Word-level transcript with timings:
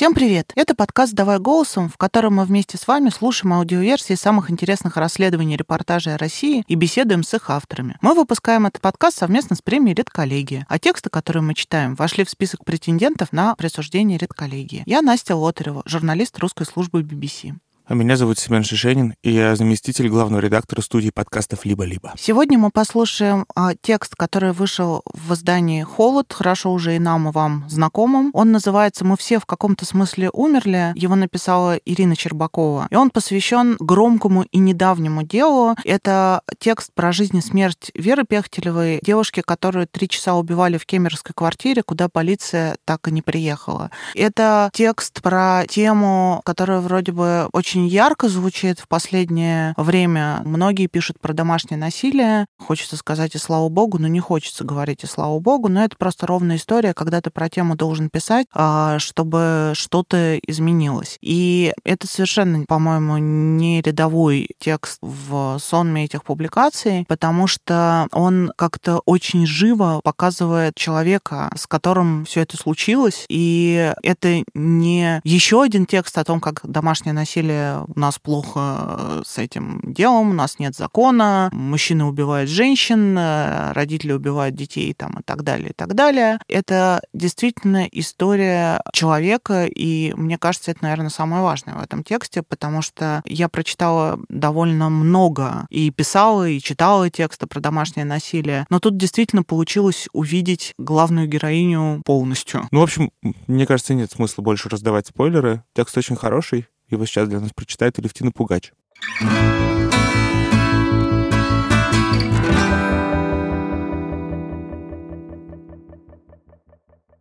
Всем 0.00 0.14
привет! 0.14 0.50
Это 0.54 0.74
подкаст 0.74 1.12
«Давай 1.12 1.38
голосом», 1.38 1.90
в 1.90 1.98
котором 1.98 2.36
мы 2.36 2.46
вместе 2.46 2.78
с 2.78 2.88
вами 2.88 3.10
слушаем 3.10 3.52
аудиоверсии 3.52 4.14
самых 4.14 4.50
интересных 4.50 4.96
расследований 4.96 5.54
и 5.54 5.56
репортажей 5.58 6.14
о 6.14 6.16
России 6.16 6.64
и 6.66 6.74
беседуем 6.74 7.22
с 7.22 7.34
их 7.34 7.50
авторами. 7.50 7.98
Мы 8.00 8.14
выпускаем 8.14 8.64
этот 8.64 8.80
подкаст 8.80 9.18
совместно 9.18 9.56
с 9.56 9.60
премией 9.60 9.94
«Редколлегия», 9.94 10.64
а 10.70 10.78
тексты, 10.78 11.10
которые 11.10 11.42
мы 11.42 11.52
читаем, 11.52 11.96
вошли 11.96 12.24
в 12.24 12.30
список 12.30 12.64
претендентов 12.64 13.30
на 13.32 13.54
присуждение 13.56 14.16
«Редколлегии». 14.16 14.84
Я 14.86 15.02
Настя 15.02 15.36
Лотарева, 15.36 15.82
журналист 15.84 16.38
русской 16.38 16.64
службы 16.64 17.02
BBC. 17.02 17.56
А 17.90 17.94
меня 17.94 18.16
зовут 18.16 18.38
Семен 18.38 18.62
Шишенин, 18.62 19.14
и 19.24 19.32
я 19.32 19.56
заместитель 19.56 20.08
главного 20.08 20.38
редактора 20.40 20.80
студии 20.80 21.10
подкастов 21.10 21.64
«Либо-либо». 21.64 22.12
Сегодня 22.16 22.56
мы 22.56 22.70
послушаем 22.70 23.46
а, 23.56 23.72
текст, 23.74 24.14
который 24.14 24.52
вышел 24.52 25.02
в 25.12 25.34
издании 25.34 25.82
«Холод», 25.82 26.32
хорошо 26.32 26.72
уже 26.72 26.94
и 26.94 27.00
нам, 27.00 27.28
и 27.28 27.32
вам 27.32 27.64
знакомым. 27.68 28.30
Он 28.32 28.52
называется 28.52 29.04
«Мы 29.04 29.16
все 29.16 29.40
в 29.40 29.44
каком-то 29.44 29.86
смысле 29.86 30.30
умерли». 30.32 30.92
Его 30.94 31.16
написала 31.16 31.78
Ирина 31.84 32.14
Чербакова. 32.14 32.86
И 32.92 32.94
он 32.94 33.10
посвящен 33.10 33.74
громкому 33.80 34.42
и 34.42 34.58
недавнему 34.58 35.24
делу. 35.24 35.74
Это 35.82 36.42
текст 36.60 36.92
про 36.94 37.10
жизнь 37.10 37.38
и 37.38 37.40
смерть 37.40 37.90
Веры 37.96 38.22
Пехтелевой, 38.22 39.00
девушки, 39.02 39.42
которую 39.44 39.88
три 39.88 40.08
часа 40.08 40.36
убивали 40.36 40.78
в 40.78 40.86
кемеровской 40.86 41.34
квартире, 41.34 41.82
куда 41.82 42.08
полиция 42.08 42.76
так 42.84 43.08
и 43.08 43.10
не 43.10 43.20
приехала. 43.20 43.90
Это 44.14 44.70
текст 44.72 45.20
про 45.22 45.64
тему, 45.68 46.40
которая 46.44 46.78
вроде 46.78 47.10
бы 47.10 47.48
очень 47.52 47.79
очень 47.80 47.88
ярко 47.88 48.28
звучит 48.28 48.78
в 48.78 48.88
последнее 48.88 49.72
время. 49.76 50.42
Многие 50.44 50.86
пишут 50.86 51.18
про 51.18 51.32
домашнее 51.32 51.78
насилие. 51.78 52.46
Хочется 52.58 52.96
сказать 52.96 53.34
и 53.34 53.38
слава 53.38 53.68
богу, 53.68 53.98
но 53.98 54.06
не 54.06 54.20
хочется 54.20 54.64
говорить 54.64 55.04
и 55.04 55.06
слава 55.06 55.38
богу. 55.38 55.68
Но 55.68 55.84
это 55.84 55.96
просто 55.96 56.26
ровная 56.26 56.56
история, 56.56 56.92
когда 56.92 57.20
ты 57.20 57.30
про 57.30 57.48
тему 57.48 57.76
должен 57.76 58.10
писать, 58.10 58.46
а, 58.52 58.98
чтобы 58.98 59.72
что-то 59.74 60.36
изменилось. 60.38 61.16
И 61.22 61.72
это 61.84 62.06
совершенно, 62.06 62.64
по-моему, 62.66 63.16
не 63.18 63.80
рядовой 63.80 64.48
текст 64.58 64.98
в 65.00 65.58
сонме 65.58 66.04
этих 66.04 66.24
публикаций, 66.24 67.06
потому 67.08 67.46
что 67.46 68.08
он 68.12 68.52
как-то 68.56 69.00
очень 69.06 69.46
живо 69.46 70.00
показывает 70.04 70.74
человека, 70.74 71.50
с 71.56 71.66
которым 71.66 72.26
все 72.26 72.40
это 72.40 72.56
случилось. 72.58 73.24
И 73.30 73.92
это 74.02 74.42
не 74.54 75.20
еще 75.24 75.62
один 75.62 75.86
текст 75.86 76.18
о 76.18 76.24
том, 76.24 76.40
как 76.40 76.60
домашнее 76.64 77.14
насилие 77.14 77.69
у 77.86 77.98
нас 77.98 78.18
плохо 78.18 78.60
э, 78.60 79.22
с 79.24 79.38
этим 79.38 79.80
делом, 79.84 80.30
у 80.30 80.34
нас 80.34 80.58
нет 80.58 80.74
закона, 80.74 81.48
мужчины 81.52 82.04
убивают 82.04 82.50
женщин, 82.50 83.16
э, 83.16 83.72
родители 83.72 84.12
убивают 84.12 84.54
детей 84.54 84.92
там, 84.94 85.18
и 85.20 85.22
так 85.22 85.42
далее, 85.42 85.70
и 85.70 85.72
так 85.72 85.94
далее. 85.94 86.38
Это 86.48 87.02
действительно 87.12 87.86
история 87.90 88.82
человека, 88.92 89.66
и 89.66 90.12
мне 90.16 90.38
кажется, 90.38 90.70
это, 90.70 90.80
наверное, 90.82 91.10
самое 91.10 91.42
важное 91.42 91.74
в 91.74 91.82
этом 91.82 92.04
тексте, 92.04 92.42
потому 92.42 92.82
что 92.82 93.22
я 93.24 93.48
прочитала 93.48 94.18
довольно 94.28 94.88
много 94.90 95.66
и 95.70 95.90
писала, 95.90 96.48
и 96.48 96.60
читала 96.60 97.10
тексты 97.10 97.46
про 97.46 97.60
домашнее 97.60 98.04
насилие, 98.04 98.66
но 98.70 98.80
тут 98.80 98.96
действительно 98.96 99.42
получилось 99.42 100.08
увидеть 100.12 100.74
главную 100.78 101.28
героиню 101.28 102.02
полностью. 102.04 102.68
Ну, 102.70 102.80
в 102.80 102.82
общем, 102.82 103.10
мне 103.46 103.66
кажется, 103.66 103.94
нет 103.94 104.10
смысла 104.10 104.42
больше 104.42 104.68
раздавать 104.68 105.06
спойлеры. 105.06 105.62
Текст 105.74 105.96
очень 105.96 106.16
хороший, 106.16 106.68
его 106.90 107.06
сейчас 107.06 107.28
для 107.28 107.40
нас 107.40 107.50
прочитает 107.54 107.98
Алевтина 107.98 108.32
Пугач. 108.32 108.72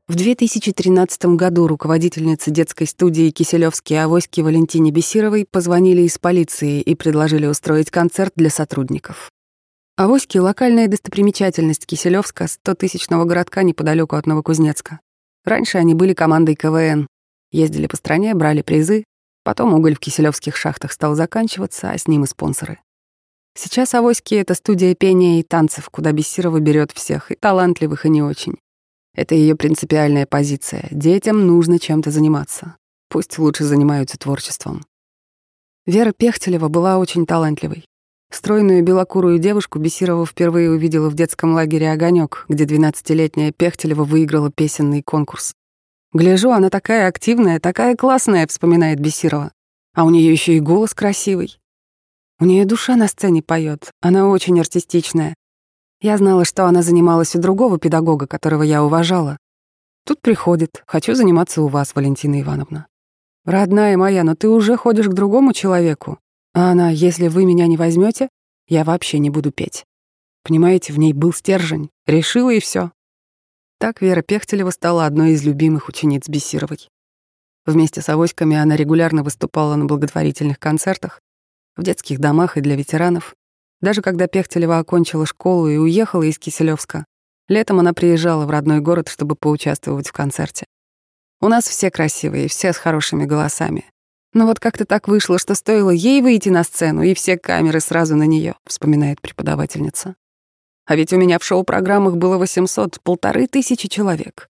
В 0.08 0.16
2013 0.16 1.26
году 1.36 1.68
руководительнице 1.68 2.50
детской 2.50 2.88
студии 2.88 3.30
«Киселевские 3.30 4.06
авоськи» 4.06 4.42
Валентине 4.42 4.90
Бесировой 4.90 5.46
позвонили 5.46 6.02
из 6.02 6.18
полиции 6.18 6.82
и 6.82 6.96
предложили 6.96 7.46
устроить 7.46 7.92
концерт 7.92 8.34
для 8.36 8.50
сотрудников. 8.50 9.30
Авоськи— 9.98 10.38
локальная 10.40 10.88
достопримечательность 10.88 11.86
Киселевска, 11.86 12.46
100-тысячного 12.46 13.26
городка 13.26 13.62
неподалеку 13.62 14.16
от 14.16 14.26
Новокузнецка. 14.26 15.00
Раньше 15.46 15.78
они 15.78 15.94
были 15.94 16.16
командой 16.16 16.56
КВН. 16.56 17.06
Ездили 17.52 17.86
по 17.86 17.96
стране, 17.96 18.34
брали 18.34 18.64
призы, 18.64 19.04
Потом 19.50 19.74
уголь 19.74 19.96
в 19.96 20.00
киселевских 20.00 20.56
шахтах 20.56 20.92
стал 20.92 21.16
заканчиваться, 21.16 21.90
а 21.90 21.98
с 21.98 22.08
ним 22.08 22.24
и 22.24 22.28
спонсоры. 22.28 22.78
Сейчас 23.58 23.96
авоськи— 23.96 24.36
это 24.36 24.54
студия 24.54 24.94
пения 24.94 25.40
и 25.40 25.44
танцев, 25.44 25.90
куда 25.90 26.12
Бессирова 26.12 26.60
берет 26.60 26.92
всех, 26.92 27.32
и 27.32 27.36
талантливых, 27.36 28.06
и 28.06 28.10
не 28.10 28.22
очень. 28.22 28.60
Это 29.16 29.34
ее 29.34 29.56
принципиальная 29.56 30.28
позиция. 30.28 30.88
Детям 30.92 31.48
нужно 31.48 31.80
чем-то 31.80 32.12
заниматься. 32.12 32.76
Пусть 33.10 33.40
лучше 33.40 33.64
занимаются 33.64 34.20
творчеством. 34.20 34.86
Вера 35.88 36.12
Пехтелева 36.12 36.68
была 36.68 37.00
очень 37.00 37.26
талантливой. 37.26 37.86
Стройную 38.32 38.84
белокурую 38.84 39.40
девушку 39.40 39.80
Бесирова 39.80 40.28
впервые 40.28 40.70
увидела 40.70 41.10
в 41.10 41.16
детском 41.16 41.56
лагере 41.56 41.92
«Огонек», 41.92 42.46
где 42.50 42.66
12-летняя 42.66 43.52
Пехтелева 43.52 44.04
выиграла 44.04 44.52
песенный 44.52 45.02
конкурс. 45.02 45.56
Гляжу, 46.12 46.52
она 46.52 46.70
такая 46.70 47.08
активная, 47.08 47.60
такая 47.60 47.96
классная, 47.96 48.48
вспоминает 48.48 49.00
Бесирова. 49.00 49.52
А 49.94 50.06
у 50.06 50.10
нее 50.10 50.32
еще 50.32 50.56
и 50.56 50.60
голос 50.60 50.94
красивый. 50.94 51.60
У 52.40 52.46
нее 52.46 52.66
душа 52.66 52.96
на 52.96 53.08
сцене 53.08 53.44
поет, 53.44 53.92
она 54.02 54.28
очень 54.28 54.60
артистичная. 54.60 55.36
Я 56.02 56.18
знала, 56.18 56.46
что 56.46 56.66
она 56.66 56.82
занималась 56.82 57.36
у 57.36 57.40
другого 57.40 57.78
педагога, 57.78 58.26
которого 58.26 58.64
я 58.64 58.84
уважала. 58.84 59.38
Тут 60.06 60.22
приходит, 60.22 60.84
хочу 60.88 61.14
заниматься 61.14 61.62
у 61.62 61.68
вас, 61.68 61.94
Валентина 61.94 62.42
Ивановна. 62.42 62.88
Родная 63.46 63.98
моя, 63.98 64.24
но 64.24 64.36
ты 64.36 64.48
уже 64.48 64.78
ходишь 64.78 65.08
к 65.08 65.14
другому 65.14 65.54
человеку. 65.54 66.18
А 66.54 66.72
она, 66.72 66.90
если 66.90 67.28
вы 67.28 67.46
меня 67.46 67.68
не 67.68 67.78
возьмете, 67.78 68.30
я 68.68 68.84
вообще 68.84 69.20
не 69.20 69.30
буду 69.30 69.52
петь. 69.52 69.86
Понимаете, 70.44 70.94
в 70.94 71.00
ней 71.00 71.14
был 71.14 71.34
стержень. 71.34 71.90
Решила 72.08 72.50
и 72.50 72.60
все. 72.60 72.92
Так 73.80 74.02
Вера 74.02 74.22
Пехтелева 74.22 74.72
стала 74.72 75.06
одной 75.06 75.32
из 75.32 75.44
любимых 75.44 75.88
учениц 75.88 76.28
Бесировой. 76.28 76.90
Вместе 77.66 78.02
с 78.02 78.10
авоськами 78.10 78.58
она 78.58 78.76
регулярно 78.76 79.24
выступала 79.24 79.76
на 79.76 79.86
благотворительных 79.86 80.60
концертах, 80.60 81.22
в 81.78 81.84
детских 81.84 82.20
домах 82.20 82.58
и 82.58 82.62
для 82.62 82.76
ветеранов. 82.76 83.36
Даже 83.80 84.02
когда 84.02 84.28
Пехтелева 84.28 84.80
окончила 84.80 85.26
школу 85.26 85.70
и 85.70 85.78
уехала 85.78 86.24
из 86.24 86.38
Киселевска, 86.38 87.06
летом 87.48 87.80
она 87.80 87.94
приезжала 87.94 88.46
в 88.46 88.50
родной 88.50 88.82
город, 88.82 89.08
чтобы 89.08 89.36
поучаствовать 89.36 90.10
в 90.10 90.12
концерте. 90.12 90.66
У 91.40 91.48
нас 91.48 91.64
все 91.64 91.90
красивые, 91.90 92.50
все 92.50 92.74
с 92.74 92.78
хорошими 92.78 93.24
голосами. 93.24 93.86
Но 94.34 94.46
вот 94.46 94.60
как-то 94.60 94.84
так 94.84 95.08
вышло, 95.08 95.40
что 95.40 95.56
стоило 95.56 95.90
ей 95.90 96.22
выйти 96.22 96.50
на 96.50 96.66
сцену, 96.66 97.02
и 97.02 97.14
все 97.14 97.38
камеры 97.38 97.80
сразу 97.80 98.18
на 98.18 98.24
нее, 98.24 98.56
вспоминает 98.66 99.22
преподавательница. 99.22 100.16
А 100.90 100.96
ведь 100.96 101.14
у 101.14 101.18
меня 101.18 101.38
в 101.38 101.44
шоу-программах 101.44 102.18
было 102.18 102.40
800, 102.40 103.00
полторы 103.04 103.46
тысячи 103.46 103.88
человек. 103.88 104.50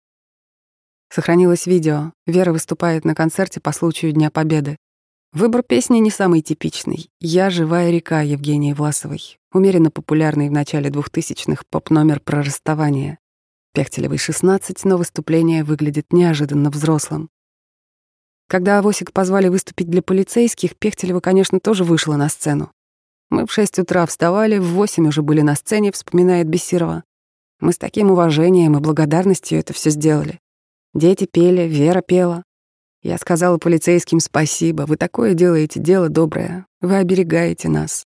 Сохранилось 1.09 1.67
видео. 1.67 2.11
Вера 2.25 2.51
выступает 2.51 3.05
на 3.05 3.13
концерте 3.13 3.59
по 3.59 3.71
случаю 3.71 4.13
Дня 4.13 4.31
Победы. 4.31 4.77
Выбор 5.31 5.61
песни 5.61 5.99
не 5.99 6.09
самый 6.09 6.41
типичный. 6.41 7.11
«Я 7.19 7.51
живая 7.51 7.91
река» 7.91 8.21
Евгении 8.21 8.73
Власовой, 8.73 9.37
умеренно 9.51 9.91
популярный 9.91 10.49
в 10.49 10.51
начале 10.51 10.89
двухтысячных 10.89 11.67
поп-номер 11.67 12.19
про 12.19 12.41
расставание. 12.41 13.19
Пехтелевой 13.75 14.17
16, 14.17 14.85
но 14.85 14.97
выступление 14.97 15.63
выглядит 15.63 16.11
неожиданно 16.11 16.71
взрослым. 16.71 17.29
Когда 18.47 18.79
Авосик 18.79 19.13
позвали 19.13 19.49
выступить 19.49 19.87
для 19.87 20.01
полицейских, 20.01 20.77
Пехтелева, 20.77 21.19
конечно, 21.19 21.59
тоже 21.59 21.83
вышла 21.83 22.15
на 22.15 22.27
сцену. 22.27 22.71
Мы 23.29 23.45
в 23.45 23.51
шесть 23.51 23.79
утра 23.79 24.05
вставали, 24.05 24.57
в 24.57 24.73
восемь 24.73 25.07
уже 25.07 25.21
были 25.21 25.41
на 25.41 25.55
сцене, 25.55 25.91
вспоминает 25.91 26.47
Бессирова. 26.47 27.03
Мы 27.59 27.73
с 27.73 27.77
таким 27.77 28.11
уважением 28.11 28.77
и 28.77 28.81
благодарностью 28.81 29.59
это 29.59 29.73
все 29.73 29.89
сделали. 29.89 30.39
Дети 30.93 31.25
пели, 31.25 31.67
Вера 31.67 32.01
пела. 32.01 32.43
Я 33.01 33.17
сказала 33.17 33.57
полицейским 33.57 34.19
спасибо, 34.19 34.83
вы 34.83 34.95
такое 34.95 35.33
делаете, 35.33 35.79
дело 35.79 36.09
доброе, 36.09 36.65
вы 36.81 36.95
оберегаете 36.95 37.69
нас. 37.69 38.05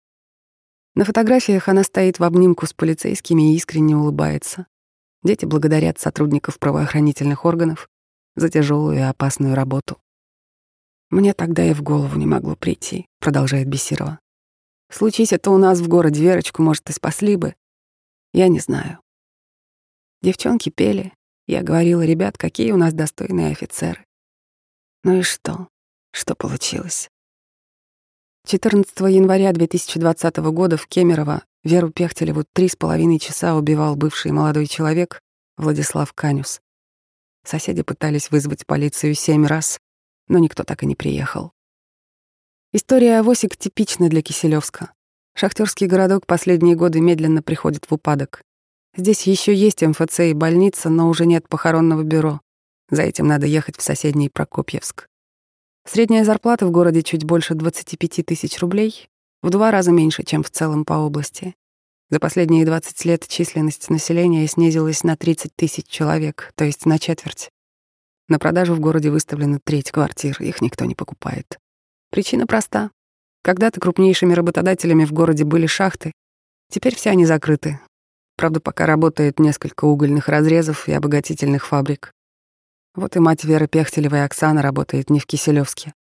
На 0.95 1.03
фотографиях 1.03 1.67
она 1.67 1.83
стоит 1.83 2.19
в 2.19 2.23
обнимку 2.23 2.65
с 2.65 2.73
полицейскими 2.73 3.51
и 3.51 3.55
искренне 3.55 3.97
улыбается. 3.97 4.67
Дети 5.23 5.45
благодарят 5.45 5.99
сотрудников 5.99 6.59
правоохранительных 6.59 7.43
органов 7.43 7.89
за 8.35 8.49
тяжелую 8.49 8.97
и 8.97 9.01
опасную 9.01 9.55
работу. 9.55 9.97
Мне 11.09 11.33
тогда 11.33 11.65
и 11.65 11.73
в 11.73 11.81
голову 11.81 12.17
не 12.17 12.25
могло 12.25 12.55
прийти, 12.55 13.07
продолжает 13.19 13.67
Бесирова. 13.67 14.19
Случись 14.89 15.33
это 15.33 15.51
у 15.51 15.57
нас 15.57 15.79
в 15.79 15.87
городе, 15.87 16.21
Верочку, 16.21 16.61
может, 16.61 16.89
и 16.89 16.93
спасли 16.93 17.35
бы. 17.35 17.55
Я 18.33 18.47
не 18.47 18.59
знаю. 18.59 18.99
Девчонки 20.21 20.69
пели. 20.69 21.13
Я 21.47 21.61
говорила, 21.61 22.03
ребят, 22.03 22.37
какие 22.37 22.71
у 22.71 22.77
нас 22.77 22.93
достойные 22.93 23.51
офицеры. 23.51 24.05
Ну 25.03 25.19
и 25.19 25.21
что? 25.21 25.67
Что 26.11 26.35
получилось? 26.35 27.09
14 28.47 28.99
января 29.01 29.51
2020 29.53 30.37
года 30.37 30.77
в 30.77 30.87
Кемерово 30.87 31.43
Веру 31.63 31.89
Пехтелеву 31.89 32.43
три 32.53 32.69
с 32.69 32.75
половиной 32.75 33.17
часа 33.17 33.55
убивал 33.55 33.95
бывший 33.95 34.31
молодой 34.31 34.67
человек 34.67 35.19
Владислав 35.57 36.13
Канюс. 36.13 36.61
Соседи 37.43 37.81
пытались 37.81 38.29
вызвать 38.29 38.67
полицию 38.67 39.15
семь 39.15 39.47
раз, 39.47 39.79
но 40.27 40.37
никто 40.37 40.63
так 40.63 40.83
и 40.83 40.85
не 40.85 40.95
приехал. 40.95 41.54
История 42.73 43.19
Авосик 43.19 43.55
типична 43.55 44.09
для 44.09 44.21
Киселевска. 44.21 44.91
Шахтерский 45.33 45.87
городок 45.87 46.25
последние 46.25 46.75
годы 46.75 46.99
медленно 46.99 47.41
приходит 47.41 47.85
в 47.89 47.93
упадок. 47.93 48.41
Здесь 48.97 49.23
еще 49.23 49.53
есть 49.53 49.81
МФЦ 49.81 50.21
и 50.21 50.33
больница, 50.33 50.89
но 50.89 51.09
уже 51.09 51.25
нет 51.25 51.47
похоронного 51.47 52.03
бюро. 52.03 52.41
За 52.89 53.01
этим 53.01 53.27
надо 53.27 53.45
ехать 53.45 53.77
в 53.77 53.81
соседний 53.81 54.29
Прокопьевск. 54.29 55.07
Средняя 55.85 56.23
зарплата 56.23 56.65
в 56.65 56.71
городе 56.71 57.03
чуть 57.03 57.25
больше 57.25 57.53
25 57.53 58.25
тысяч 58.25 58.59
рублей, 58.59 59.09
в 59.41 59.49
два 59.49 59.71
раза 59.71 59.91
меньше, 59.91 60.23
чем 60.23 60.43
в 60.43 60.49
целом 60.49 60.85
по 60.85 60.93
области. 60.93 61.55
За 62.09 62.19
последние 62.19 62.65
20 62.65 63.05
лет 63.05 63.27
численность 63.27 63.89
населения 63.89 64.47
снизилась 64.47 65.03
на 65.03 65.15
30 65.15 65.55
тысяч 65.55 65.85
человек, 65.87 66.51
то 66.55 66.63
есть 66.63 66.85
на 66.85 66.99
четверть. 66.99 67.49
На 68.27 68.39
продажу 68.39 68.73
в 68.73 68.79
городе 68.79 69.11
выставлена 69.11 69.59
треть 69.63 69.91
квартир, 69.91 70.37
их 70.41 70.61
никто 70.61 70.85
не 70.85 70.95
покупает. 70.95 71.59
Причина 72.15 72.47
проста. 72.47 72.91
Когда-то 73.43 73.81
крупнейшими 73.81 74.33
работодателями 74.33 75.03
в 75.03 75.11
городе 75.11 75.43
были 75.43 75.65
шахты, 75.65 76.13
теперь 76.71 76.95
все 76.95 77.09
они 77.09 77.25
закрыты. 77.25 77.81
Правда, 78.37 78.61
пока 78.61 78.85
работает 78.85 79.37
несколько 79.37 79.83
угольных 79.83 80.29
разрезов 80.29 80.87
и 80.87 80.93
обогатительных 80.93 81.67
фабрик. 81.67 82.13
Вот 82.95 83.17
и 83.17 83.19
мать 83.19 83.43
Веры 83.43 83.67
Пехтелевой 83.67 84.23
Оксана 84.23 84.61
работает 84.61 85.09
не 85.09 85.19
в 85.19 85.25
Киселевске. 85.25 85.93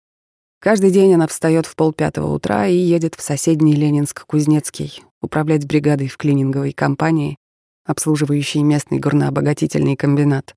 Каждый 0.60 0.92
день 0.92 1.12
она 1.14 1.26
встает 1.26 1.66
в 1.66 1.74
полпятого 1.74 2.32
утра 2.32 2.68
и 2.68 2.76
едет 2.76 3.16
в 3.16 3.20
соседний 3.20 3.74
Ленинск-Кузнецкий 3.74 5.02
управлять 5.20 5.66
бригадой 5.66 6.06
в 6.06 6.16
клининговой 6.16 6.70
компании, 6.74 7.38
обслуживающей 7.86 8.62
местный 8.62 9.00
горнообогатительный 9.00 9.96
комбинат. 9.96 10.54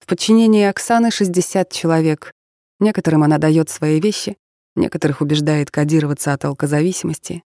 В 0.00 0.06
подчинении 0.06 0.66
Оксаны 0.66 1.10
60 1.10 1.72
человек. 1.72 2.30
Некоторым 2.78 3.22
она 3.22 3.38
дает 3.38 3.70
свои 3.70 4.00
вещи, 4.00 4.36
некоторых 4.76 5.20
убеждает 5.20 5.70
кодироваться 5.70 6.32
от 6.32 6.44
алкозависимости, 6.44 7.42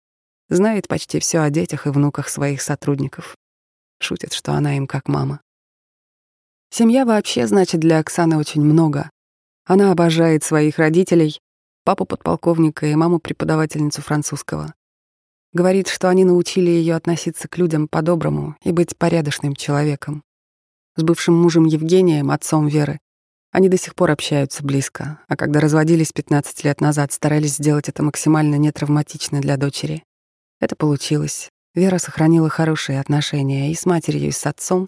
знает 0.49 0.87
почти 0.87 1.19
все 1.19 1.39
о 1.39 1.49
детях 1.49 1.87
и 1.87 1.89
внуках 1.89 2.29
своих 2.29 2.61
сотрудников. 2.61 3.35
Шутит, 3.99 4.33
что 4.33 4.53
она 4.53 4.77
им 4.77 4.87
как 4.87 5.07
мама. 5.07 5.41
Семья 6.69 7.05
вообще 7.05 7.47
значит 7.47 7.79
для 7.79 7.99
Оксаны 7.99 8.37
очень 8.37 8.61
много. 8.61 9.09
Она 9.65 9.91
обожает 9.91 10.43
своих 10.43 10.77
родителей, 10.77 11.39
папу 11.83 12.05
подполковника 12.05 12.85
и 12.85 12.95
маму 12.95 13.19
преподавательницу 13.19 14.01
французского. 14.01 14.73
Говорит, 15.53 15.87
что 15.87 16.09
они 16.09 16.25
научили 16.25 16.69
ее 16.69 16.95
относиться 16.95 17.47
к 17.47 17.57
людям 17.57 17.87
по-доброму 17.87 18.57
и 18.61 18.71
быть 18.71 18.97
порядочным 18.97 19.55
человеком. 19.55 20.21
С 20.97 21.03
бывшим 21.03 21.33
мужем 21.41 21.65
Евгением, 21.65 22.29
отцом 22.29 22.67
Веры, 22.67 22.99
они 23.55 23.69
до 23.69 23.77
сих 23.77 23.95
пор 23.95 24.11
общаются 24.11 24.65
близко, 24.65 25.21
а 25.29 25.37
когда 25.37 25.61
разводились 25.61 26.11
15 26.11 26.65
лет 26.65 26.81
назад, 26.81 27.13
старались 27.13 27.55
сделать 27.55 27.87
это 27.87 28.03
максимально 28.03 28.55
нетравматично 28.55 29.39
для 29.39 29.55
дочери. 29.55 30.03
Это 30.59 30.75
получилось. 30.75 31.49
Вера 31.73 31.97
сохранила 31.97 32.49
хорошие 32.49 32.99
отношения 32.99 33.71
и 33.71 33.73
с 33.73 33.85
матерью, 33.85 34.27
и 34.27 34.31
с 34.31 34.45
отцом, 34.45 34.87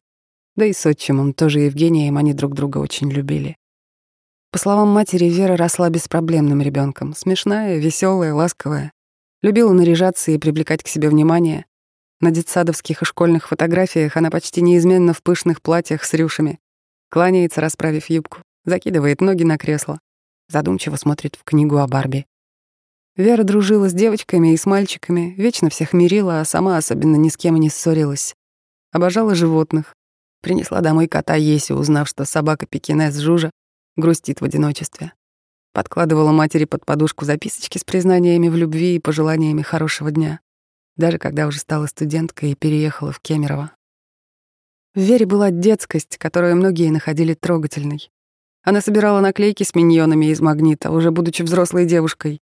да 0.57 0.65
и 0.65 0.73
с 0.73 0.85
отчимом, 0.85 1.31
тоже 1.31 1.61
Евгением, 1.61 2.17
они 2.17 2.33
друг 2.33 2.55
друга 2.55 2.79
очень 2.79 3.09
любили. 3.09 3.55
По 4.51 4.57
словам 4.57 4.89
матери, 4.89 5.29
Вера 5.29 5.55
росла 5.55 5.89
беспроблемным 5.89 6.61
ребенком, 6.61 7.15
смешная, 7.15 7.77
веселая, 7.77 8.33
ласковая. 8.33 8.91
Любила 9.41 9.71
наряжаться 9.71 10.31
и 10.31 10.37
привлекать 10.37 10.83
к 10.83 10.89
себе 10.89 11.07
внимание. 11.07 11.65
На 12.19 12.31
детсадовских 12.31 13.01
и 13.01 13.05
школьных 13.05 13.47
фотографиях 13.47 14.17
она 14.17 14.29
почти 14.29 14.59
неизменно 14.59 15.13
в 15.13 15.23
пышных 15.23 15.61
платьях 15.61 16.03
с 16.03 16.13
рюшами. 16.13 16.59
Кланяется, 17.09 17.61
расправив 17.61 18.09
юбку, 18.09 18.39
закидывает 18.67 19.19
ноги 19.19 19.43
на 19.43 19.57
кресло. 19.57 19.99
Задумчиво 20.47 20.95
смотрит 20.95 21.35
в 21.35 21.43
книгу 21.43 21.77
о 21.77 21.87
Барби. 21.87 22.27
Вера 23.15 23.41
дружила 23.43 23.89
с 23.89 23.93
девочками 23.93 24.53
и 24.53 24.57
с 24.57 24.67
мальчиками, 24.67 25.33
вечно 25.35 25.71
всех 25.71 25.93
мирила, 25.93 26.41
а 26.41 26.45
сама 26.45 26.77
особенно 26.77 27.15
ни 27.15 27.29
с 27.29 27.37
кем 27.37 27.55
не 27.55 27.71
ссорилась. 27.71 28.35
Обожала 28.91 29.33
животных, 29.33 29.95
Принесла 30.41 30.81
домой 30.81 31.07
кота 31.07 31.35
Есю, 31.35 31.75
узнав, 31.75 32.07
что 32.07 32.25
собака 32.25 32.65
пекинес 32.65 33.15
Жужа 33.17 33.51
грустит 33.95 34.41
в 34.41 34.45
одиночестве. 34.45 35.13
Подкладывала 35.73 36.31
матери 36.31 36.65
под 36.65 36.85
подушку 36.85 37.25
записочки 37.25 37.77
с 37.77 37.83
признаниями 37.83 38.47
в 38.47 38.55
любви 38.55 38.95
и 38.95 38.99
пожеланиями 38.99 39.61
хорошего 39.61 40.11
дня, 40.11 40.39
даже 40.95 41.17
когда 41.17 41.47
уже 41.47 41.59
стала 41.59 41.87
студенткой 41.87 42.51
и 42.51 42.55
переехала 42.55 43.11
в 43.11 43.19
Кемерово. 43.19 43.71
В 44.95 44.99
Вере 44.99 45.25
была 45.25 45.51
детскость, 45.51 46.17
которую 46.17 46.55
многие 46.55 46.89
находили 46.91 47.33
трогательной. 47.33 48.09
Она 48.63 48.81
собирала 48.81 49.21
наклейки 49.21 49.63
с 49.63 49.75
миньонами 49.75 50.27
из 50.27 50.41
магнита, 50.41 50.91
уже 50.91 51.11
будучи 51.11 51.41
взрослой 51.41 51.85
девушкой. 51.85 52.41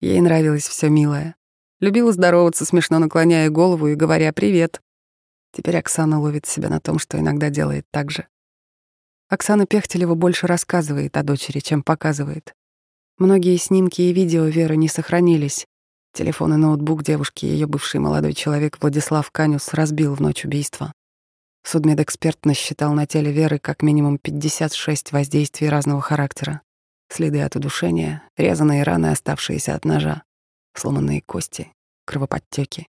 Ей 0.00 0.20
нравилось 0.20 0.68
все 0.68 0.88
милое. 0.88 1.36
Любила 1.80 2.12
здороваться, 2.12 2.64
смешно 2.64 2.98
наклоняя 2.98 3.48
голову 3.50 3.88
и 3.88 3.94
говоря 3.94 4.32
«привет». 4.32 4.80
Теперь 5.52 5.78
Оксана 5.78 6.20
ловит 6.20 6.46
себя 6.46 6.68
на 6.68 6.80
том, 6.80 6.98
что 6.98 7.18
иногда 7.18 7.48
делает 7.50 7.86
так 7.90 8.10
же. 8.10 8.26
Оксана 9.28 9.66
Пехтелева 9.66 10.14
больше 10.14 10.46
рассказывает 10.46 11.16
о 11.16 11.22
дочери, 11.22 11.60
чем 11.60 11.82
показывает. 11.82 12.54
Многие 13.18 13.56
снимки 13.56 14.02
и 14.02 14.12
видео 14.12 14.44
Веры 14.44 14.76
не 14.76 14.88
сохранились. 14.88 15.66
Телефон 16.12 16.54
и 16.54 16.56
ноутбук 16.56 17.02
девушки 17.02 17.44
ее 17.46 17.66
бывший 17.66 18.00
молодой 18.00 18.34
человек 18.34 18.78
Владислав 18.80 19.30
Канюс 19.30 19.72
разбил 19.74 20.14
в 20.14 20.20
ночь 20.20 20.44
убийства. 20.44 20.92
Судмедэксперт 21.68 22.44
насчитал 22.44 22.92
на 22.92 23.08
теле 23.08 23.32
Веры 23.32 23.58
как 23.58 23.82
минимум 23.82 24.18
56 24.18 25.10
воздействий 25.10 25.68
разного 25.68 26.00
характера. 26.00 26.62
Следы 27.08 27.42
от 27.42 27.56
удушения, 27.56 28.22
резаные 28.36 28.84
раны, 28.84 29.06
оставшиеся 29.06 29.74
от 29.74 29.84
ножа, 29.84 30.22
сломанные 30.74 31.22
кости, 31.22 31.72
кровоподтеки. 32.04 32.86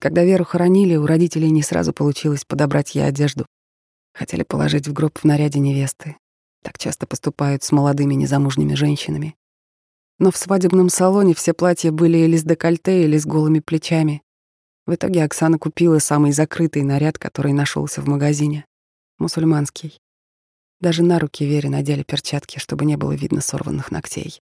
Когда 0.00 0.22
Веру 0.22 0.44
хоронили, 0.44 0.96
у 0.96 1.06
родителей 1.06 1.50
не 1.50 1.62
сразу 1.62 1.94
получилось 1.94 2.44
подобрать 2.44 2.94
ей 2.94 3.08
одежду. 3.08 3.46
Хотели 4.12 4.42
положить 4.42 4.86
в 4.86 4.92
гроб 4.92 5.18
в 5.18 5.24
наряде 5.24 5.58
невесты. 5.58 6.16
Так 6.62 6.76
часто 6.76 7.06
поступают 7.06 7.62
с 7.62 7.72
молодыми 7.72 8.12
незамужними 8.12 8.74
женщинами. 8.74 9.34
Но 10.18 10.30
в 10.30 10.36
свадебном 10.36 10.90
салоне 10.90 11.34
все 11.34 11.54
платья 11.54 11.90
были 11.90 12.18
или 12.18 12.36
с 12.36 12.44
декольте, 12.44 13.04
или 13.04 13.16
с 13.16 13.24
голыми 13.24 13.60
плечами. 13.60 14.22
В 14.86 14.94
итоге 14.94 15.24
Оксана 15.24 15.58
купила 15.58 15.98
самый 15.98 16.30
закрытый 16.30 16.82
наряд, 16.84 17.18
который 17.18 17.52
нашелся 17.52 18.00
в 18.00 18.08
магазине. 18.08 18.64
Мусульманский. 19.18 19.98
Даже 20.80 21.02
на 21.02 21.18
руки 21.18 21.44
Вере 21.44 21.68
надели 21.68 22.04
перчатки, 22.04 22.58
чтобы 22.58 22.84
не 22.84 22.96
было 22.96 23.12
видно 23.12 23.40
сорванных 23.40 23.90
ногтей. 23.90 24.40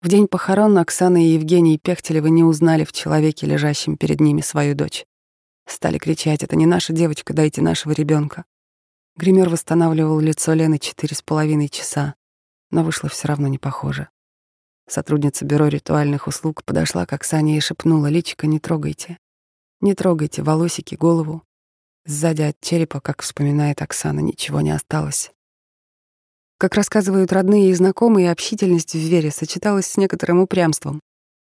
В 0.00 0.08
день 0.08 0.26
похорон 0.26 0.78
Оксана 0.78 1.24
и 1.24 1.30
Евгений 1.30 1.78
Пехтелевы 1.78 2.30
не 2.30 2.42
узнали 2.42 2.84
в 2.84 2.92
человеке, 2.92 3.46
лежащем 3.46 3.96
перед 3.96 4.20
ними, 4.20 4.40
свою 4.40 4.74
дочь. 4.74 5.04
Стали 5.66 5.98
кричать 5.98 6.42
«Это 6.42 6.56
не 6.56 6.66
наша 6.66 6.92
девочка, 6.92 7.34
дайте 7.34 7.62
нашего 7.62 7.92
ребенка. 7.92 8.44
Гример 9.16 9.48
восстанавливал 9.48 10.20
лицо 10.20 10.54
Лены 10.54 10.78
четыре 10.78 11.16
с 11.16 11.22
половиной 11.22 11.68
часа, 11.68 12.14
но 12.70 12.84
вышло 12.84 13.08
все 13.08 13.28
равно 13.28 13.48
не 13.48 13.58
похоже. 13.58 14.08
Сотрудница 14.88 15.44
бюро 15.44 15.68
ритуальных 15.68 16.26
услуг 16.26 16.64
подошла 16.64 17.04
к 17.04 17.12
Оксане 17.12 17.58
и 17.58 17.60
шепнула 17.60 18.06
«Личико, 18.06 18.46
не 18.46 18.58
трогайте. 18.58 19.18
Не 19.82 19.94
трогайте 19.94 20.42
волосики, 20.42 20.94
голову». 20.94 21.42
Сзади 22.06 22.42
от 22.42 22.58
черепа, 22.62 23.00
как 23.00 23.20
вспоминает 23.20 23.82
Оксана, 23.82 24.20
ничего 24.20 24.62
не 24.62 24.70
осталось. 24.70 25.30
Как 26.56 26.74
рассказывают 26.74 27.32
родные 27.32 27.70
и 27.70 27.74
знакомые, 27.74 28.32
общительность 28.32 28.94
в 28.94 28.98
Вере 28.98 29.30
сочеталась 29.30 29.86
с 29.86 29.98
некоторым 29.98 30.40
упрямством. 30.40 31.00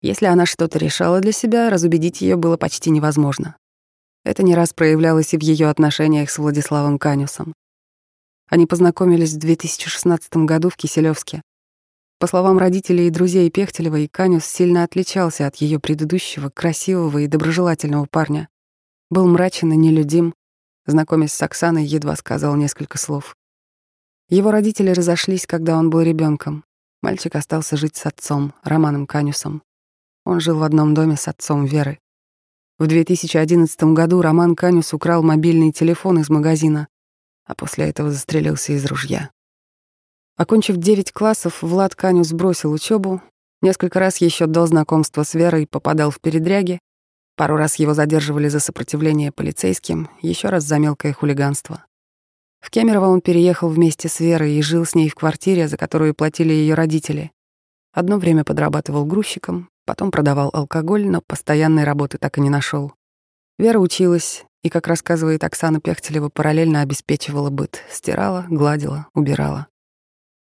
Если 0.02 0.28
она 0.28 0.46
что-то 0.46 0.78
решала 0.78 1.20
для 1.20 1.32
себя, 1.32 1.72
разубедить 1.72 2.22
ее 2.22 2.36
было 2.36 2.56
почти 2.56 2.92
невозможно. 2.92 3.58
Это 4.24 4.44
не 4.44 4.54
раз 4.54 4.74
проявлялось 4.74 5.34
и 5.34 5.38
в 5.38 5.42
ее 5.42 5.70
отношениях 5.70 6.30
с 6.30 6.38
Владиславом 6.38 7.00
Канюсом. 7.00 7.54
Они 8.48 8.68
познакомились 8.68 9.34
в 9.34 9.40
2016 9.40 10.36
году 10.46 10.70
в 10.70 10.78
Киселевске. 10.78 11.42
По 12.24 12.28
словам 12.28 12.58
родителей 12.58 13.08
и 13.08 13.10
друзей 13.10 13.52
Пехтелева, 13.52 14.08
Канюс 14.10 14.46
сильно 14.46 14.86
отличался 14.86 15.46
от 15.46 15.58
ее 15.58 15.78
предыдущего, 15.78 16.50
красивого 16.50 17.18
и 17.18 17.28
доброжелательного 17.28 18.06
парня. 18.06 18.48
Был 19.10 19.28
мрачен 19.28 19.74
и 19.74 19.76
нелюдим. 19.76 20.34
Знакомясь 20.86 21.34
с 21.34 21.42
Оксаной, 21.42 21.84
едва 21.84 22.16
сказал 22.16 22.56
несколько 22.56 22.98
слов. 22.98 23.36
Его 24.30 24.52
родители 24.52 24.92
разошлись, 24.92 25.46
когда 25.46 25.78
он 25.78 25.90
был 25.90 26.00
ребенком. 26.00 26.64
Мальчик 27.02 27.36
остался 27.36 27.76
жить 27.76 27.98
с 27.98 28.06
отцом, 28.06 28.54
Романом 28.64 29.06
Канюсом. 29.06 29.62
Он 30.24 30.40
жил 30.40 30.60
в 30.60 30.64
одном 30.64 30.94
доме 30.94 31.18
с 31.18 31.28
отцом 31.28 31.66
Веры. 31.66 32.00
В 32.80 32.88
2011 32.88 33.84
году 33.94 34.22
Роман 34.22 34.56
Канюс 34.56 34.94
украл 34.94 35.24
мобильный 35.24 35.74
телефон 35.74 36.20
из 36.20 36.30
магазина, 36.30 36.88
а 37.44 37.54
после 37.54 37.90
этого 37.90 38.12
застрелился 38.12 38.72
из 38.72 38.86
ружья. 38.86 39.30
Окончив 40.38 40.78
9 40.78 41.12
классов, 41.12 41.62
Влад 41.62 41.96
Канюс 41.96 42.32
бросил 42.32 42.72
учебу, 42.72 43.22
Несколько 43.64 44.02
раз 44.02 44.18
еще 44.18 44.46
до 44.46 44.66
знакомства 44.66 45.24
с 45.24 45.36
Верой 45.36 45.66
попадал 45.66 46.12
в 46.12 46.20
передряги, 46.20 46.80
пару 47.38 47.56
раз 47.56 47.76
его 47.76 47.94
задерживали 47.94 48.50
за 48.50 48.60
сопротивление 48.60 49.32
полицейским, 49.32 50.10
еще 50.22 50.50
раз 50.50 50.66
за 50.66 50.80
мелкое 50.80 51.14
хулиганство. 51.14 51.86
В 52.60 52.70
Кемерово 52.70 53.06
он 53.06 53.22
переехал 53.22 53.70
вместе 53.70 54.10
с 54.10 54.20
Верой 54.20 54.56
и 54.56 54.62
жил 54.62 54.84
с 54.84 54.96
ней 54.96 55.08
в 55.08 55.16
квартире, 55.16 55.70
за 55.70 55.78
которую 55.78 56.14
платили 56.14 56.52
ее 56.52 56.74
родители. 56.74 57.32
Одно 57.94 58.18
время 58.18 58.44
подрабатывал 58.44 59.06
грузчиком, 59.06 59.70
потом 59.86 60.12
продавал 60.12 60.50
алкоголь, 60.52 61.08
но 61.08 61.22
постоянной 61.26 61.86
работы 61.86 62.18
так 62.18 62.38
и 62.38 62.42
не 62.42 62.50
нашел. 62.50 62.92
Вера 63.58 63.80
училась, 63.80 64.44
и, 64.62 64.68
как 64.70 64.88
рассказывает 64.88 65.46
Оксана 65.46 65.80
Пехтелева, 65.80 66.28
параллельно 66.28 66.82
обеспечивала 66.82 67.50
быт, 67.50 67.80
стирала, 67.90 68.46
гладила, 68.50 69.08
убирала. 69.14 69.68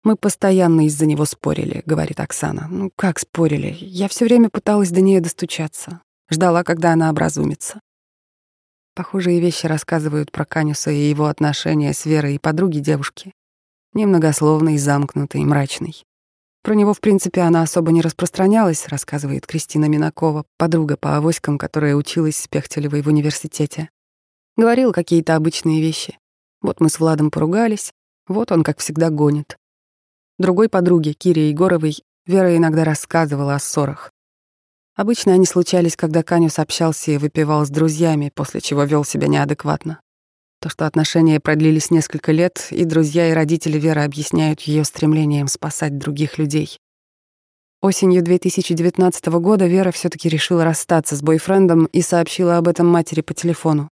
«Мы 0.06 0.16
постоянно 0.16 0.86
из-за 0.86 1.08
него 1.08 1.26
спорили»,— 1.26 1.82
говорит 1.88 2.20
Оксана. 2.20 2.68
«Ну 2.70 2.92
как 2.96 3.18
спорили? 3.18 3.76
Я 3.80 4.08
все 4.08 4.26
время 4.26 4.52
пыталась 4.52 4.92
до 4.92 5.02
нее 5.02 5.20
достучаться. 5.20 6.02
Ждала, 6.30 6.64
когда 6.64 6.94
она 6.94 7.10
образумится». 7.10 7.80
Похожие 8.94 9.40
вещи 9.40 9.66
рассказывают 9.66 10.32
про 10.32 10.46
Канюса 10.46 10.92
и 10.92 11.10
его 11.10 11.26
отношения 11.26 11.92
с 11.92 12.06
Верой 12.06 12.36
и 12.36 12.40
подруги 12.40 12.78
девушки. 12.78 13.34
Немногословный, 13.94 14.78
замкнутый, 14.78 15.44
мрачный. 15.44 16.04
Про 16.62 16.76
него, 16.76 16.94
в 16.94 17.00
принципе, 17.00 17.42
она 17.42 17.64
особо 17.64 17.92
не 17.92 18.02
распространялась, 18.02 18.88
рассказывает 18.88 19.48
Кристина 19.48 19.86
Минакова, 19.86 20.46
подруга 20.58 20.98
по 20.98 21.18
авоськам, 21.18 21.58
которая 21.58 21.96
училась 21.96 22.38
с 22.38 22.48
Пехтелевой 22.48 23.02
в 23.02 23.08
университете. 23.08 23.90
Говорил 24.56 24.94
какие-то 24.94 25.36
обычные 25.36 25.82
вещи. 25.82 26.20
Вот 26.62 26.80
мы 26.80 26.90
с 26.90 27.00
Владом 27.00 27.32
поругались, 27.32 27.92
вот 28.28 28.52
он, 28.52 28.64
как 28.64 28.78
всегда, 28.78 29.10
гонит. 29.10 29.58
Другой 30.38 30.68
подруге, 30.68 31.14
Кире 31.14 31.50
Егоровой, 31.50 31.98
Вера 32.26 32.58
иногда 32.58 32.84
рассказывала 32.84 33.56
о 33.56 33.60
ссорах. 33.60 34.12
Обычно 34.96 35.34
они 35.34 35.46
случались, 35.46 35.96
когда 35.96 36.24
Канюс 36.24 36.60
общался 36.60 37.12
и 37.12 37.18
выпивал 37.18 37.66
с 37.66 37.70
друзьями, 37.70 38.32
после 38.34 38.62
чего 38.62 38.84
вел 38.84 39.06
себя 39.06 39.28
неадекватно. 39.28 40.00
То, 40.62 40.70
что 40.70 40.88
отношения 40.88 41.40
продлились 41.40 41.92
несколько 41.92 42.32
лет, 42.32 42.68
и 42.72 42.84
друзья 42.84 43.30
и 43.30 43.34
родители 43.34 43.78
Веры 43.78 44.04
объясняют 44.04 44.62
ее 44.62 44.84
стремлением 44.84 45.48
спасать 45.48 45.98
других 45.98 46.38
людей. 46.38 46.80
Осенью 47.82 48.24
2019 48.24 49.26
года 49.28 49.68
Вера 49.68 49.92
все 49.92 50.10
таки 50.10 50.28
решила 50.28 50.66
расстаться 50.66 51.16
с 51.16 51.22
бойфрендом 51.22 51.86
и 51.86 52.02
сообщила 52.02 52.58
об 52.58 52.68
этом 52.68 52.88
матери 52.88 53.22
по 53.22 53.34
телефону. 53.34 53.90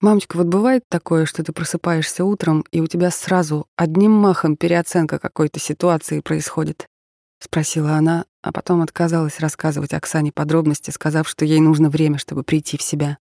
«Мамочка, 0.00 0.36
вот 0.36 0.46
бывает 0.46 0.84
такое, 0.88 1.24
что 1.24 1.42
ты 1.42 1.52
просыпаешься 1.52 2.24
утром, 2.24 2.64
и 2.70 2.80
у 2.80 2.86
тебя 2.86 3.10
сразу 3.10 3.66
одним 3.76 4.12
махом 4.12 4.56
переоценка 4.56 5.18
какой-то 5.18 5.58
ситуации 5.58 6.20
происходит?»— 6.20 6.86
спросила 7.38 7.92
она, 7.92 8.26
а 8.42 8.52
потом 8.52 8.82
отказалась 8.82 9.40
рассказывать 9.40 9.94
Оксане 9.94 10.32
подробности, 10.32 10.90
сказав, 10.90 11.28
что 11.28 11.44
ей 11.44 11.60
нужно 11.60 11.90
время, 11.90 12.18
чтобы 12.18 12.42
прийти 12.42 12.76
в 12.76 12.82
себя. 12.82 13.18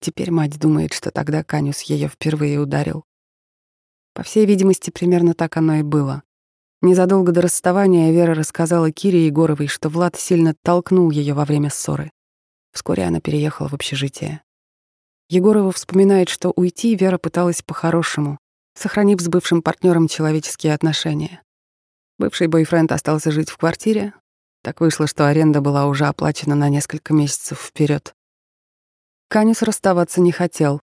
Теперь 0.00 0.30
мать 0.30 0.58
думает, 0.58 0.92
что 0.92 1.10
тогда 1.10 1.42
Канюс 1.42 1.82
ее 1.82 2.08
впервые 2.08 2.60
ударил. 2.60 3.04
По 4.14 4.22
всей 4.22 4.46
видимости, 4.46 4.90
примерно 4.90 5.34
так 5.34 5.56
оно 5.56 5.76
и 5.76 5.82
было. 5.82 6.22
Незадолго 6.80 7.32
до 7.32 7.40
расставания 7.40 8.12
Вера 8.12 8.34
рассказала 8.34 8.92
Кире 8.92 9.26
Егоровой, 9.26 9.66
что 9.66 9.88
Влад 9.88 10.16
сильно 10.16 10.54
толкнул 10.62 11.10
ее 11.10 11.34
во 11.34 11.44
время 11.44 11.70
ссоры. 11.70 12.10
Вскоре 12.72 13.04
она 13.04 13.20
переехала 13.20 13.68
в 13.68 13.74
общежитие. 13.74 14.42
Егорова 15.30 15.72
вспоминает, 15.72 16.30
что 16.30 16.52
уйти 16.56 16.94
Вера 16.94 17.18
пыталась 17.18 17.60
по-хорошему, 17.62 18.38
сохранив 18.74 19.20
с 19.20 19.28
бывшим 19.28 19.60
партнером 19.60 20.08
человеческие 20.08 20.72
отношения. 20.72 21.42
Бывший 22.18 22.46
бойфренд 22.46 22.90
остался 22.92 23.30
жить 23.30 23.50
в 23.50 23.58
квартире. 23.58 24.14
Так 24.62 24.80
вышло, 24.80 25.06
что 25.06 25.28
аренда 25.28 25.60
была 25.60 25.86
уже 25.86 26.06
оплачена 26.06 26.54
на 26.54 26.68
несколько 26.68 27.12
месяцев 27.12 27.60
вперед. 27.60 28.14
Канис 29.28 29.62
расставаться 29.62 30.20
не 30.22 30.32
хотел. 30.32 30.80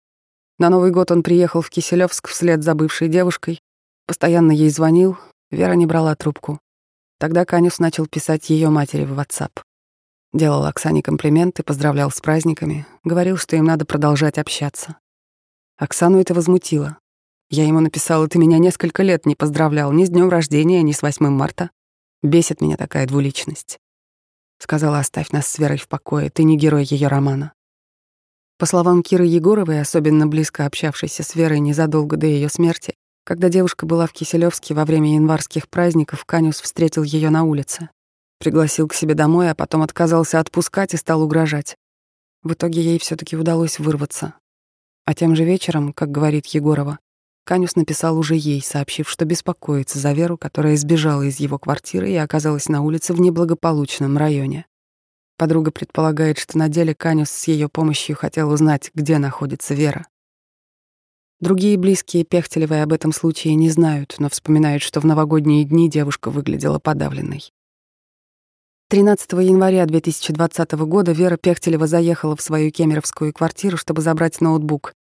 На 0.59 0.69
Новый 0.69 0.91
год 0.91 1.11
он 1.11 1.23
приехал 1.23 1.61
в 1.61 1.69
Киселевск 1.69 2.27
вслед 2.27 2.63
за 2.63 2.75
бывшей 2.75 3.07
девушкой, 3.07 3.59
постоянно 4.05 4.51
ей 4.51 4.69
звонил, 4.69 5.17
Вера 5.49 5.73
не 5.73 5.85
брала 5.85 6.15
трубку. 6.15 6.59
Тогда 7.19 7.45
Канис 7.45 7.79
начал 7.79 8.07
писать 8.07 8.49
ее 8.49 8.69
матери 8.69 9.05
в 9.05 9.17
WhatsApp. 9.17 9.61
Делал 10.33 10.65
Оксане 10.65 11.03
комплименты, 11.03 11.61
поздравлял 11.61 12.09
с 12.09 12.19
праздниками, 12.19 12.87
говорил, 13.03 13.37
что 13.37 13.55
им 13.55 13.65
надо 13.65 13.85
продолжать 13.85 14.39
общаться. 14.39 14.97
Оксану 15.77 16.19
это 16.19 16.33
возмутило. 16.33 16.97
Я 17.51 17.67
ему 17.67 17.81
написала, 17.81 18.27
ты 18.27 18.39
меня 18.39 18.57
несколько 18.57 19.03
лет 19.03 19.27
не 19.27 19.35
поздравлял 19.35 19.91
ни 19.91 20.05
с 20.05 20.09
днем 20.09 20.29
рождения, 20.29 20.81
ни 20.81 20.91
с 20.91 21.03
8 21.03 21.29
марта. 21.29 21.69
Бесит 22.23 22.61
меня 22.61 22.77
такая 22.77 23.05
двуличность. 23.05 23.77
Сказала, 24.57 24.97
оставь 24.97 25.29
нас 25.29 25.45
с 25.45 25.59
Верой 25.59 25.77
в 25.77 25.87
покое, 25.87 26.31
ты 26.31 26.43
не 26.45 26.57
герой 26.57 26.83
ее 26.83 27.09
романа. 27.09 27.53
По 28.57 28.65
словам 28.65 29.03
Киры 29.03 29.25
Егоровой, 29.25 29.81
особенно 29.81 30.25
близко 30.25 30.65
общавшейся 30.65 31.21
с 31.21 31.35
Верой 31.35 31.59
незадолго 31.59 32.17
до 32.17 32.25
ее 32.25 32.49
смерти, 32.49 32.95
когда 33.23 33.49
девушка 33.49 33.85
была 33.85 34.07
в 34.07 34.13
Киселевске 34.13 34.73
во 34.73 34.85
время 34.85 35.13
январских 35.13 35.69
праздников, 35.69 36.25
Канюс 36.25 36.59
встретил 36.59 37.03
ее 37.03 37.29
на 37.29 37.43
улице. 37.43 37.89
Пригласил 38.39 38.87
к 38.87 38.93
себе 38.93 39.13
домой, 39.15 39.49
а 39.49 39.55
потом 39.55 39.81
отказался 39.81 40.39
отпускать 40.39 40.93
и 40.93 40.97
стал 40.97 41.21
угрожать. 41.21 41.77
В 42.43 42.53
итоге 42.53 42.81
ей 42.81 42.99
все 42.99 43.15
таки 43.15 43.37
удалось 43.37 43.79
вырваться. 43.79 44.35
А 45.05 45.13
тем 45.13 45.35
же 45.35 45.43
вечером, 45.43 45.93
как 45.93 46.11
говорит 46.11 46.45
Егорова, 46.47 46.99
Канюс 47.45 47.75
написал 47.75 48.17
уже 48.17 48.35
ей, 48.35 48.61
сообщив, 48.61 49.09
что 49.09 49.25
беспокоится 49.25 49.99
за 49.99 50.13
Веру, 50.13 50.37
которая 50.37 50.77
сбежала 50.77 51.23
из 51.23 51.39
его 51.39 51.59
квартиры 51.59 52.09
и 52.09 52.15
оказалась 52.15 52.69
на 52.69 52.81
улице 52.81 53.13
в 53.13 53.19
неблагополучном 53.19 54.17
районе. 54.17 54.65
Подруга 55.37 55.71
предполагает, 55.71 56.37
что 56.37 56.57
на 56.57 56.69
деле 56.69 56.95
Канюс 56.95 57.29
с 57.29 57.47
ее 57.47 57.67
помощью 57.67 58.15
хотел 58.15 58.49
узнать, 58.49 58.91
где 58.93 59.17
находится 59.17 59.73
Вера. 59.73 60.07
Другие 61.41 61.77
близкие 61.77 62.23
Пехтелевой 62.23 62.81
об 62.81 62.93
этом 62.93 63.11
случае 63.11 63.55
не 63.55 63.69
знают, 63.69 64.15
но 64.19 64.29
вспоминают, 64.29 64.81
что 64.81 65.01
в 65.01 65.05
новогодние 65.05 65.65
дни 65.65 65.89
девушка 65.89 66.29
выглядела 66.29 66.79
подавленной. 66.79 67.51
13 68.89 69.31
января 69.33 69.85
2020 69.85 70.71
года 70.73 71.11
Вера 71.13 71.37
Пехтелева 71.37 71.87
заехала 71.87 72.35
в 72.35 72.41
свою 72.41 72.71
кемеровскую 72.71 73.33
квартиру, 73.33 73.77
чтобы 73.77 74.01
забрать 74.01 74.39
ноутбук. 74.39 74.93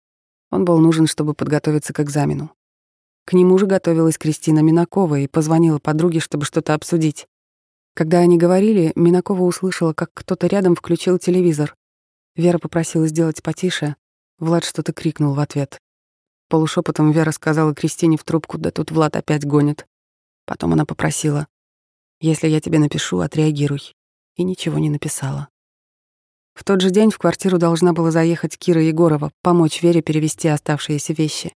Он 0.51 0.65
был 0.65 0.79
нужен, 0.79 1.07
чтобы 1.07 1.35
подготовиться 1.35 1.93
к 1.93 2.01
экзамену. 2.01 2.51
К 3.25 3.35
нему 3.35 3.59
же 3.59 3.67
готовилась 3.67 4.19
Кристина 4.19 4.61
Минакова 4.61 5.21
и 5.21 5.29
позвонила 5.29 5.79
подруге, 5.79 6.21
чтобы 6.21 6.45
что-то 6.45 6.75
обсудить. 6.75 7.27
Когда 7.95 8.19
они 8.19 8.39
говорили, 8.39 8.93
Минакова 8.95 9.43
услышала, 9.43 9.93
как 9.93 10.11
кто-то 10.15 10.47
рядом 10.47 10.75
включил 10.75 11.19
телевизор. 11.19 11.77
Вера 12.35 12.59
попросила 12.59 13.07
сделать 13.07 13.43
потише. 13.43 13.97
Влад 14.39 14.65
что-то 14.65 14.93
крикнул 14.93 15.35
в 15.35 15.41
ответ. 15.41 15.79
Полушепотом 16.49 17.13
Вера 17.13 17.31
сказала 17.31 17.75
Кристине 17.75 18.17
в 18.17 18.25
трубку, 18.25 18.59
да 18.59 18.71
тут 18.71 18.91
Влад 18.91 19.17
опять 19.17 19.47
гонит. 19.47 19.87
Потом 20.47 20.73
она 20.73 20.85
попросила. 20.85 21.47
Если 22.23 22.47
я 22.47 22.61
тебе 22.61 22.79
напишу, 22.79 23.19
отреагируй. 23.19 23.95
И 24.37 24.45
ничего 24.45 24.79
не 24.79 24.91
написала. 24.91 25.49
В 26.55 26.63
тот 26.63 26.81
же 26.81 26.91
день 26.91 27.11
в 27.11 27.19
квартиру 27.19 27.59
должна 27.59 27.93
была 27.93 28.13
заехать 28.13 28.57
Кира 28.57 28.81
Егорова, 28.81 29.33
помочь 29.43 29.83
Вере 29.83 30.03
перевести 30.03 30.47
оставшиеся 30.47 31.15
вещи. 31.15 31.53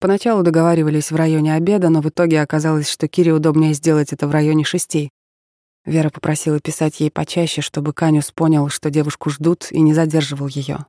Поначалу 0.00 0.42
договаривались 0.42 1.10
в 1.10 1.16
районе 1.16 1.54
обеда, 1.54 1.88
но 1.88 2.02
в 2.02 2.08
итоге 2.10 2.42
оказалось, 2.42 2.90
что 2.90 3.08
Кире 3.08 3.32
удобнее 3.32 3.72
сделать 3.72 4.12
это 4.12 4.28
в 4.28 4.30
районе 4.30 4.62
шести. 4.62 5.08
Вера 5.86 6.10
попросила 6.10 6.60
писать 6.60 7.00
ей 7.00 7.10
почаще, 7.10 7.62
чтобы 7.62 7.94
Канюс 7.94 8.30
понял, 8.30 8.68
что 8.68 8.90
девушку 8.90 9.30
ждут, 9.30 9.72
и 9.72 9.80
не 9.80 9.94
задерживал 9.94 10.48
ее. 10.48 10.84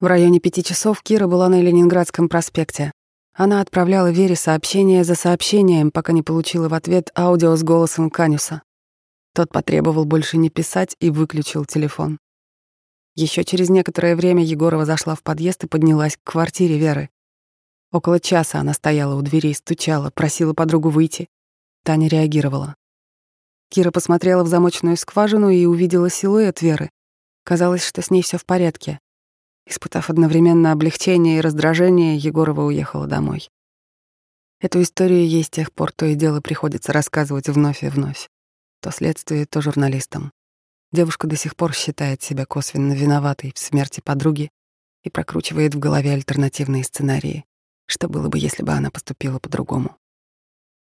В 0.00 0.06
районе 0.06 0.40
пяти 0.40 0.64
часов 0.64 1.02
Кира 1.02 1.26
была 1.26 1.50
на 1.50 1.60
Ленинградском 1.60 2.30
проспекте. 2.30 2.92
Она 3.32 3.60
отправляла 3.60 4.10
Вере 4.10 4.36
сообщение 4.36 5.04
за 5.04 5.14
сообщением, 5.14 5.90
пока 5.90 6.12
не 6.12 6.22
получила 6.22 6.68
в 6.68 6.74
ответ 6.74 7.10
аудио 7.16 7.56
с 7.56 7.62
голосом 7.62 8.10
Канюса. 8.10 8.62
Тот 9.34 9.50
потребовал 9.50 10.04
больше 10.04 10.36
не 10.36 10.50
писать 10.50 10.96
и 10.98 11.10
выключил 11.10 11.64
телефон. 11.64 12.18
Еще 13.14 13.44
через 13.44 13.70
некоторое 13.70 14.16
время 14.16 14.44
Егорова 14.44 14.84
зашла 14.84 15.14
в 15.14 15.22
подъезд 15.22 15.64
и 15.64 15.68
поднялась 15.68 16.16
к 16.16 16.30
квартире 16.30 16.78
Веры. 16.78 17.10
Около 17.92 18.20
часа 18.20 18.60
она 18.60 18.72
стояла 18.72 19.16
у 19.16 19.22
двери, 19.22 19.52
стучала, 19.52 20.10
просила 20.10 20.52
подругу 20.52 20.90
выйти. 20.90 21.28
Таня 21.84 22.08
реагировала. 22.08 22.76
Кира 23.68 23.90
посмотрела 23.90 24.42
в 24.42 24.48
замочную 24.48 24.96
скважину 24.96 25.50
и 25.50 25.64
увидела 25.64 26.10
силуэт 26.10 26.60
Веры. 26.62 26.90
Казалось, 27.44 27.84
что 27.84 28.02
с 28.02 28.10
ней 28.10 28.22
все 28.22 28.36
в 28.36 28.44
порядке. 28.44 29.00
Испытав 29.66 30.10
одновременно 30.10 30.72
облегчение 30.72 31.38
и 31.38 31.40
раздражение, 31.40 32.16
Егорова 32.16 32.62
уехала 32.62 33.06
домой. 33.06 33.48
Эту 34.60 34.82
историю 34.82 35.26
ей 35.26 35.42
с 35.42 35.50
тех 35.50 35.72
пор 35.72 35.92
то 35.92 36.06
и 36.06 36.14
дело 36.14 36.40
приходится 36.40 36.92
рассказывать 36.92 37.48
вновь 37.48 37.82
и 37.82 37.88
вновь. 37.88 38.28
То 38.82 38.90
следствие, 38.90 39.46
то 39.46 39.62
журналистам. 39.62 40.32
Девушка 40.92 41.26
до 41.26 41.36
сих 41.36 41.56
пор 41.56 41.72
считает 41.72 42.22
себя 42.22 42.44
косвенно 42.46 42.92
виноватой 42.92 43.52
в 43.54 43.58
смерти 43.58 44.00
подруги 44.00 44.50
и 45.02 45.10
прокручивает 45.10 45.74
в 45.74 45.78
голове 45.78 46.12
альтернативные 46.12 46.84
сценарии. 46.84 47.44
Что 47.86 48.08
было 48.08 48.28
бы, 48.28 48.38
если 48.38 48.62
бы 48.62 48.72
она 48.72 48.90
поступила 48.90 49.38
по-другому? 49.38 49.96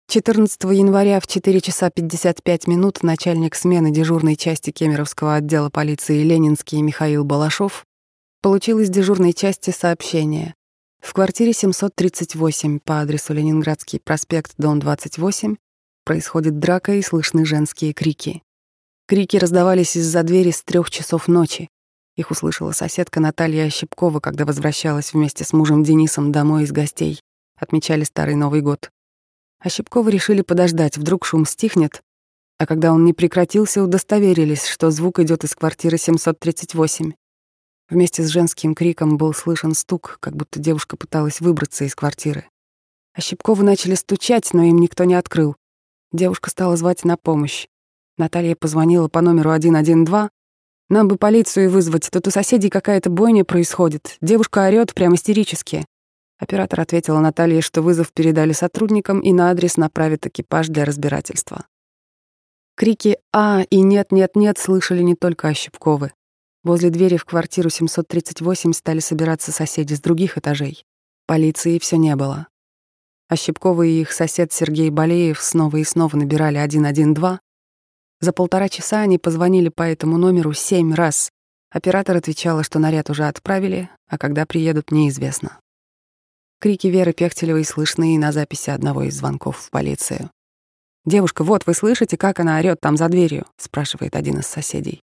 14 0.08 0.63
января 0.63 1.20
в 1.20 1.27
4 1.27 1.62
часа 1.62 1.89
55 1.89 2.68
минут 2.68 3.03
начальник 3.03 3.56
смены 3.56 3.91
дежурной 3.91 4.36
части 4.36 4.72
Кемеровского 4.72 5.36
отдела 5.36 5.70
полиции 5.70 6.24
Ленинский 6.24 6.82
Михаил 6.82 7.24
Балашов 7.24 7.86
получил 8.41 8.79
из 8.79 8.89
дежурной 8.89 9.33
части 9.33 9.69
сообщение. 9.69 10.55
В 11.00 11.13
квартире 11.13 11.53
738 11.53 12.79
по 12.79 13.01
адресу 13.01 13.33
Ленинградский 13.33 14.00
проспект, 14.00 14.53
дом 14.57 14.79
28, 14.79 15.55
происходит 16.03 16.60
драка 16.60 16.93
и 16.93 17.01
слышны 17.01 17.45
женские 17.45 17.93
крики. 17.93 18.41
Крики 19.07 19.38
раздавались 19.38 19.95
из-за 19.95 20.24
двери 20.24 20.51
с 20.51 20.63
трех 20.63 20.89
часов 20.89 21.27
ночи. 21.27 21.69
Их 22.15 22.31
услышала 22.31 22.71
соседка 22.71 23.19
Наталья 23.19 23.65
Ощепкова, 23.65 24.19
когда 24.19 24.45
возвращалась 24.45 25.13
вместе 25.13 25.43
с 25.43 25.53
мужем 25.53 25.83
Денисом 25.83 26.31
домой 26.31 26.63
из 26.63 26.71
гостей. 26.71 27.21
Отмечали 27.57 28.03
Старый 28.03 28.36
Новый 28.36 28.62
год. 28.62 28.89
А 29.60 29.69
Щепкова 29.69 30.10
решили 30.10 30.41
подождать, 30.41 30.98
вдруг 30.98 31.25
шум 31.25 31.45
стихнет, 31.45 32.01
а 32.62 32.67
когда 32.67 32.93
он 32.93 33.05
не 33.05 33.13
прекратился, 33.13 33.81
удостоверились, 33.81 34.67
что 34.67 34.91
звук 34.91 35.17
идет 35.17 35.43
из 35.43 35.55
квартиры 35.55 35.98
738. 35.98 37.13
Вместе 37.91 38.24
с 38.24 38.29
женским 38.29 38.74
криком 38.74 39.17
был 39.17 39.33
слышен 39.33 39.74
стук, 39.74 40.15
как 40.21 40.33
будто 40.38 40.62
девушка 40.62 40.95
пыталась 40.95 41.41
выбраться 41.41 41.83
из 41.83 41.93
квартиры. 41.93 42.45
А 43.13 43.19
Щепковы 43.19 43.65
начали 43.65 43.95
стучать, 43.95 44.53
но 44.53 44.63
им 44.63 44.77
никто 44.77 45.03
не 45.03 45.13
открыл. 45.13 45.57
Девушка 46.13 46.50
стала 46.50 46.77
звать 46.77 47.03
на 47.03 47.17
помощь. 47.17 47.67
Наталья 48.17 48.55
позвонила 48.55 49.10
по 49.10 49.19
номеру 49.19 49.51
112. 49.53 50.31
«Нам 50.89 51.07
бы 51.10 51.17
полицию 51.17 51.69
вызвать, 51.69 52.10
тут 52.10 52.27
у 52.27 52.31
соседей 52.31 52.69
какая-то 52.69 53.10
бойня 53.10 53.43
происходит. 53.43 54.15
Девушка 54.21 54.63
орёт 54.63 54.93
прямо 54.93 55.15
истерически». 55.15 55.86
Оператор 56.39 56.79
ответила 56.79 57.19
Наталье, 57.19 57.60
что 57.60 57.81
вызов 57.81 58.13
передали 58.13 58.53
сотрудникам 58.53 59.19
и 59.19 59.33
на 59.33 59.50
адрес 59.50 59.75
направит 59.75 60.25
экипаж 60.25 60.69
для 60.69 60.86
разбирательства. 60.86 61.65
Крики 62.75 63.17
«А» 63.33 63.63
и 63.69 63.81
«Нет-нет-нет» 63.81 64.57
слышали 64.57 65.01
не 65.01 65.15
только 65.15 65.50
Ощепковы. 65.50 66.13
Возле 66.63 66.91
двери 66.91 67.18
в 67.18 67.25
квартиру 67.25 67.70
738 67.70 68.74
стали 68.74 69.00
собираться 69.00 69.51
соседи 69.51 69.96
с 69.96 70.01
других 70.01 70.38
этажей. 70.38 70.84
Полиции 71.25 71.80
все 71.80 71.98
не 71.98 72.15
было. 72.15 72.48
Ощепковы 73.30 73.89
и 73.89 74.01
их 74.01 74.12
сосед 74.12 74.53
Сергей 74.53 74.89
Болеев 74.89 75.41
снова 75.41 75.77
и 75.77 75.84
снова 75.84 76.18
набирали 76.18 76.58
112. 76.58 77.39
За 78.20 78.34
полтора 78.34 78.70
часа 78.70 79.01
они 79.01 79.18
позвонили 79.18 79.70
по 79.70 79.84
этому 79.84 80.18
номеру 80.18 80.53
семь 80.53 80.94
раз. 80.94 81.32
Оператор 81.72 82.18
отвечала, 82.18 82.63
что 82.63 82.77
наряд 82.77 83.10
уже 83.10 83.24
отправили, 83.25 83.89
а 84.08 84.20
когда 84.20 84.46
приедут, 84.46 84.91
неизвестно. 84.91 85.60
Крики 86.60 86.88
Веры 86.88 87.13
Пехтелевой 87.13 87.65
слышны 87.65 88.13
и 88.13 88.20
на 88.20 88.32
записи 88.32 88.70
одного 88.70 89.03
из 89.03 89.15
звонков 89.15 89.58
в 89.58 89.72
полицию. 89.72 90.30
«Девушка, 91.06 91.44
вот 91.44 91.65
вы 91.65 91.74
слышите, 91.74 92.18
как 92.18 92.39
она 92.39 92.58
орёт 92.58 92.80
там 92.80 92.98
за 92.98 93.08
дверью?»— 93.08 93.48
спрашивает 93.58 94.15
один 94.15 94.39
из 94.39 94.46
соседей. 94.46 95.01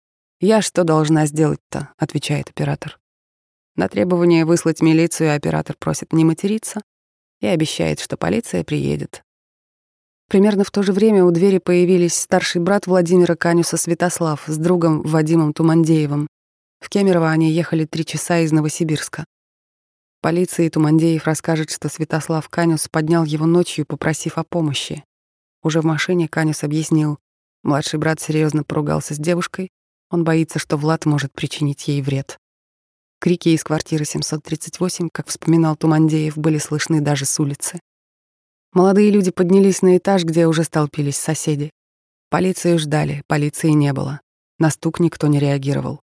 «Я 0.41 0.63
что 0.63 0.83
должна 0.83 1.27
сделать-то?»— 1.27 1.89
отвечает 1.97 2.49
оператор. 2.49 2.99
На 3.75 3.87
требование 3.87 4.43
выслать 4.43 4.81
милицию 4.81 5.35
оператор 5.35 5.75
просит 5.77 6.13
не 6.13 6.25
материться 6.25 6.81
и 7.41 7.45
обещает, 7.45 7.99
что 7.99 8.17
полиция 8.17 8.63
приедет. 8.63 9.23
Примерно 10.27 10.63
в 10.63 10.71
то 10.71 10.81
же 10.81 10.93
время 10.93 11.25
у 11.25 11.29
двери 11.29 11.59
появились 11.59 12.15
старший 12.15 12.59
брат 12.59 12.87
Владимира 12.87 13.35
Канюса 13.35 13.77
Святослав 13.77 14.43
с 14.47 14.57
другом 14.57 15.03
Вадимом 15.03 15.53
Тумандеевым. 15.53 16.27
В 16.79 16.89
Кемерово 16.89 17.29
они 17.29 17.51
ехали 17.51 17.85
три 17.85 18.03
часа 18.03 18.39
из 18.39 18.51
Новосибирска. 18.51 19.25
Полиции 20.21 20.69
Тумандеев 20.69 21.25
расскажет, 21.25 21.69
что 21.69 21.87
Святослав 21.87 22.49
Канюс 22.49 22.87
поднял 22.87 23.25
его 23.25 23.45
ночью, 23.45 23.85
попросив 23.85 24.39
о 24.39 24.43
помощи. 24.43 25.03
Уже 25.61 25.81
в 25.81 25.85
машине 25.85 26.27
Канюс 26.27 26.63
объяснил, 26.63 27.19
младший 27.61 27.99
брат 27.99 28.19
серьезно 28.19 28.63
поругался 28.63 29.13
с 29.13 29.19
девушкой, 29.19 29.69
он 30.11 30.23
боится, 30.23 30.59
что 30.59 30.77
Влад 30.77 31.05
может 31.05 31.33
причинить 31.33 31.87
ей 31.87 32.01
вред. 32.01 32.37
Крики 33.19 33.49
из 33.49 33.63
квартиры 33.63 34.05
738, 34.05 35.09
как 35.11 35.27
вспоминал 35.27 35.75
Тумандеев, 35.75 36.37
были 36.37 36.57
слышны 36.57 37.01
даже 37.01 37.25
с 37.25 37.39
улицы. 37.39 37.79
Молодые 38.73 39.09
люди 39.11 39.31
поднялись 39.31 39.81
на 39.81 39.97
этаж, 39.97 40.23
где 40.23 40.47
уже 40.47 40.63
столпились 40.63 41.17
соседи. 41.17 41.71
Полицию 42.29 42.79
ждали, 42.79 43.23
полиции 43.27 43.69
не 43.69 43.93
было. 43.93 44.21
На 44.59 44.69
стук 44.69 44.99
никто 44.99 45.27
не 45.27 45.39
реагировал. 45.39 46.01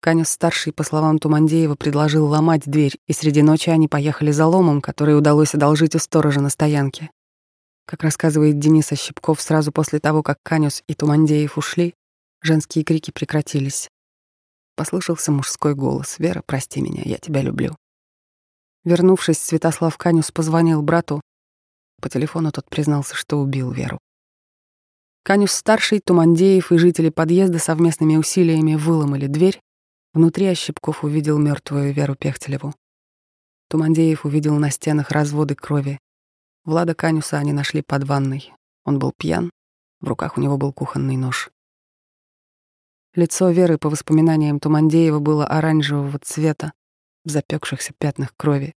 Канюс-старший, 0.00 0.72
по 0.72 0.84
словам 0.84 1.18
Тумандеева, 1.18 1.74
предложил 1.74 2.26
ломать 2.26 2.62
дверь, 2.64 2.96
и 3.06 3.12
среди 3.12 3.42
ночи 3.42 3.70
они 3.70 3.88
поехали 3.88 4.30
за 4.30 4.46
ломом, 4.46 4.80
который 4.80 5.16
удалось 5.16 5.54
одолжить 5.54 5.94
у 5.94 5.98
сторожа 5.98 6.40
на 6.40 6.50
стоянке. 6.50 7.10
Как 7.86 8.02
рассказывает 8.02 8.58
Денис 8.58 8.92
Ощепков, 8.92 9.40
сразу 9.40 9.72
после 9.72 9.98
того, 9.98 10.22
как 10.22 10.38
Канюс 10.42 10.82
и 10.86 10.94
Тумандеев 10.94 11.56
ушли, 11.58 11.94
женские 12.46 12.84
крики 12.84 13.10
прекратились. 13.10 13.88
Послышался 14.76 15.32
мужской 15.32 15.74
голос. 15.74 16.18
«Вера, 16.18 16.42
прости 16.44 16.80
меня, 16.80 17.02
я 17.04 17.18
тебя 17.18 17.42
люблю». 17.42 17.76
Вернувшись, 18.84 19.38
Святослав 19.38 19.96
Канюс 19.98 20.30
позвонил 20.30 20.82
брату. 20.82 21.20
По 22.00 22.08
телефону 22.08 22.52
тот 22.52 22.68
признался, 22.70 23.14
что 23.14 23.38
убил 23.38 23.70
Веру. 23.72 23.98
Канюс-старший, 25.24 26.00
Тумандеев 26.00 26.70
и 26.70 26.78
жители 26.78 27.10
подъезда 27.10 27.58
совместными 27.58 28.16
усилиями 28.16 28.76
выломали 28.76 29.26
дверь, 29.26 29.60
Внутри 30.16 30.46
Ощепков 30.46 31.04
увидел 31.04 31.36
мертвую 31.36 31.92
Веру 31.92 32.14
Пехтелеву. 32.14 32.74
Тумандеев 33.68 34.24
увидел 34.24 34.56
на 34.56 34.70
стенах 34.70 35.10
разводы 35.10 35.54
крови. 35.54 35.98
Влада 36.64 36.94
Канюса 36.94 37.36
они 37.36 37.52
нашли 37.52 37.82
под 37.82 38.04
ванной. 38.04 38.50
Он 38.86 38.98
был 38.98 39.12
пьян, 39.12 39.50
в 40.00 40.08
руках 40.08 40.38
у 40.38 40.40
него 40.40 40.56
был 40.56 40.72
кухонный 40.72 41.18
нож. 41.18 41.50
Лицо 43.16 43.48
Веры, 43.48 43.78
по 43.78 43.88
воспоминаниям 43.88 44.60
Тумандеева, 44.60 45.20
было 45.20 45.46
оранжевого 45.46 46.18
цвета, 46.18 46.74
в 47.24 47.30
запекшихся 47.30 47.94
пятнах 47.98 48.34
крови. 48.36 48.74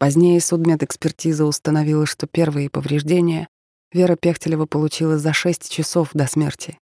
Позднее 0.00 0.40
судмедэкспертиза 0.40 1.44
установила, 1.44 2.04
что 2.04 2.26
первые 2.26 2.68
повреждения 2.68 3.46
Вера 3.92 4.16
Пехтелева 4.16 4.66
получила 4.66 5.18
за 5.18 5.32
шесть 5.32 5.70
часов 5.70 6.10
до 6.14 6.26
смерти. 6.26 6.80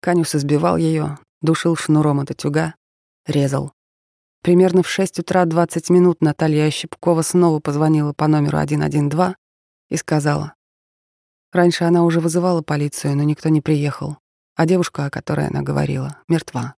Канюс 0.00 0.34
избивал 0.34 0.76
ее, 0.76 1.18
душил 1.40 1.76
шнуром 1.76 2.18
от 2.18 2.32
утюга, 2.32 2.74
резал. 3.24 3.72
Примерно 4.42 4.82
в 4.82 4.88
6 4.88 5.20
утра 5.20 5.44
20 5.44 5.88
минут 5.90 6.20
Наталья 6.20 6.66
Ощепкова 6.66 7.22
снова 7.22 7.60
позвонила 7.60 8.12
по 8.12 8.26
номеру 8.26 8.58
112 8.58 9.36
и 9.90 9.96
сказала. 9.96 10.54
Раньше 11.52 11.84
она 11.84 12.02
уже 12.02 12.18
вызывала 12.18 12.60
полицию, 12.60 13.16
но 13.16 13.22
никто 13.22 13.50
не 13.50 13.60
приехал, 13.60 14.18
а 14.56 14.66
девушка, 14.66 15.06
о 15.06 15.10
которой 15.10 15.46
она 15.46 15.62
говорила, 15.62 16.16
мертва. 16.28 16.74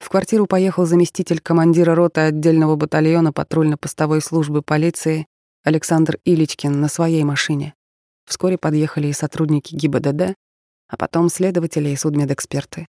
В 0.00 0.08
квартиру 0.08 0.46
поехал 0.46 0.84
заместитель 0.84 1.40
командира 1.40 1.94
роты 1.94 2.22
отдельного 2.22 2.74
батальона 2.74 3.32
патрульно-постовой 3.32 4.20
службы 4.20 4.60
полиции 4.60 5.26
Александр 5.62 6.18
Иличкин 6.24 6.80
на 6.80 6.88
своей 6.88 7.22
машине. 7.22 7.74
Вскоре 8.26 8.58
подъехали 8.58 9.06
и 9.06 9.12
сотрудники 9.12 9.76
ГИБДД, 9.76 10.34
а 10.88 10.96
потом 10.96 11.28
следователи 11.28 11.90
и 11.90 11.96
судмедэксперты. 11.96 12.86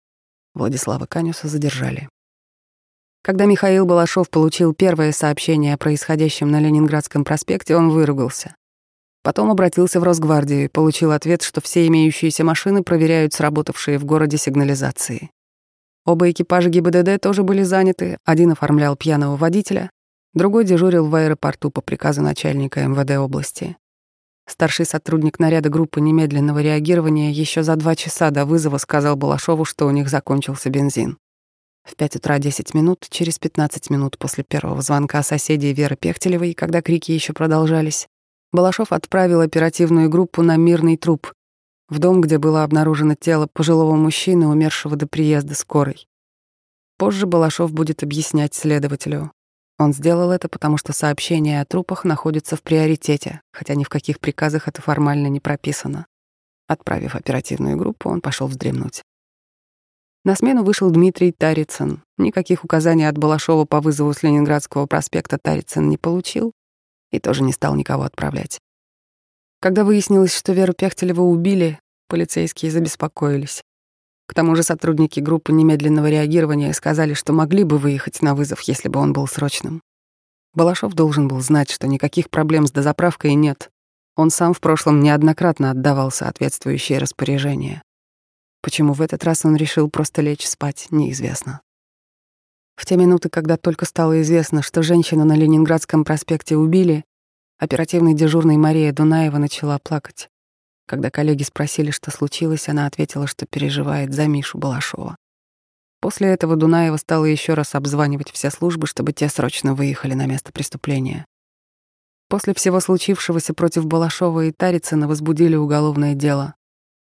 Владислава 0.54 1.04
Канюса 1.06 1.48
задержали. 1.48 2.08
Когда 3.22 3.44
Михаил 3.44 3.84
Балашов 3.86 4.30
получил 4.30 4.74
первое 4.74 5.12
сообщение 5.12 5.74
о 5.74 5.78
происходящем 5.78 6.50
на 6.50 6.60
Ленинградском 6.60 7.24
проспекте, 7.24 7.76
он 7.76 7.90
выругался. 7.90 8.56
Потом 9.22 9.50
обратился 9.50 10.00
в 10.00 10.02
Росгвардию 10.02 10.64
и 10.64 10.68
получил 10.68 11.12
ответ, 11.12 11.42
что 11.42 11.60
все 11.60 11.86
имеющиеся 11.86 12.44
машины 12.44 12.82
проверяют 12.82 13.32
сработавшие 13.32 13.98
в 13.98 14.04
городе 14.04 14.36
сигнализации. 14.36 15.30
Оба 16.04 16.30
экипажа 16.30 16.68
ГИБДД 16.68 17.20
тоже 17.20 17.44
были 17.44 17.62
заняты, 17.62 18.18
один 18.24 18.50
оформлял 18.50 18.96
пьяного 18.96 19.36
водителя, 19.36 19.90
другой 20.34 20.64
дежурил 20.64 21.06
в 21.06 21.14
аэропорту 21.14 21.70
по 21.70 21.80
приказу 21.80 22.22
начальника 22.22 22.84
МВД 22.84 23.18
области. 23.18 23.76
Старший 24.48 24.86
сотрудник 24.86 25.38
наряда 25.38 25.68
группы 25.68 26.00
немедленного 26.00 26.60
реагирования 26.60 27.30
еще 27.30 27.62
за 27.62 27.76
два 27.76 27.94
часа 27.94 28.30
до 28.30 28.44
вызова 28.44 28.78
сказал 28.78 29.14
Балашову, 29.14 29.64
что 29.64 29.86
у 29.86 29.92
них 29.92 30.08
закончился 30.08 30.68
бензин. 30.68 31.18
В 31.84 31.94
5 31.94 32.16
утра 32.16 32.38
10 32.38 32.74
минут, 32.74 33.06
через 33.08 33.38
15 33.38 33.90
минут 33.90 34.18
после 34.18 34.42
первого 34.42 34.82
звонка 34.82 35.22
соседей 35.22 35.72
Веры 35.72 35.96
Пехтелевой, 35.96 36.54
когда 36.54 36.82
крики 36.82 37.12
еще 37.12 37.32
продолжались, 37.32 38.08
Балашов 38.52 38.92
отправил 38.92 39.40
оперативную 39.40 40.08
группу 40.08 40.42
на 40.42 40.56
мирный 40.56 40.96
труп, 40.96 41.32
в 41.88 41.98
дом, 41.98 42.20
где 42.20 42.38
было 42.38 42.64
обнаружено 42.64 43.14
тело 43.14 43.48
пожилого 43.52 43.96
мужчины, 43.96 44.46
умершего 44.46 44.96
до 44.96 45.06
приезда 45.06 45.54
скорой. 45.54 46.06
Позже 46.98 47.26
Балашов 47.26 47.72
будет 47.72 48.02
объяснять 48.02 48.54
следователю, 48.54 49.32
он 49.82 49.92
сделал 49.92 50.30
это, 50.30 50.48
потому 50.48 50.76
что 50.76 50.92
сообщение 50.92 51.60
о 51.60 51.64
трупах 51.64 52.04
находится 52.04 52.54
в 52.54 52.62
приоритете, 52.62 53.40
хотя 53.52 53.74
ни 53.74 53.82
в 53.82 53.88
каких 53.88 54.20
приказах 54.20 54.68
это 54.68 54.80
формально 54.80 55.26
не 55.26 55.40
прописано. 55.40 56.06
Отправив 56.68 57.16
оперативную 57.16 57.76
группу, 57.76 58.08
он 58.08 58.20
пошел 58.20 58.46
вздремнуть. 58.46 59.02
На 60.24 60.36
смену 60.36 60.62
вышел 60.62 60.88
Дмитрий 60.90 61.32
Тарицын. 61.32 62.02
Никаких 62.16 62.62
указаний 62.64 63.06
от 63.06 63.18
Балашова 63.18 63.64
по 63.64 63.80
вызову 63.80 64.12
с 64.12 64.22
Ленинградского 64.22 64.86
проспекта 64.86 65.36
Тарицын 65.36 65.88
не 65.88 65.96
получил 65.96 66.52
и 67.12 67.20
тоже 67.20 67.44
не 67.44 67.52
стал 67.52 67.76
никого 67.76 68.02
отправлять. 68.02 68.58
Когда 69.60 69.84
выяснилось, 69.84 70.36
что 70.36 70.52
Веру 70.52 70.72
Пехтелеву 70.72 71.30
убили, 71.30 71.78
полицейские 72.08 72.72
забеспокоились. 72.72 73.62
К 74.26 74.34
тому 74.34 74.56
же 74.56 74.62
сотрудники 74.62 75.20
группы 75.20 75.52
немедленного 75.52 76.10
реагирования 76.10 76.72
сказали, 76.72 77.14
что 77.14 77.32
могли 77.32 77.64
бы 77.64 77.78
выехать 77.78 78.22
на 78.22 78.34
вызов, 78.34 78.60
если 78.62 78.88
бы 78.88 78.98
он 78.98 79.12
был 79.12 79.28
срочным. 79.28 79.82
Балашов 80.54 80.94
должен 80.94 81.28
был 81.28 81.40
знать, 81.40 81.70
что 81.70 81.86
никаких 81.86 82.28
проблем 82.28 82.66
с 82.66 82.72
дозаправкой 82.72 83.34
нет. 83.34 83.70
Он 84.16 84.30
сам 84.30 84.52
в 84.52 84.60
прошлом 84.60 85.00
неоднократно 85.00 85.70
отдавал 85.70 86.10
соответствующие 86.10 86.98
распоряжения. 86.98 87.82
Почему 88.62 88.92
в 88.92 89.00
этот 89.00 89.24
раз 89.24 89.44
он 89.44 89.56
решил 89.56 89.88
просто 89.88 90.22
лечь 90.22 90.46
спать, 90.46 90.88
неизвестно. 90.90 91.60
В 92.82 92.84
те 92.84 92.96
минуты, 92.96 93.28
когда 93.28 93.56
только 93.56 93.84
стало 93.84 94.20
известно, 94.22 94.60
что 94.60 94.82
женщину 94.82 95.24
на 95.24 95.36
Ленинградском 95.36 96.02
проспекте 96.02 96.56
убили, 96.56 97.04
оперативный 97.56 98.12
дежурный 98.12 98.56
Мария 98.56 98.92
Дунаева 98.92 99.38
начала 99.38 99.78
плакать. 99.78 100.28
Когда 100.88 101.08
коллеги 101.08 101.44
спросили, 101.44 101.92
что 101.92 102.10
случилось, 102.10 102.68
она 102.68 102.86
ответила, 102.86 103.28
что 103.28 103.46
переживает 103.46 104.12
за 104.12 104.26
Мишу 104.26 104.58
Балашова. 104.58 105.14
После 106.00 106.30
этого 106.30 106.56
Дунаева 106.56 106.96
стала 106.96 107.24
еще 107.24 107.54
раз 107.54 107.76
обзванивать 107.76 108.32
все 108.32 108.50
службы, 108.50 108.88
чтобы 108.88 109.12
те 109.12 109.28
срочно 109.28 109.76
выехали 109.76 110.14
на 110.14 110.26
место 110.26 110.50
преступления. 110.50 111.24
После 112.28 112.52
всего 112.52 112.80
случившегося 112.80 113.54
против 113.54 113.86
Балашова 113.86 114.46
и 114.46 114.50
Тарицына 114.50 115.06
возбудили 115.06 115.54
уголовное 115.54 116.16
дело. 116.16 116.56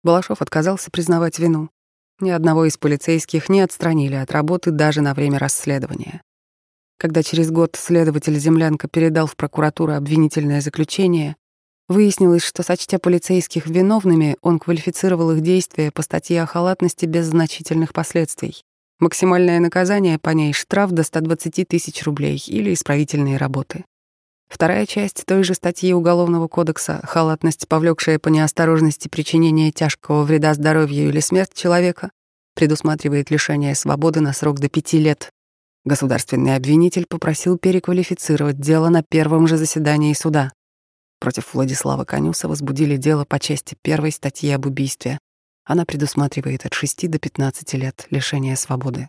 Балашов 0.03 0.42
отказался 0.42 0.90
признавать 0.90 1.38
вину. 1.38 1.70
Ни 2.20 2.31
одного 2.31 2.66
из 2.66 2.77
полицейских 2.77 3.48
не 3.48 3.61
отстранили 3.61 4.14
от 4.14 4.31
работы 4.31 4.70
даже 4.70 5.01
на 5.01 5.14
время 5.14 5.38
расследования. 5.38 6.22
Когда 6.98 7.22
через 7.22 7.51
год 7.51 7.77
следователь 7.77 8.38
Землянка 8.38 8.87
передал 8.87 9.27
в 9.27 9.37
прокуратуру 9.37 9.94
обвинительное 9.94 10.61
заключение, 10.61 11.37
выяснилось, 11.88 12.44
что, 12.44 12.62
сочтя 12.62 12.98
полицейских 12.98 13.66
виновными, 13.66 14.37
он 14.40 14.59
квалифицировал 14.59 15.33
их 15.33 15.40
действия 15.40 15.90
по 15.90 16.03
статье 16.03 16.42
о 16.42 16.46
халатности 16.46 17.07
без 17.07 17.27
значительных 17.27 17.92
последствий. 17.92 18.62
Максимальное 19.01 19.59
наказание 19.59 20.18
по 20.18 20.31
ней— 20.31 20.53
штраф 20.55 20.92
до 20.92 21.03
120 21.03 21.66
тысяч 21.66 22.05
рублей 22.05 22.40
или 22.46 22.72
исправительные 22.72 23.37
работы. 23.37 23.85
Вторая 24.53 24.85
часть 24.85 25.25
той 25.25 25.45
же 25.45 25.55
статьи 25.55 25.95
Уголовного 25.95 26.47
кодекса 26.47 27.01
«Халатность, 27.05 27.67
повлекшая 27.69 28.19
по 28.19 28.29
неосторожности 28.29 29.09
причинение 29.09 29.73
тяжкого 29.73 30.25
вреда 30.25 30.53
здоровью 30.53 31.09
или 31.09 31.21
смерть 31.21 31.55
человека» 31.55 32.11
предусматривает 32.55 33.31
лишение 33.31 33.75
свободы 33.75 34.21
на 34.21 34.35
срок 34.35 34.61
до 34.61 34.69
пяти 34.69 34.99
лет. 34.99 35.31
Государственный 35.87 36.55
обвинитель 36.55 37.07
попросил 37.09 37.57
переквалифицировать 37.57 38.61
дело 38.61 38.91
на 38.91 39.03
первом 39.03 39.47
же 39.49 39.57
заседании 39.57 40.12
суда. 40.12 40.53
Против 41.19 41.55
Владислава 41.55 42.05
Конюса 42.05 42.47
возбудили 42.47 42.99
дело 42.99 43.25
по 43.25 43.41
части 43.41 43.75
первой 43.81 44.12
статьи 44.12 44.51
об 44.51 44.67
убийстве, 44.67 45.19
она 45.65 45.87
предусматривает 45.87 46.67
от 46.67 46.75
6 46.75 47.09
до 47.09 47.19
15 47.19 47.73
лет 47.75 48.07
лишения 48.11 48.57
свободы. 48.57 49.09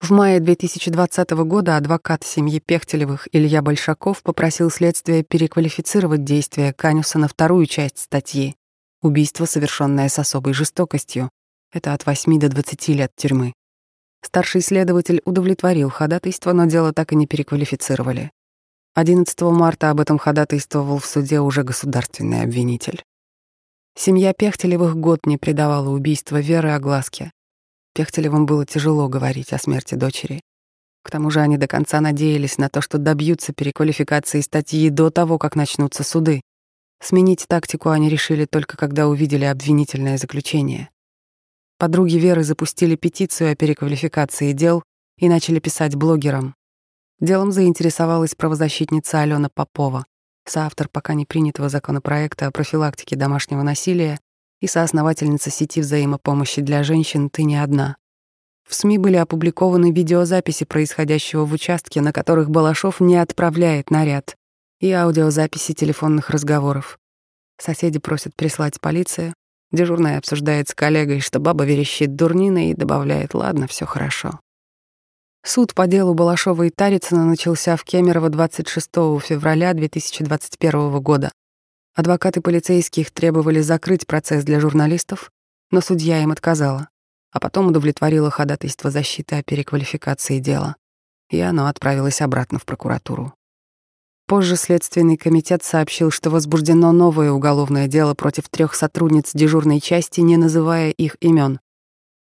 В 0.00 0.10
мае 0.10 0.38
2020 0.38 1.30
года 1.44 1.76
адвокат 1.76 2.22
семьи 2.24 2.60
Пехтелевых 2.60 3.26
Илья 3.32 3.62
Большаков 3.62 4.22
попросил 4.22 4.70
следствие 4.70 5.24
переквалифицировать 5.24 6.24
действия 6.24 6.72
Канюса 6.72 7.18
на 7.18 7.26
вторую 7.26 7.66
часть 7.66 7.98
статьи 7.98 8.54
«Убийство, 9.02 9.44
совершенное 9.44 10.08
с 10.08 10.18
особой 10.18 10.54
жестокостью». 10.54 11.30
Это 11.72 11.92
от 11.94 12.06
8 12.06 12.38
до 12.38 12.48
20 12.48 12.88
лет 12.88 13.10
тюрьмы. 13.16 13.52
Старший 14.22 14.60
следователь 14.60 15.20
удовлетворил 15.24 15.90
ходатайство, 15.90 16.52
но 16.52 16.66
дело 16.66 16.92
так 16.92 17.12
и 17.12 17.16
не 17.16 17.26
переквалифицировали. 17.26 18.30
11 18.94 19.40
марта 19.42 19.90
об 19.90 20.00
этом 20.00 20.18
ходатайствовал 20.18 20.98
в 20.98 21.06
суде 21.06 21.40
уже 21.40 21.64
государственный 21.64 22.42
обвинитель. 22.42 23.02
Семья 23.96 24.32
Пехтелевых 24.32 24.96
год 24.96 25.26
не 25.26 25.38
предавала 25.38 25.88
убийства 25.90 26.40
Веры 26.40 26.70
огласке. 26.70 27.32
Пехтелевым 27.98 28.46
было 28.46 28.64
тяжело 28.64 29.08
говорить 29.08 29.52
о 29.52 29.58
смерти 29.58 29.96
дочери. 29.96 30.40
К 31.02 31.10
тому 31.10 31.32
же 31.32 31.40
они 31.40 31.56
до 31.56 31.66
конца 31.66 32.00
надеялись 32.00 32.56
на 32.56 32.68
то, 32.68 32.80
что 32.80 32.96
добьются 32.96 33.52
переквалификации 33.52 34.40
статьи 34.40 34.88
до 34.88 35.10
того, 35.10 35.36
как 35.36 35.56
начнутся 35.56 36.04
суды. 36.04 36.40
Сменить 37.02 37.46
тактику 37.48 37.88
они 37.88 38.08
решили 38.08 38.44
только 38.44 38.76
когда 38.76 39.08
увидели 39.08 39.46
обвинительное 39.46 40.16
заключение. 40.16 40.90
Подруги 41.76 42.18
Веры 42.18 42.44
запустили 42.44 42.94
петицию 42.94 43.50
о 43.50 43.56
переквалификации 43.56 44.52
дел 44.52 44.84
и 45.18 45.28
начали 45.28 45.58
писать 45.58 45.96
блогерам. 45.96 46.54
Делом 47.18 47.50
заинтересовалась 47.50 48.36
правозащитница 48.36 49.22
Алена 49.22 49.48
Попова 49.52 50.04
соавтор 50.48 50.88
пока 50.88 51.14
не 51.14 51.26
принятого 51.26 51.68
законопроекта 51.68 52.46
о 52.46 52.52
профилактике 52.52 53.16
домашнего 53.16 53.62
насилия 53.62 54.20
и 54.60 54.66
соосновательница 54.66 55.50
сети 55.50 55.80
взаимопомощи 55.80 56.62
для 56.62 56.82
женщин 56.82 57.30
«Ты 57.30 57.44
не 57.44 57.56
одна». 57.56 57.96
В 58.68 58.74
СМИ 58.74 58.98
были 58.98 59.16
опубликованы 59.16 59.92
видеозаписи 59.92 60.64
происходящего 60.64 61.44
в 61.46 61.52
участке, 61.52 62.00
на 62.00 62.12
которых 62.12 62.50
Балашов 62.50 63.00
не 63.00 63.16
отправляет 63.16 63.90
наряд, 63.90 64.36
и 64.80 64.92
аудиозаписи 64.92 65.72
телефонных 65.72 66.30
разговоров. 66.30 66.98
Соседи 67.58 67.98
просят 67.98 68.36
прислать 68.36 68.80
полицию, 68.80 69.34
дежурная 69.72 70.18
обсуждает 70.18 70.68
с 70.68 70.74
коллегой, 70.74 71.20
что 71.20 71.40
баба 71.40 71.64
верещит 71.64 72.14
дурниной 72.14 72.70
и 72.70 72.74
добавляет 72.74 73.34
«ладно, 73.34 73.66
все 73.66 73.86
хорошо». 73.86 74.38
Суд 75.44 75.74
по 75.74 75.86
делу 75.86 76.14
Балашова 76.14 76.64
и 76.64 76.70
Тарицына 76.70 77.24
начался 77.24 77.76
в 77.76 77.84
Кемерово 77.84 78.28
26 78.28 78.86
февраля 79.22 79.72
2021 79.72 81.00
года. 81.00 81.30
Адвокаты 81.98 82.40
полицейских 82.40 83.10
требовали 83.10 83.60
закрыть 83.60 84.06
процесс 84.06 84.44
для 84.44 84.60
журналистов, 84.60 85.32
но 85.72 85.80
судья 85.80 86.22
им 86.22 86.30
отказала, 86.30 86.90
а 87.32 87.40
потом 87.40 87.66
удовлетворила 87.66 88.30
ходатайство 88.30 88.92
защиты 88.92 89.34
о 89.34 89.42
переквалификации 89.42 90.38
дела, 90.38 90.76
и 91.28 91.40
оно 91.40 91.66
отправилось 91.66 92.20
обратно 92.20 92.60
в 92.60 92.66
прокуратуру. 92.66 93.34
Позже 94.28 94.54
Следственный 94.54 95.16
комитет 95.16 95.64
сообщил, 95.64 96.12
что 96.12 96.30
возбуждено 96.30 96.92
новое 96.92 97.32
уголовное 97.32 97.88
дело 97.88 98.14
против 98.14 98.48
трех 98.48 98.76
сотрудниц 98.76 99.32
дежурной 99.34 99.80
части, 99.80 100.20
не 100.20 100.36
называя 100.36 100.90
их 100.90 101.16
имен. 101.18 101.58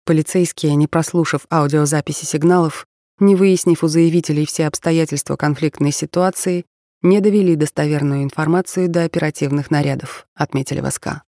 Полицейские, 0.05 0.75
не 0.75 0.85
прослушав 0.85 1.47
аудиозаписи 1.49 2.25
сигналов, 2.25 2.85
не 3.17 3.35
выяснив 3.35 3.83
у 3.83 3.87
заявителей 3.87 4.45
все 4.45 4.67
обстоятельства 4.67 5.35
конфликтной 5.37 5.91
ситуации, 5.91 6.65
не 7.05 7.21
довели 7.21 7.55
достоверную 7.55 8.23
информацию 8.23 8.89
до 8.89 9.03
оперативных 9.03 9.69
нарядов, 9.69 10.27
отметили 10.33 10.81
в. 10.81 11.23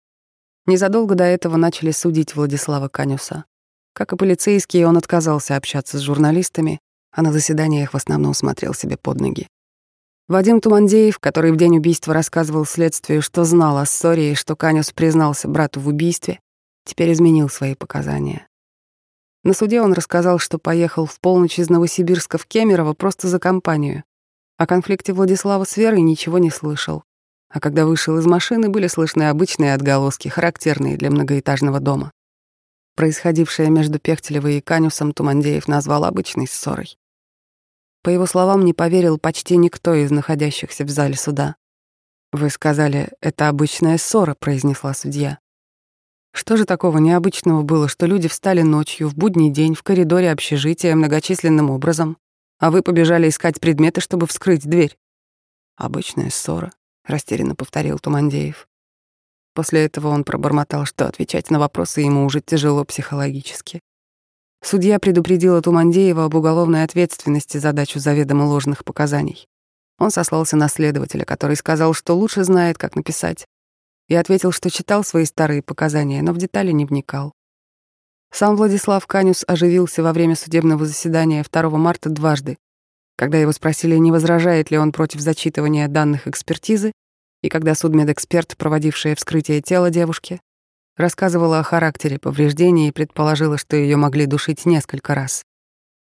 Незадолго 0.67 1.15
до 1.15 1.25
этого 1.25 1.57
начали 1.57 1.91
судить 1.91 2.35
Владислава 2.35 2.89
Канюса. 2.89 3.45
Как 3.93 4.13
и 4.13 4.17
полицейские, 4.17 4.87
он 4.87 4.97
отказался 4.97 5.57
общаться 5.57 5.99
с 5.99 6.01
журналистами, 6.01 6.81
а 7.13 7.23
на 7.23 7.33
заседаниях 7.33 7.93
в 7.93 7.97
основном 7.97 8.35
смотрел 8.35 8.73
себе 8.73 8.97
под 8.97 9.21
ноги. 9.21 9.49
Вадим 10.27 10.61
Тумандеев, 10.61 11.19
который 11.19 11.53
в 11.53 11.57
день 11.57 11.77
убийства 11.77 12.15
рассказывал 12.15 12.65
следствию, 12.65 13.21
что 13.21 13.45
знал 13.45 13.77
о 13.77 13.85
ссоре 13.85 14.33
и 14.33 14.35
что 14.35 14.57
Канюс 14.57 14.91
признался 14.91 15.49
брату 15.49 15.81
в 15.81 15.89
убийстве, 15.89 16.41
теперь 16.85 17.13
изменил 17.13 17.49
свои 17.49 17.75
показания. 17.75 18.47
На 19.43 19.53
суде 19.53 19.83
он 19.83 19.93
рассказал, 19.93 20.39
что 20.39 20.59
поехал 20.59 21.05
в 21.05 21.21
полночь 21.21 21.59
из 21.59 21.69
Новосибирска 21.69 22.39
в 22.39 22.47
Кемерово 22.47 22.95
просто 22.95 23.29
за 23.29 23.39
компанию. 23.39 24.05
О 24.57 24.67
конфликте 24.67 25.13
Владислава 25.13 25.65
с 25.65 25.77
Верой 25.77 26.03
ничего 26.03 26.39
не 26.39 26.51
слышал. 26.51 27.03
А 27.49 27.59
когда 27.61 27.87
вышел 27.87 28.17
из 28.19 28.27
машины, 28.27 28.69
были 28.69 28.87
слышны 28.87 29.29
обычные 29.29 29.75
отголоски, 29.75 30.29
характерные 30.29 30.97
для 30.97 31.11
многоэтажного 31.11 31.81
дома. 31.81 32.13
Происходившее 32.95 33.71
между 33.71 33.99
Пехтелевой 33.99 34.59
и 34.59 34.61
Канюсом 34.61 35.13
Тумандеев 35.13 35.67
назвал 35.67 36.05
обычной 36.05 36.47
ссорой. 36.47 36.97
По 38.03 38.11
его 38.11 38.27
словам, 38.27 38.65
не 38.65 38.73
поверил 38.73 39.19
почти 39.19 39.57
никто 39.57 39.95
из 39.95 40.13
находящихся 40.13 40.85
в 40.85 40.91
зале 40.91 41.17
суда. 41.17 41.57
«Вы 42.33 42.51
сказали, 42.51 43.11
это 43.21 43.49
обычная 43.49 43.99
ссора»,— 43.99 44.35
произнесла 44.39 44.95
судья. 44.95 45.39
Что 46.33 46.57
же 46.57 46.65
такого 46.65 46.99
необычного 46.99 47.63
было, 47.63 47.89
что 47.89 48.07
люди 48.07 48.29
встали 48.29 48.63
ночью, 48.63 49.09
в 49.09 49.15
будний 49.15 49.51
день, 49.51 49.75
в 49.75 49.83
коридоре 49.83 50.31
общежития 50.31 50.95
многочисленным 50.95 51.71
образом, 51.71 52.19
а 52.59 52.71
вы 52.71 52.83
побежали 52.83 53.29
искать 53.29 53.61
предметы, 53.61 54.01
чтобы 54.01 54.27
вскрыть 54.27 54.69
дверь? 54.69 54.97
Обычная 55.77 56.31
ссора, 56.31 56.73
растерянно 57.05 57.55
повторил 57.55 57.99
Тумандеев. 57.99 58.69
После 59.55 59.85
этого 59.85 60.09
он 60.09 60.25
пробормотал, 60.25 60.85
что 60.85 61.07
отвечать 61.07 61.51
на 61.51 61.59
вопросы 61.59 62.01
ему 62.01 62.25
уже 62.25 62.41
тяжело 62.41 62.85
психологически. 62.85 63.81
Судья 64.63 64.99
предупредила 64.99 65.61
Тумандеева 65.61 66.25
об 66.25 66.35
уголовной 66.35 66.85
ответственности 66.85 67.59
за 67.59 67.73
дачу 67.73 67.99
заведомо 67.99 68.45
ложных 68.45 68.85
показаний. 68.85 69.47
Он 69.99 70.11
сослался 70.11 70.57
на 70.57 70.69
следователя, 70.69 71.25
который 71.25 71.57
сказал, 71.57 71.95
что 71.95 72.15
лучше 72.15 72.45
знает, 72.45 72.79
как 72.79 72.97
написать, 72.97 73.47
и 74.09 74.15
ответил, 74.15 74.53
что 74.53 74.71
читал 74.71 75.05
свои 75.05 75.25
старые 75.25 75.63
показания, 75.63 76.23
но 76.23 76.33
в 76.33 76.39
детали 76.39 76.73
не 76.73 76.85
вникал. 76.85 77.33
Сам 78.37 78.57
Владислав 78.57 79.07
Канюс 79.07 79.45
оживился 79.47 80.03
во 80.03 80.13
время 80.13 80.35
судебного 80.35 80.87
заседания 80.87 81.45
2 81.49 81.71
марта 81.79 82.11
дважды. 82.11 82.59
Когда 83.17 83.39
его 83.39 83.53
спросили, 83.53 83.95
не 83.95 84.11
возражает 84.11 84.73
ли 84.73 84.77
он 84.77 84.91
против 84.91 85.21
зачитывания 85.21 85.87
данных 85.87 86.27
экспертизы, 86.27 86.91
И 87.43 87.49
когда 87.49 87.77
судмедэксперт, 87.77 88.57
проводившая 88.57 89.15
вскрытие 89.15 89.61
тела 89.61 89.91
девушки, 89.91 90.41
рассказывала 90.97 91.61
о 91.61 91.63
характере 91.63 92.19
повреждений 92.19 92.89
и 92.89 92.93
предположила, 92.93 93.57
что 93.57 93.77
ее 93.77 93.97
могли 93.97 94.27
душить 94.27 94.67
несколько 94.67 95.15
раз. 95.15 95.45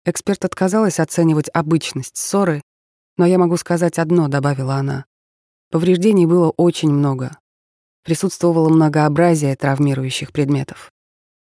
Эксперт 0.04 0.44
отказалась 0.44 0.98
оценивать 0.98 1.50
обычность 1.54 2.16
ссоры, 2.16 2.62
но 3.16 3.26
я 3.26 3.38
могу 3.38 3.56
сказать 3.58 4.00
одно, 4.00 4.26
добавила 4.26 4.74
она. 4.74 5.04
Повреждений 5.70 6.26
было 6.26 6.52
очень 6.56 6.90
много. 6.90 7.38
Присутствовало 8.02 8.70
многообразие 8.70 9.54
травмирующих 9.54 10.32
предметов. 10.32 10.90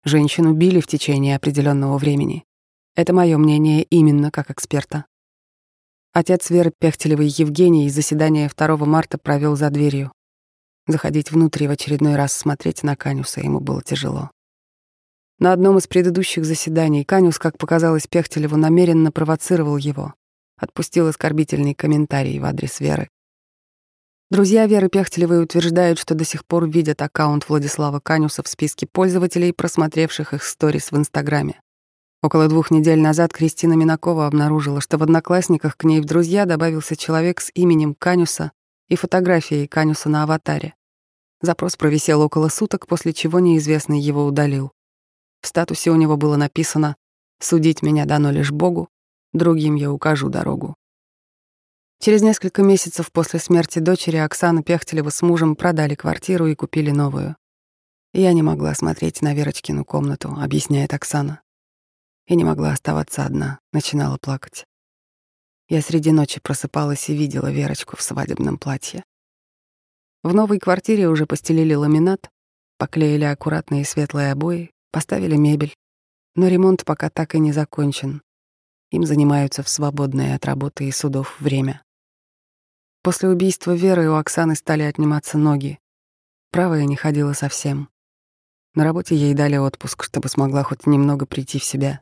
Женщину 0.04 0.52
били 0.52 0.80
в 0.80 0.88
течение 0.88 1.36
определенного 1.36 1.96
времени. 1.96 2.44
Это 2.96 3.12
мое 3.12 3.38
мнение 3.38 3.84
именно 3.84 4.32
как 4.32 4.50
эксперта. 4.50 5.06
Отец 6.12 6.50
Веры 6.50 6.72
Пехтелевой 6.76 7.28
Евгений 7.28 7.88
заседание 7.88 8.50
2 8.54 8.76
марта 8.78 9.16
провел 9.16 9.54
за 9.54 9.70
дверью. 9.70 10.12
Заходить 10.88 11.30
внутрь 11.30 11.64
и 11.64 11.68
в 11.68 11.70
очередной 11.70 12.16
раз 12.16 12.32
смотреть 12.32 12.82
на 12.82 12.96
Канюса 12.96 13.40
ему 13.40 13.60
было 13.60 13.80
тяжело. 13.80 14.32
На 15.38 15.52
одном 15.52 15.78
из 15.78 15.86
предыдущих 15.86 16.44
заседаний 16.44 17.04
Канюс, 17.04 17.38
как 17.38 17.56
показалось 17.56 18.08
Пехтелеву, 18.08 18.56
намеренно 18.56 19.12
провоцировал 19.12 19.76
его, 19.76 20.14
отпустил 20.56 21.06
оскорбительный 21.06 21.74
комментарий 21.74 22.40
в 22.40 22.44
адрес 22.44 22.80
Веры. 22.80 23.08
Друзья 24.32 24.66
Веры 24.66 24.88
Пехтелевой 24.88 25.42
утверждают, 25.42 25.98
что 25.98 26.14
до 26.14 26.24
сих 26.24 26.46
пор 26.46 26.66
видят 26.66 27.02
аккаунт 27.02 27.46
Владислава 27.50 28.00
Канюса 28.00 28.42
в 28.42 28.48
списке 28.48 28.86
пользователей, 28.90 29.52
просмотревших 29.52 30.32
их 30.32 30.42
сторис 30.42 30.90
в 30.90 30.96
Инстаграме. 30.96 31.60
Около 32.22 32.48
двух 32.48 32.70
недель 32.70 32.98
назад 32.98 33.34
Кристина 33.34 33.74
Минакова 33.74 34.26
обнаружила, 34.26 34.80
что 34.80 34.96
в 34.96 35.02
Одноклассниках 35.02 35.76
к 35.76 35.84
ней 35.84 36.00
в 36.00 36.06
друзья 36.06 36.46
добавился 36.46 36.96
человек 36.96 37.42
с 37.42 37.50
именем 37.52 37.94
Канюса 37.94 38.52
и 38.88 38.96
фотографией 38.96 39.66
Канюса 39.66 40.08
на 40.08 40.22
аватаре. 40.22 40.72
Запрос 41.42 41.76
провисел 41.76 42.22
около 42.22 42.48
суток, 42.48 42.86
после 42.86 43.12
чего 43.12 43.38
неизвестный 43.38 44.00
его 44.00 44.24
удалил. 44.24 44.72
В 45.42 45.46
статусе 45.46 45.90
у 45.90 45.96
него 45.96 46.16
было 46.16 46.36
написано 46.36 46.96
«Судить 47.38 47.82
меня 47.82 48.06
дано 48.06 48.30
лишь 48.30 48.50
Богу, 48.50 48.88
другим 49.34 49.74
я 49.74 49.92
укажу 49.92 50.30
дорогу». 50.30 50.74
Через 52.02 52.20
несколько 52.20 52.64
месяцев 52.64 53.12
после 53.12 53.38
смерти 53.38 53.78
дочери 53.78 54.16
Оксана 54.16 54.64
Пехтелева 54.64 55.10
с 55.10 55.22
мужем 55.22 55.54
продали 55.54 55.94
квартиру 55.94 56.48
и 56.48 56.56
купили 56.56 56.90
новую. 56.90 57.36
Я 58.12 58.32
не 58.32 58.42
могла 58.42 58.74
смотреть 58.74 59.22
на 59.22 59.34
Верочкину 59.34 59.84
комнату, 59.84 60.34
объясняет 60.36 60.94
Оксана 60.94 61.42
и 62.26 62.34
не 62.34 62.42
могла 62.42 62.72
оставаться 62.72 63.24
одна, 63.24 63.60
начинала 63.72 64.18
плакать. 64.18 64.66
Я 65.68 65.80
среди 65.80 66.10
ночи 66.10 66.40
просыпалась 66.40 67.08
и 67.08 67.16
видела 67.16 67.52
Верочку 67.52 67.96
в 67.96 68.02
свадебном 68.02 68.58
платье. 68.58 69.04
В 70.24 70.34
новой 70.34 70.58
квартире 70.58 71.06
уже 71.06 71.26
постелили 71.26 71.74
ламинат, 71.74 72.30
поклеили 72.78 73.26
аккуратные 73.26 73.84
светлые 73.84 74.32
обои, 74.32 74.72
поставили 74.90 75.36
мебель. 75.36 75.76
Но 76.34 76.48
ремонт 76.48 76.84
пока 76.84 77.10
так 77.10 77.36
и 77.36 77.38
не 77.38 77.52
закончен. 77.52 78.22
Им 78.90 79.04
занимаются 79.04 79.62
в 79.62 79.68
свободное 79.68 80.34
от 80.34 80.44
работы 80.46 80.88
и 80.88 80.90
судов 80.90 81.40
время. 81.40 81.80
После 83.02 83.28
убийства 83.28 83.74
Веры 83.74 84.08
у 84.08 84.14
Оксаны 84.14 84.54
стали 84.54 84.84
отниматься 84.84 85.36
ноги. 85.36 85.80
Правая 86.52 86.84
не 86.84 86.94
ходила 86.94 87.32
совсем. 87.32 87.88
На 88.74 88.84
работе 88.84 89.16
ей 89.16 89.34
дали 89.34 89.56
отпуск, 89.56 90.04
чтобы 90.04 90.28
смогла 90.28 90.62
хоть 90.62 90.86
немного 90.86 91.26
прийти 91.26 91.58
в 91.58 91.64
себя. 91.64 92.00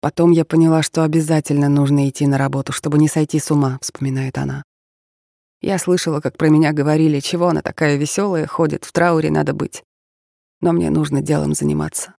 Потом 0.00 0.30
я 0.30 0.44
поняла, 0.44 0.82
что 0.82 1.02
обязательно 1.02 1.68
нужно 1.68 2.08
идти 2.08 2.26
на 2.26 2.38
работу, 2.38 2.72
чтобы 2.72 2.96
не 2.96 3.08
сойти 3.08 3.38
с 3.38 3.50
ума, 3.50 3.78
вспоминает 3.82 4.38
она. 4.38 4.62
Я 5.60 5.78
слышала, 5.78 6.20
как 6.20 6.38
про 6.38 6.48
меня 6.48 6.72
говорили, 6.72 7.20
чего 7.20 7.48
она 7.48 7.60
такая 7.60 7.96
веселая, 7.96 8.46
ходит, 8.46 8.84
в 8.84 8.92
трауре 8.92 9.30
надо 9.30 9.52
быть. 9.52 9.82
Но 10.60 10.72
мне 10.72 10.90
нужно 10.90 11.20
делом 11.20 11.54
заниматься. 11.54 12.14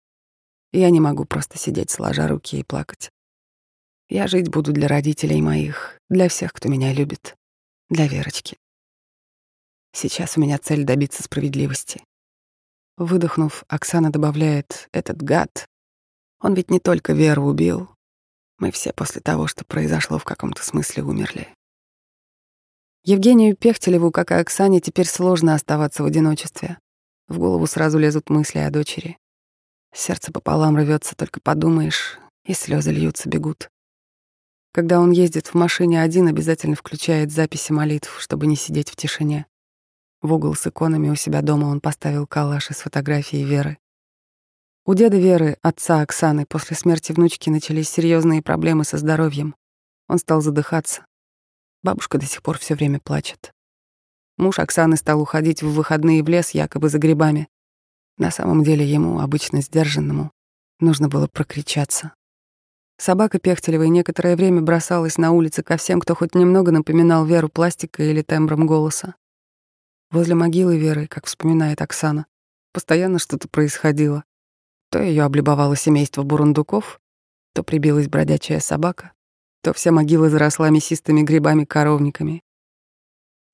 Я 0.73 0.89
не 0.89 0.99
могу 0.99 1.25
просто 1.25 1.57
сидеть, 1.57 1.89
сложа 1.89 2.27
руки 2.27 2.59
и 2.59 2.63
плакать. 2.63 3.09
Я 4.09 4.27
жить 4.27 4.49
буду 4.49 4.73
для 4.73 4.87
родителей 4.87 5.41
моих, 5.41 5.97
для 6.09 6.29
всех, 6.29 6.53
кто 6.53 6.69
меня 6.69 6.93
любит, 6.93 7.36
для 7.89 8.07
Верочки. 8.07 8.57
Сейчас 9.93 10.37
у 10.37 10.41
меня 10.41 10.57
цель 10.57 10.83
добиться 10.83 11.23
справедливости. 11.23 12.03
Выдохнув, 12.97 13.63
Оксана 13.67 14.11
добавляет 14.11 14.89
«этот 14.91 15.21
гад», 15.21 15.67
он 16.39 16.53
ведь 16.53 16.69
не 16.69 16.79
только 16.79 17.13
Веру 17.13 17.45
убил. 17.45 17.89
Мы 18.59 18.71
все 18.71 18.93
после 18.93 19.21
того, 19.21 19.47
что 19.47 19.65
произошло, 19.65 20.19
в 20.19 20.23
каком-то 20.23 20.63
смысле 20.63 21.03
умерли. 21.03 21.47
Евгению 23.03 23.55
Пехтелеву, 23.55 24.11
как 24.11 24.31
и 24.31 24.35
Оксане, 24.35 24.81
теперь 24.81 25.07
сложно 25.07 25.55
оставаться 25.55 26.03
в 26.03 26.05
одиночестве. 26.05 26.77
В 27.27 27.39
голову 27.39 27.65
сразу 27.67 27.97
лезут 27.97 28.29
мысли 28.29 28.59
о 28.59 28.69
дочери. 28.69 29.17
Сердце 29.93 30.31
пополам 30.31 30.77
рвется, 30.77 31.15
только 31.15 31.39
подумаешь, 31.39 32.19
и 32.45 32.53
слезы 32.53 32.91
льются, 32.91 33.29
бегут. 33.29 33.69
Когда 34.71 34.99
он 34.99 35.11
ездит 35.11 35.47
в 35.47 35.55
машине 35.55 36.01
один, 36.01 36.27
обязательно 36.27 36.75
включает 36.75 37.31
записи 37.31 37.71
молитв, 37.71 38.19
чтобы 38.19 38.47
не 38.47 38.55
сидеть 38.55 38.89
в 38.89 38.95
тишине. 38.95 39.47
В 40.21 40.33
угол 40.33 40.55
с 40.55 40.67
иконами 40.67 41.09
у 41.09 41.15
себя 41.15 41.41
дома 41.41 41.65
он 41.67 41.79
поставил 41.79 42.27
калаш 42.27 42.71
из 42.71 42.77
фотографии 42.77 43.43
Веры. 43.43 43.77
У 44.85 44.93
деда 44.93 45.17
Веры, 45.17 45.57
отца 45.61 46.01
Оксаны, 46.01 46.45
после 46.45 46.75
смерти 46.75 47.11
внучки 47.11 47.49
начались 47.49 47.89
серьезные 47.89 48.41
проблемы 48.41 48.83
со 48.83 48.97
здоровьем. 48.97 49.55
Он 50.07 50.17
стал 50.17 50.41
задыхаться. 50.41 51.05
Бабушка 51.83 52.17
до 52.17 52.25
сих 52.25 52.41
пор 52.41 52.57
все 52.57 52.73
время 52.75 52.99
плачет. 52.99 53.51
Муж 54.37 54.59
Оксаны 54.59 54.97
стал 54.97 55.21
уходить 55.21 55.63
в 55.63 55.71
выходные 55.71 56.23
в 56.23 56.29
лес 56.29 56.51
якобы 56.51 56.89
за 56.89 56.99
грибами. 56.99 57.47
На 58.17 58.31
самом 58.31 58.63
деле 58.63 58.85
ему, 58.85 59.19
обычно 59.19 59.61
сдержанному, 59.61 60.31
нужно 60.79 61.09
было 61.09 61.27
прокричаться. 61.27 62.13
Собака 62.97 63.37
Пехтелевой 63.39 63.89
некоторое 63.89 64.35
время 64.35 64.61
бросалась 64.61 65.19
на 65.19 65.31
улице 65.31 65.61
ко 65.61 65.77
всем, 65.77 65.99
кто 66.01 66.15
хоть 66.15 66.33
немного 66.33 66.71
напоминал 66.71 67.25
Веру 67.25 67.47
пластикой 67.47 68.09
или 68.09 68.23
тембром 68.23 68.65
голоса. 68.65 69.15
Возле 70.09 70.33
могилы 70.33 70.77
Веры, 70.79 71.05
как 71.07 71.25
вспоминает 71.27 71.81
Оксана, 71.81 72.25
постоянно 72.73 73.19
что-то 73.19 73.47
происходило. 73.47 74.23
То 74.89 74.99
ее 74.99 75.23
облюбовало 75.23 75.75
семейство 75.75 76.23
бурундуков, 76.23 76.99
то 77.53 77.61
прибилась 77.61 78.07
бродячая 78.07 78.59
собака, 78.59 79.11
то 79.61 79.73
вся 79.73 79.91
могила 79.91 80.29
заросла 80.29 80.69
мясистыми 80.69 81.21
грибами-коровниками. 81.21 82.41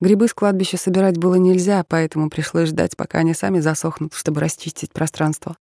Грибы 0.00 0.28
с 0.28 0.34
кладбища 0.34 0.76
собирать 0.76 1.18
было 1.18 1.34
нельзя, 1.34 1.84
поэтому 1.84 2.30
пришлось 2.30 2.68
ждать, 2.68 2.96
пока 2.96 3.18
они 3.18 3.34
сами 3.34 3.60
засохнут, 3.60 4.14
чтобы 4.14 4.40
расчистить 4.40 4.92
пространство. 4.92 5.58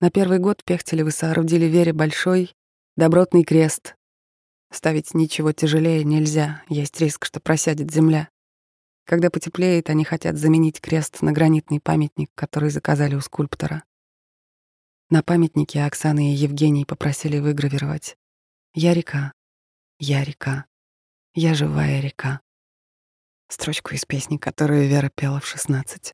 На 0.00 0.10
первый 0.10 0.38
год 0.38 0.62
Пехтелевы 0.64 1.10
соорудили 1.10 1.66
Вере 1.66 1.92
большой, 1.92 2.54
добротный 2.96 3.44
крест. 3.44 3.94
Ставить 4.72 5.14
ничего 5.14 5.52
тяжелее 5.52 6.04
нельзя, 6.04 6.62
есть 6.68 7.00
риск, 7.00 7.24
что 7.24 7.40
просядет 7.40 7.90
земля. 7.90 8.28
Когда 9.04 9.30
потеплеет, 9.30 9.90
они 9.90 10.04
хотят 10.04 10.36
заменить 10.36 10.80
крест 10.80 11.22
на 11.22 11.32
гранитный 11.32 11.80
памятник, 11.80 12.30
который 12.34 12.70
заказали 12.70 13.14
у 13.14 13.20
скульптора. 13.20 13.82
На 15.08 15.24
памятнике 15.24 15.82
Оксаны 15.82 16.32
и 16.32 16.36
Евгений 16.36 16.84
попросили 16.84 17.40
выгравировать 17.40 18.16
«Я 18.74 18.94
река, 18.94 19.32
я 19.98 20.22
река, 20.22 20.66
я 21.34 21.54
живая 21.54 22.00
река». 22.00 22.40
Строчку 23.48 23.94
из 23.94 24.04
песни, 24.04 24.36
которую 24.36 24.88
Вера 24.88 25.10
пела 25.12 25.40
в 25.40 25.46
16. 25.46 26.12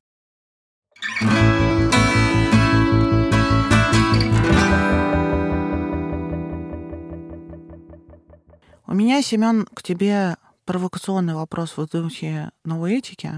У 8.89 8.93
меня, 8.93 9.21
Семен, 9.21 9.65
к 9.73 9.83
тебе 9.83 10.37
провокационный 10.63 11.35
вопрос 11.35 11.75
в 11.75 11.85
духе 11.87 12.51
новой 12.63 12.99
этики. 12.99 13.29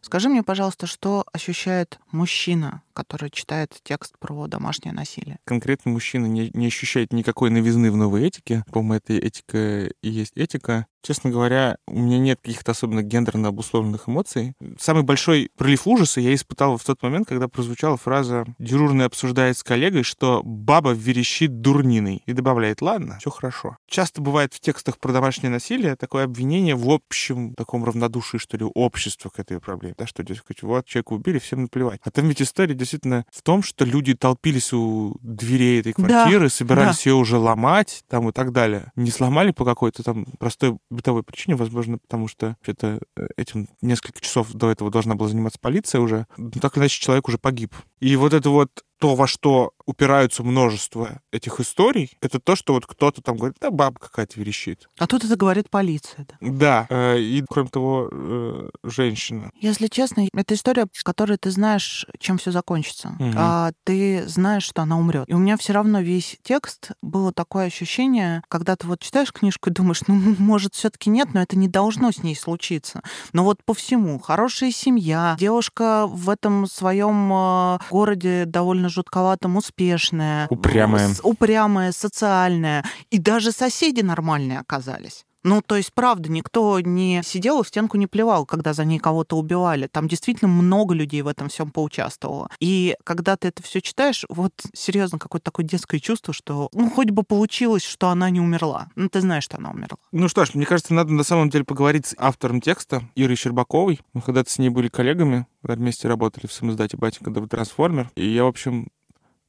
Скажи 0.00 0.30
мне, 0.30 0.42
пожалуйста, 0.42 0.86
что 0.86 1.26
ощущает 1.34 1.98
мужчина, 2.12 2.80
который 2.94 3.28
читает 3.28 3.78
текст 3.82 4.18
про 4.18 4.46
домашнее 4.46 4.94
насилие? 4.94 5.38
Конкретно 5.44 5.90
мужчина 5.90 6.24
не, 6.24 6.50
не 6.54 6.68
ощущает 6.68 7.12
никакой 7.12 7.50
новизны 7.50 7.90
в 7.90 7.96
новой 7.96 8.26
этике. 8.26 8.64
По-моему, 8.72 8.94
это 8.94 9.12
этика 9.12 9.86
и 10.00 10.08
есть 10.08 10.32
этика. 10.34 10.86
Честно 11.06 11.30
говоря, 11.30 11.76
у 11.86 12.00
меня 12.00 12.18
нет 12.18 12.40
каких-то 12.42 12.72
особенно 12.72 13.00
гендерно 13.00 13.48
обусловленных 13.48 14.08
эмоций. 14.08 14.54
Самый 14.76 15.04
большой 15.04 15.50
прилив 15.56 15.86
ужаса 15.86 16.20
я 16.20 16.34
испытал 16.34 16.76
в 16.78 16.82
тот 16.82 17.00
момент, 17.00 17.28
когда 17.28 17.46
прозвучала 17.46 17.96
фраза 17.96 18.44
«дежурный 18.58 19.04
обсуждает 19.04 19.56
с 19.56 19.62
коллегой, 19.62 20.02
что 20.02 20.42
баба 20.42 20.90
верещит 20.90 21.60
дурниной» 21.60 22.24
и 22.26 22.32
добавляет 22.32 22.82
«ладно, 22.82 23.18
все 23.20 23.30
хорошо». 23.30 23.76
Часто 23.88 24.20
бывает 24.20 24.52
в 24.52 24.58
текстах 24.58 24.98
про 24.98 25.12
домашнее 25.12 25.48
насилие 25.48 25.94
такое 25.94 26.24
обвинение 26.24 26.74
в 26.74 26.90
общем 26.90 27.54
таком 27.54 27.84
равнодушии, 27.84 28.38
что 28.38 28.56
ли, 28.56 28.64
общества 28.74 29.28
к 29.28 29.38
этой 29.38 29.60
проблеме. 29.60 29.94
Да, 29.96 30.08
что, 30.08 30.24
дескать, 30.24 30.64
вот 30.64 30.86
человека 30.86 31.12
убили, 31.12 31.38
всем 31.38 31.62
наплевать. 31.62 32.00
А 32.02 32.10
там 32.10 32.26
ведь 32.26 32.42
история 32.42 32.74
действительно 32.74 33.24
в 33.30 33.42
том, 33.42 33.62
что 33.62 33.84
люди 33.84 34.14
толпились 34.14 34.72
у 34.72 35.16
дверей 35.22 35.78
этой 35.78 35.92
квартиры, 35.92 36.46
да, 36.46 36.50
собирались 36.50 37.04
да. 37.04 37.10
ее 37.10 37.14
уже 37.14 37.38
ломать 37.38 38.02
там 38.08 38.28
и 38.28 38.32
так 38.32 38.50
далее. 38.50 38.90
Не 38.96 39.12
сломали 39.12 39.52
по 39.52 39.64
какой-то 39.64 40.02
там 40.02 40.24
простой 40.40 40.76
бытовой 40.96 41.22
причине, 41.22 41.56
возможно, 41.56 41.98
потому 41.98 42.28
что 42.28 42.56
это 42.64 43.00
э, 43.16 43.28
этим 43.36 43.68
несколько 43.80 44.20
часов 44.20 44.52
до 44.52 44.70
этого 44.70 44.90
должна 44.90 45.14
была 45.14 45.28
заниматься 45.28 45.58
полиция 45.60 46.00
уже. 46.00 46.26
Но 46.36 46.50
так 46.50 46.76
или 46.76 46.82
иначе, 46.82 47.00
человек 47.00 47.28
уже 47.28 47.38
погиб. 47.38 47.74
И 48.00 48.16
вот 48.16 48.32
это 48.32 48.50
вот 48.50 48.84
то, 48.98 49.14
во 49.14 49.26
что 49.26 49.72
упираются 49.86 50.42
множество 50.42 51.20
этих 51.32 51.60
историй, 51.60 52.16
это 52.20 52.40
то, 52.40 52.56
что 52.56 52.74
вот 52.74 52.86
кто-то 52.86 53.22
там 53.22 53.36
говорит, 53.36 53.56
да, 53.60 53.70
баба 53.70 53.98
какая-то 54.00 54.38
верещит. 54.38 54.88
А 54.98 55.06
тут 55.06 55.24
это 55.24 55.36
говорит 55.36 55.70
полиция, 55.70 56.26
да? 56.28 56.36
Да, 56.40 56.86
э, 56.90 57.18
и, 57.18 57.44
кроме 57.48 57.68
того, 57.68 58.08
э, 58.10 58.68
женщина. 58.82 59.50
Если 59.60 59.86
честно, 59.86 60.26
это 60.32 60.54
история, 60.54 60.86
в 60.92 61.04
которой 61.04 61.38
ты 61.38 61.50
знаешь, 61.50 62.06
чем 62.18 62.38
все 62.38 62.50
закончится. 62.50 63.10
Мгм. 63.18 63.34
А 63.36 63.72
ты 63.84 64.26
знаешь, 64.26 64.64
что 64.64 64.82
она 64.82 64.98
умрет. 64.98 65.28
И 65.28 65.34
у 65.34 65.38
меня 65.38 65.56
все 65.56 65.72
равно 65.72 66.00
весь 66.00 66.38
текст 66.42 66.90
было 67.02 67.32
такое 67.32 67.66
ощущение, 67.66 68.42
когда 68.48 68.76
ты 68.76 68.86
вот 68.86 69.00
читаешь 69.00 69.32
книжку 69.32 69.70
и 69.70 69.72
думаешь, 69.72 70.00
ну, 70.08 70.14
может, 70.38 70.74
все-таки 70.74 71.10
нет, 71.10 71.28
но 71.32 71.42
это 71.42 71.56
не 71.56 71.68
должно 71.68 72.10
с 72.10 72.22
ней 72.22 72.34
случиться. 72.34 73.02
Но 73.32 73.44
вот 73.44 73.62
по 73.64 73.74
всему, 73.74 74.18
хорошая 74.18 74.72
семья, 74.72 75.36
девушка 75.38 76.06
в 76.06 76.28
этом 76.28 76.66
своем 76.66 77.32
э, 77.32 77.78
городе 77.90 78.44
довольно 78.46 78.85
жутковатом 78.88 79.56
успешная, 79.56 80.46
Упрямая. 80.48 81.10
упрямая, 81.22 81.92
социальная, 81.92 82.84
и 83.10 83.18
даже 83.18 83.52
соседи 83.52 84.00
нормальные 84.00 84.58
оказались. 84.60 85.25
Ну, 85.46 85.62
то 85.62 85.76
есть, 85.76 85.92
правда, 85.94 86.28
никто 86.28 86.80
не 86.80 87.22
сидел 87.22 87.60
и 87.60 87.64
в 87.64 87.68
стенку 87.68 87.96
не 87.96 88.08
плевал, 88.08 88.46
когда 88.46 88.72
за 88.72 88.84
ней 88.84 88.98
кого-то 88.98 89.36
убивали. 89.36 89.86
Там 89.86 90.08
действительно 90.08 90.50
много 90.50 90.92
людей 90.92 91.22
в 91.22 91.28
этом 91.28 91.48
всем 91.48 91.70
поучаствовало. 91.70 92.50
И 92.58 92.96
когда 93.04 93.36
ты 93.36 93.46
это 93.46 93.62
все 93.62 93.80
читаешь, 93.80 94.24
вот 94.28 94.50
серьезно 94.74 95.20
какое-то 95.20 95.44
такое 95.44 95.64
детское 95.64 96.00
чувство, 96.00 96.34
что 96.34 96.68
ну 96.72 96.90
хоть 96.90 97.10
бы 97.10 97.22
получилось, 97.22 97.84
что 97.84 98.08
она 98.08 98.28
не 98.30 98.40
умерла. 98.40 98.88
Ну, 98.96 99.08
ты 99.08 99.20
знаешь, 99.20 99.44
что 99.44 99.58
она 99.58 99.70
умерла. 99.70 99.98
Ну 100.10 100.26
что 100.26 100.44
ж, 100.44 100.54
мне 100.54 100.66
кажется, 100.66 100.92
надо 100.94 101.12
на 101.12 101.22
самом 101.22 101.48
деле 101.48 101.62
поговорить 101.64 102.06
с 102.06 102.16
автором 102.18 102.60
текста 102.60 103.04
Ирой 103.14 103.36
Щербаковой. 103.36 104.00
Мы 104.14 104.22
когда-то 104.22 104.50
с 104.50 104.58
ней 104.58 104.70
были 104.70 104.88
коллегами, 104.88 105.46
когда 105.62 105.76
вместе 105.76 106.08
работали 106.08 106.48
в 106.48 106.52
самоиздате 106.52 106.96
«Батенька 106.96 107.30
да 107.30 107.46
трансформер». 107.46 108.10
И 108.16 108.26
я, 108.26 108.42
в 108.42 108.48
общем, 108.48 108.88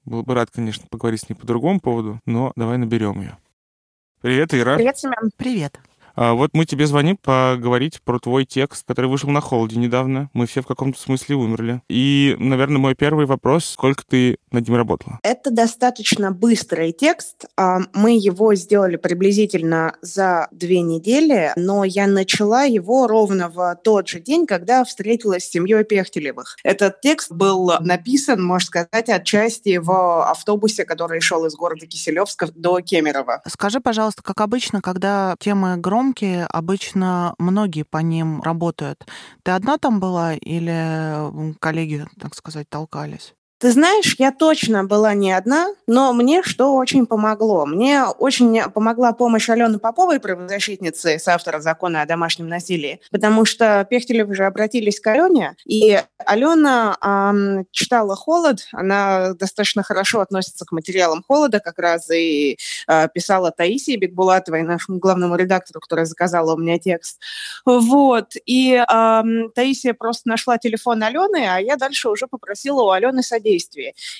был 0.05 0.21
бы 0.21 0.35
рад, 0.35 0.51
конечно, 0.51 0.85
поговорить 0.91 1.21
с 1.21 1.29
ней 1.29 1.35
по 1.35 1.47
другому 1.47 1.79
поводу, 1.79 2.21
но 2.27 2.53
давай 2.55 2.77
наберем 2.77 3.19
ее. 3.19 3.39
Привет, 4.21 4.53
Ира. 4.53 4.75
Привет, 4.75 4.97
Семен. 4.99 5.31
Привет. 5.37 5.79
А, 6.17 6.33
вот 6.33 6.49
мы 6.53 6.65
тебе 6.65 6.87
звоним 6.87 7.15
поговорить 7.15 8.01
про 8.01 8.19
твой 8.19 8.45
текст, 8.45 8.85
который 8.87 9.05
вышел 9.05 9.29
на 9.29 9.39
холоде 9.39 9.77
недавно. 9.77 10.29
Мы 10.33 10.47
все 10.47 10.61
в 10.61 10.67
каком-то 10.67 10.99
смысле 10.99 11.35
умерли. 11.35 11.81
И, 11.89 12.35
наверное, 12.39 12.79
мой 12.79 12.95
первый 12.95 13.27
вопрос, 13.27 13.65
сколько 13.65 14.03
ты 14.05 14.37
над 14.51 14.67
ним 14.67 14.77
работала? 14.77 15.19
Это 15.21 15.51
достаточно 15.51 16.31
быстрый 16.31 16.91
текст. 16.91 17.45
А, 17.55 17.81
Мы 17.93 18.17
его 18.17 18.55
сделали 18.55 18.95
приблизительно 18.95 19.95
за 20.01 20.47
две 20.51 20.81
недели, 20.81 21.51
но 21.55 21.83
я 21.83 22.07
начала 22.07 22.63
его 22.63 23.05
ровно 23.05 23.49
в 23.49 23.79
тот 23.83 24.07
же 24.07 24.19
день, 24.19 24.47
когда 24.47 24.83
встретилась 24.83 25.43
с 25.43 25.51
семьей 25.51 25.83
Пехтелевых. 25.83 26.57
Этот 26.63 26.99
текст 27.01 27.31
был 27.31 27.71
написан, 27.79 28.43
можно 28.43 28.65
сказать, 28.65 29.09
отчасти 29.09 29.77
в 29.77 30.23
автобусе, 30.27 30.83
который 30.83 31.21
шел 31.21 31.45
из 31.45 31.55
города 31.55 31.85
Киселевска 31.85 32.47
до 32.55 32.81
Кемерово. 32.81 33.43
Скажи, 33.47 33.79
пожалуйста, 33.79 34.23
как 34.23 34.41
обычно, 34.41 34.81
когда 34.81 35.35
темы 35.39 35.77
громкие, 36.07 36.45
обычно 36.45 37.35
многие 37.37 37.83
по 37.83 37.97
ним 37.97 38.41
работают. 38.41 39.05
Ты 39.43 39.51
одна 39.51 39.77
там 39.77 39.99
была 39.99 40.33
или 40.35 41.53
коллеги, 41.59 42.05
так 42.19 42.33
сказать, 42.35 42.69
толкались? 42.69 43.33
Ты 43.59 43.71
знаешь, 43.71 44.15
я 44.19 44.31
точно 44.31 44.83
была 44.83 45.15
не 45.15 45.31
одна, 45.31 45.69
но 45.87 46.13
мне 46.13 46.43
что 46.43 46.75
очень 46.75 47.07
помогло? 47.07 47.65
Мне 47.65 48.03
очень 48.03 48.61
помогла 48.69 49.13
помощь 49.13 49.49
Алены 49.49 49.79
Поповой, 49.79 50.19
правозащитницы, 50.19 51.17
соавтора 51.17 51.59
закона 51.59 52.03
о 52.03 52.05
домашнем 52.05 52.47
насилии, 52.49 53.01
потому 53.09 53.45
что 53.45 53.83
Пехтелев 53.89 54.29
уже 54.29 54.45
обратились 54.45 54.99
к 54.99 55.07
Алене, 55.07 55.55
и 55.65 55.99
Алена 56.19 56.97
ам, 57.01 57.65
читала 57.71 58.15
«Холод», 58.15 58.67
она 58.73 59.33
достаточно 59.33 59.81
хорошо 59.81 60.19
относится 60.19 60.63
к 60.63 60.71
материалам 60.71 61.23
«Холода», 61.27 61.59
как 61.59 61.79
раз 61.79 62.11
и 62.11 62.59
а, 62.85 63.07
писала 63.07 63.49
Таисии 63.49 63.95
Бекбулатовой, 63.95 64.61
нашему 64.61 64.99
главному 64.99 65.35
редактору, 65.35 65.79
которая 65.79 66.05
заказала 66.05 66.53
у 66.53 66.57
меня 66.59 66.77
текст. 66.77 67.19
Вот, 67.65 68.33
и 68.45 68.79
ам, 68.87 69.49
Таисия 69.55 69.95
просто 69.95 70.29
нашла 70.29 70.59
телефон 70.59 71.01
Алены, 71.01 71.47
а 71.49 71.57
я 71.59 71.75
дальше 71.75 72.09
уже 72.09 72.27
попросила 72.27 72.83
у 72.83 72.89
Алены 72.91 73.23
содействия. 73.23 73.46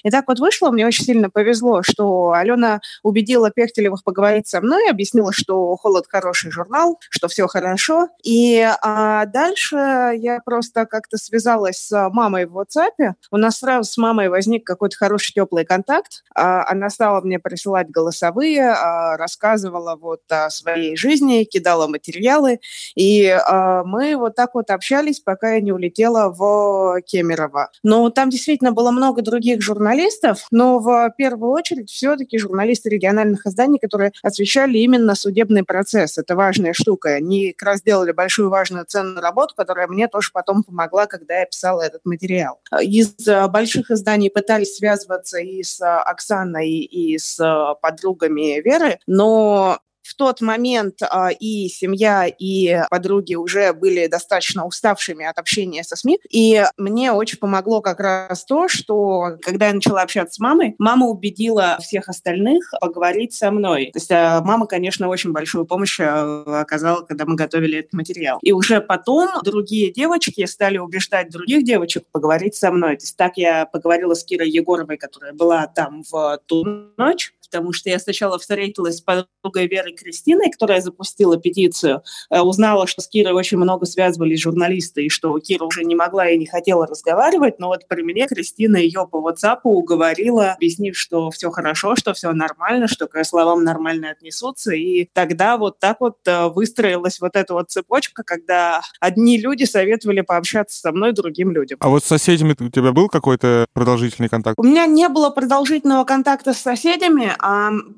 И 0.03 0.09
так 0.09 0.27
вот 0.27 0.39
вышло, 0.39 0.71
мне 0.71 0.85
очень 0.85 1.05
сильно 1.05 1.29
повезло, 1.29 1.81
что 1.83 2.31
Алена 2.31 2.79
убедила 3.03 3.51
Пехтелевых 3.51 4.03
поговорить 4.03 4.47
со 4.47 4.61
мной, 4.61 4.89
объяснила, 4.89 5.31
что 5.33 5.75
«Холод» 5.75 6.05
хороший 6.07 6.51
журнал, 6.51 6.99
что 7.09 7.27
все 7.27 7.47
хорошо. 7.47 8.09
И 8.23 8.67
а, 8.81 9.25
дальше 9.25 9.75
я 9.75 10.39
просто 10.45 10.85
как-то 10.85 11.17
связалась 11.17 11.77
с 11.77 12.09
мамой 12.09 12.45
в 12.45 12.57
WhatsApp. 12.57 13.13
У 13.31 13.37
нас 13.37 13.59
сразу 13.59 13.89
с 13.91 13.97
мамой 13.97 14.29
возник 14.29 14.65
какой-то 14.65 14.95
хороший 14.97 15.33
теплый 15.33 15.65
контакт. 15.65 16.23
А, 16.35 16.69
она 16.69 16.89
стала 16.89 17.21
мне 17.21 17.39
присылать 17.39 17.89
голосовые, 17.89 18.71
а, 18.71 19.17
рассказывала 19.17 19.95
вот 19.95 20.21
о 20.29 20.49
своей 20.49 20.95
жизни, 20.95 21.43
кидала 21.43 21.87
материалы. 21.87 22.59
И 22.95 23.27
а, 23.27 23.83
мы 23.83 24.15
вот 24.15 24.35
так 24.35 24.55
вот 24.55 24.69
общались, 24.71 25.19
пока 25.19 25.53
я 25.53 25.61
не 25.61 25.71
улетела 25.71 26.29
в 26.29 27.01
Кемерово. 27.01 27.71
Но 27.83 28.09
там 28.09 28.29
действительно 28.29 28.71
было 28.71 28.91
много 28.91 29.16
других 29.21 29.61
журналистов, 29.61 30.47
но 30.51 30.79
в 30.79 31.13
первую 31.17 31.51
очередь 31.51 31.89
все-таки 31.89 32.37
журналисты 32.37 32.89
региональных 32.89 33.45
изданий, 33.45 33.79
которые 33.79 34.11
освещали 34.23 34.77
именно 34.77 35.15
судебный 35.15 35.63
процесс. 35.63 36.17
Это 36.17 36.35
важная 36.35 36.73
штука. 36.73 37.09
Они 37.09 37.53
как 37.53 37.67
раз 37.67 37.81
делали 37.81 38.11
большую 38.11 38.49
важную 38.49 38.85
ценную 38.85 39.21
работу, 39.21 39.53
которая 39.55 39.87
мне 39.87 40.07
тоже 40.07 40.31
потом 40.33 40.63
помогла, 40.63 41.07
когда 41.07 41.39
я 41.39 41.45
писала 41.45 41.81
этот 41.81 42.05
материал. 42.05 42.59
Из 42.81 43.13
больших 43.49 43.91
изданий 43.91 44.29
пытались 44.29 44.77
связываться 44.77 45.39
и 45.39 45.63
с 45.63 45.81
Оксаной, 45.81 46.69
и 46.69 47.17
с 47.17 47.37
подругами 47.81 48.61
Веры, 48.61 48.99
но 49.07 49.79
в 50.07 50.15
тот 50.15 50.41
момент 50.41 51.01
а, 51.01 51.29
и 51.31 51.67
семья, 51.67 52.25
и 52.27 52.81
подруги 52.89 53.35
уже 53.35 53.73
были 53.73 54.07
достаточно 54.07 54.65
уставшими 54.65 55.25
от 55.25 55.37
общения 55.37 55.83
со 55.83 55.95
СМИ. 55.95 56.19
И 56.29 56.63
мне 56.77 57.11
очень 57.11 57.37
помогло 57.37 57.81
как 57.81 57.99
раз 57.99 58.45
то, 58.45 58.67
что 58.67 59.37
когда 59.41 59.67
я 59.67 59.73
начала 59.73 60.01
общаться 60.01 60.35
с 60.35 60.39
мамой, 60.39 60.75
мама 60.77 61.07
убедила 61.07 61.77
всех 61.81 62.07
остальных 62.09 62.71
поговорить 62.79 63.33
со 63.33 63.51
мной. 63.51 63.91
То 63.93 63.99
есть 63.99 64.11
а, 64.11 64.41
мама, 64.41 64.65
конечно, 64.67 65.09
очень 65.09 65.31
большую 65.31 65.65
помощь 65.65 65.99
а, 65.99 66.61
оказала, 66.61 67.01
когда 67.01 67.25
мы 67.25 67.35
готовили 67.35 67.79
этот 67.79 67.93
материал. 67.93 68.39
И 68.41 68.51
уже 68.51 68.79
потом 68.79 69.29
другие 69.43 69.91
девочки 69.91 70.45
стали 70.45 70.77
убеждать 70.77 71.29
других 71.29 71.65
девочек 71.65 72.05
поговорить 72.11 72.55
со 72.55 72.71
мной. 72.71 72.97
То 72.97 73.03
есть 73.03 73.17
так 73.17 73.37
я 73.37 73.65
поговорила 73.65 74.13
с 74.13 74.23
Кирой 74.23 74.49
Егоровой, 74.49 74.97
которая 74.97 75.33
была 75.33 75.67
там 75.67 76.03
в 76.09 76.39
ту 76.45 76.63
ночь, 76.97 77.33
потому 77.49 77.73
что 77.73 77.89
я 77.89 77.99
сначала 77.99 78.37
встретилась 78.39 78.97
с 78.97 79.01
подругой 79.01 79.67
Верой 79.67 79.93
Кристиной, 79.93 80.51
которая 80.51 80.81
запустила 80.81 81.37
петицию, 81.37 82.03
э, 82.29 82.39
узнала, 82.39 82.87
что 82.87 83.01
с 83.01 83.07
Кирой 83.07 83.33
очень 83.33 83.57
много 83.57 83.85
связывались 83.85 84.41
журналисты, 84.41 85.05
и 85.05 85.09
что 85.09 85.37
Кира 85.39 85.65
уже 85.65 85.83
не 85.83 85.95
могла 85.95 86.29
и 86.29 86.37
не 86.37 86.45
хотела 86.45 86.85
разговаривать, 86.85 87.59
но 87.59 87.67
вот 87.67 87.87
при 87.87 88.03
мне 88.03 88.27
Кристина 88.27 88.77
ее 88.77 89.07
по 89.09 89.17
WhatsApp 89.17 89.59
уговорила, 89.63 90.51
объяснив, 90.51 90.97
что 90.97 91.29
все 91.31 91.49
хорошо, 91.51 91.95
что 91.95 92.13
все 92.13 92.31
нормально, 92.31 92.87
что 92.87 93.07
к 93.07 93.23
словам 93.23 93.63
нормально 93.63 94.11
отнесутся, 94.11 94.73
и 94.73 95.09
тогда 95.13 95.57
вот 95.57 95.79
так 95.79 95.99
вот 95.99 96.17
э, 96.25 96.47
выстроилась 96.47 97.19
вот 97.19 97.35
эта 97.35 97.53
вот 97.53 97.69
цепочка, 97.69 98.23
когда 98.23 98.81
одни 98.99 99.39
люди 99.39 99.63
советовали 99.63 100.21
пообщаться 100.21 100.79
со 100.79 100.91
мной 100.91 101.13
другим 101.13 101.51
людям. 101.51 101.77
А 101.81 101.89
вот 101.89 102.03
с 102.03 102.07
соседями 102.07 102.55
у 102.59 102.69
тебя 102.69 102.91
был 102.91 103.09
какой-то 103.09 103.67
продолжительный 103.73 104.29
контакт? 104.29 104.57
У 104.59 104.63
меня 104.63 104.85
не 104.85 105.07
было 105.09 105.29
продолжительного 105.29 106.03
контакта 106.03 106.53
с 106.53 106.57
соседями, 106.57 107.33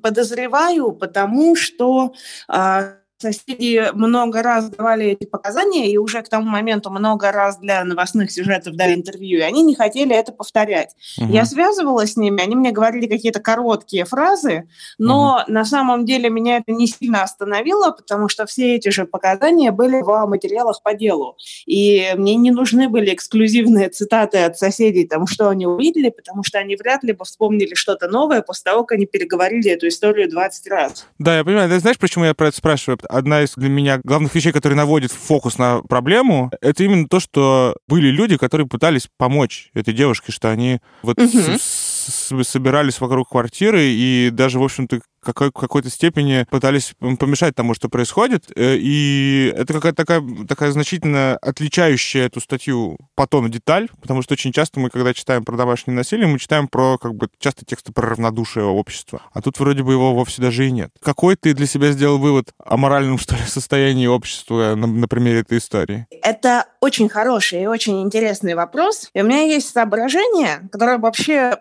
подозреваю, 0.01 0.91
потому 0.93 1.55
что 1.55 2.13
а, 2.47 2.98
соседи 3.19 3.83
много 3.93 4.41
раз 4.41 4.69
давали 4.69 5.07
эти 5.07 5.25
показания, 5.25 5.91
и 5.91 5.97
уже 5.97 6.21
к 6.21 6.29
тому 6.29 6.49
моменту 6.49 6.89
много 6.89 7.31
раз 7.31 7.57
для 7.57 7.83
новостных 7.83 8.31
сюжетов 8.31 8.75
дали 8.75 8.95
интервью, 8.95 9.39
и 9.39 9.41
они 9.41 9.63
не 9.63 9.75
хотели 9.75 10.15
это 10.15 10.31
повторять. 10.31 10.95
Мгм. 11.17 11.31
Я 11.31 11.45
связывалась 11.45 12.13
с 12.13 12.17
ними, 12.17 12.41
они 12.41 12.55
мне 12.55 12.71
говорили 12.71 13.07
какие-то 13.07 13.39
короткие 13.39 14.05
фразы, 14.05 14.67
но 14.97 15.43
на 15.47 15.65
самом 15.65 16.05
деле 16.05 16.29
меня 16.29 16.57
это 16.57 16.71
не 16.71 16.87
сильно 16.87 17.23
остановило, 17.23 17.91
потому 17.91 18.29
что 18.29 18.45
все 18.45 18.75
эти 18.75 18.89
же 18.89 19.05
показания 19.05 19.71
были 19.71 20.01
в 20.01 20.25
материалах 20.27 20.81
по 20.81 20.93
делу. 20.93 21.35
И 21.65 22.13
мне 22.15 22.35
не 22.35 22.51
нужны 22.51 22.89
были 22.89 23.13
эксклюзивные 23.13 23.89
цитаты 23.89 24.39
от 24.39 24.57
соседей, 24.57 25.05
там, 25.05 25.27
что 25.27 25.49
они 25.49 25.67
увидели, 25.67 26.09
потому 26.09 26.43
что 26.43 26.59
они 26.59 26.75
вряд 26.75 27.03
ли 27.03 27.13
бы 27.13 27.25
вспомнили 27.25 27.73
что-то 27.73 28.07
новое 28.07 28.41
после 28.41 28.71
того, 28.71 28.83
как 28.83 28.97
они 28.97 29.05
переговорили 29.05 29.71
эту 29.71 29.87
историю 29.87 30.29
20 30.29 30.67
раз. 30.67 31.07
Да, 31.19 31.37
я 31.37 31.43
понимаю. 31.43 31.69
Ты 31.69 31.79
знаешь, 31.79 31.97
почему 31.97 32.25
я 32.25 32.33
про 32.33 32.47
это 32.47 32.57
спрашиваю? 32.57 32.99
Одна 33.09 33.41
из 33.41 33.53
для 33.55 33.69
меня 33.69 33.99
главных 34.03 34.35
вещей, 34.35 34.51
которые 34.51 34.77
наводят 34.77 35.11
фокус 35.11 35.57
на 35.57 35.81
проблему, 35.81 36.51
это 36.61 36.83
именно 36.83 37.07
то, 37.07 37.19
что 37.19 37.75
были 37.87 38.09
люди, 38.09 38.37
которые 38.37 38.67
пытались 38.67 39.09
помочь 39.17 39.71
этой 39.73 39.95
девушке, 39.95 40.31
что 40.31 40.51
они 40.51 40.79
вот 41.01 41.17
Мгм. 41.17 41.27
с- 41.57 42.29
с- 42.31 42.43
собирались 42.47 43.01
вокруг 43.01 43.29
квартиры 43.29 43.81
и 43.83 44.29
даже, 44.31 44.59
в 44.59 44.63
общем-то, 44.63 45.01
какой, 45.21 45.51
какой-то 45.51 45.89
степени 45.89 46.45
пытались 46.49 46.93
помешать 46.99 47.55
тому, 47.55 47.73
что 47.73 47.89
происходит. 47.89 48.45
Э, 48.55 48.75
и 48.77 49.53
это 49.55 49.73
какая-то 49.73 49.97
такая, 49.97 50.23
такая 50.47 50.71
значительно 50.71 51.37
отличающая 51.41 52.25
эту 52.25 52.41
статью 52.41 52.97
по 53.15 53.27
тону 53.27 53.49
деталь, 53.49 53.89
потому 54.01 54.21
что 54.21 54.33
очень 54.33 54.51
часто 54.51 54.79
мы, 54.79 54.89
когда 54.89 55.13
читаем 55.13 55.43
про 55.43 55.57
домашнее 55.57 55.95
насилие, 55.95 56.27
мы 56.27 56.39
читаем 56.39 56.67
про, 56.67 56.97
как 56.97 57.15
бы, 57.15 57.29
часто 57.39 57.65
тексты 57.65 57.91
про 57.91 58.09
равнодушие 58.09 58.65
общества. 58.65 59.21
А 59.33 59.41
тут 59.41 59.59
вроде 59.59 59.83
бы 59.83 59.93
его 59.93 60.13
вовсе 60.13 60.41
даже 60.41 60.67
и 60.67 60.71
нет. 60.71 60.91
Какой 61.01 61.35
ты 61.35 61.53
для 61.53 61.67
себя 61.67 61.91
сделал 61.91 62.17
вывод 62.17 62.53
о 62.63 62.77
моральном, 62.77 63.19
что 63.19 63.35
ли, 63.35 63.41
состоянии 63.45 64.07
общества 64.07 64.75
на, 64.75 64.87
на 64.87 65.07
примере 65.07 65.39
этой 65.39 65.57
истории? 65.57 66.07
Это 66.23 66.65
очень 66.81 67.09
хороший 67.09 67.63
и 67.63 67.67
очень 67.67 68.01
интересный 68.01 68.55
вопрос. 68.55 69.09
И 69.13 69.21
у 69.21 69.25
меня 69.25 69.41
есть 69.41 69.69
соображение, 69.69 70.69
которое 70.71 70.97
вообще, 70.97 71.57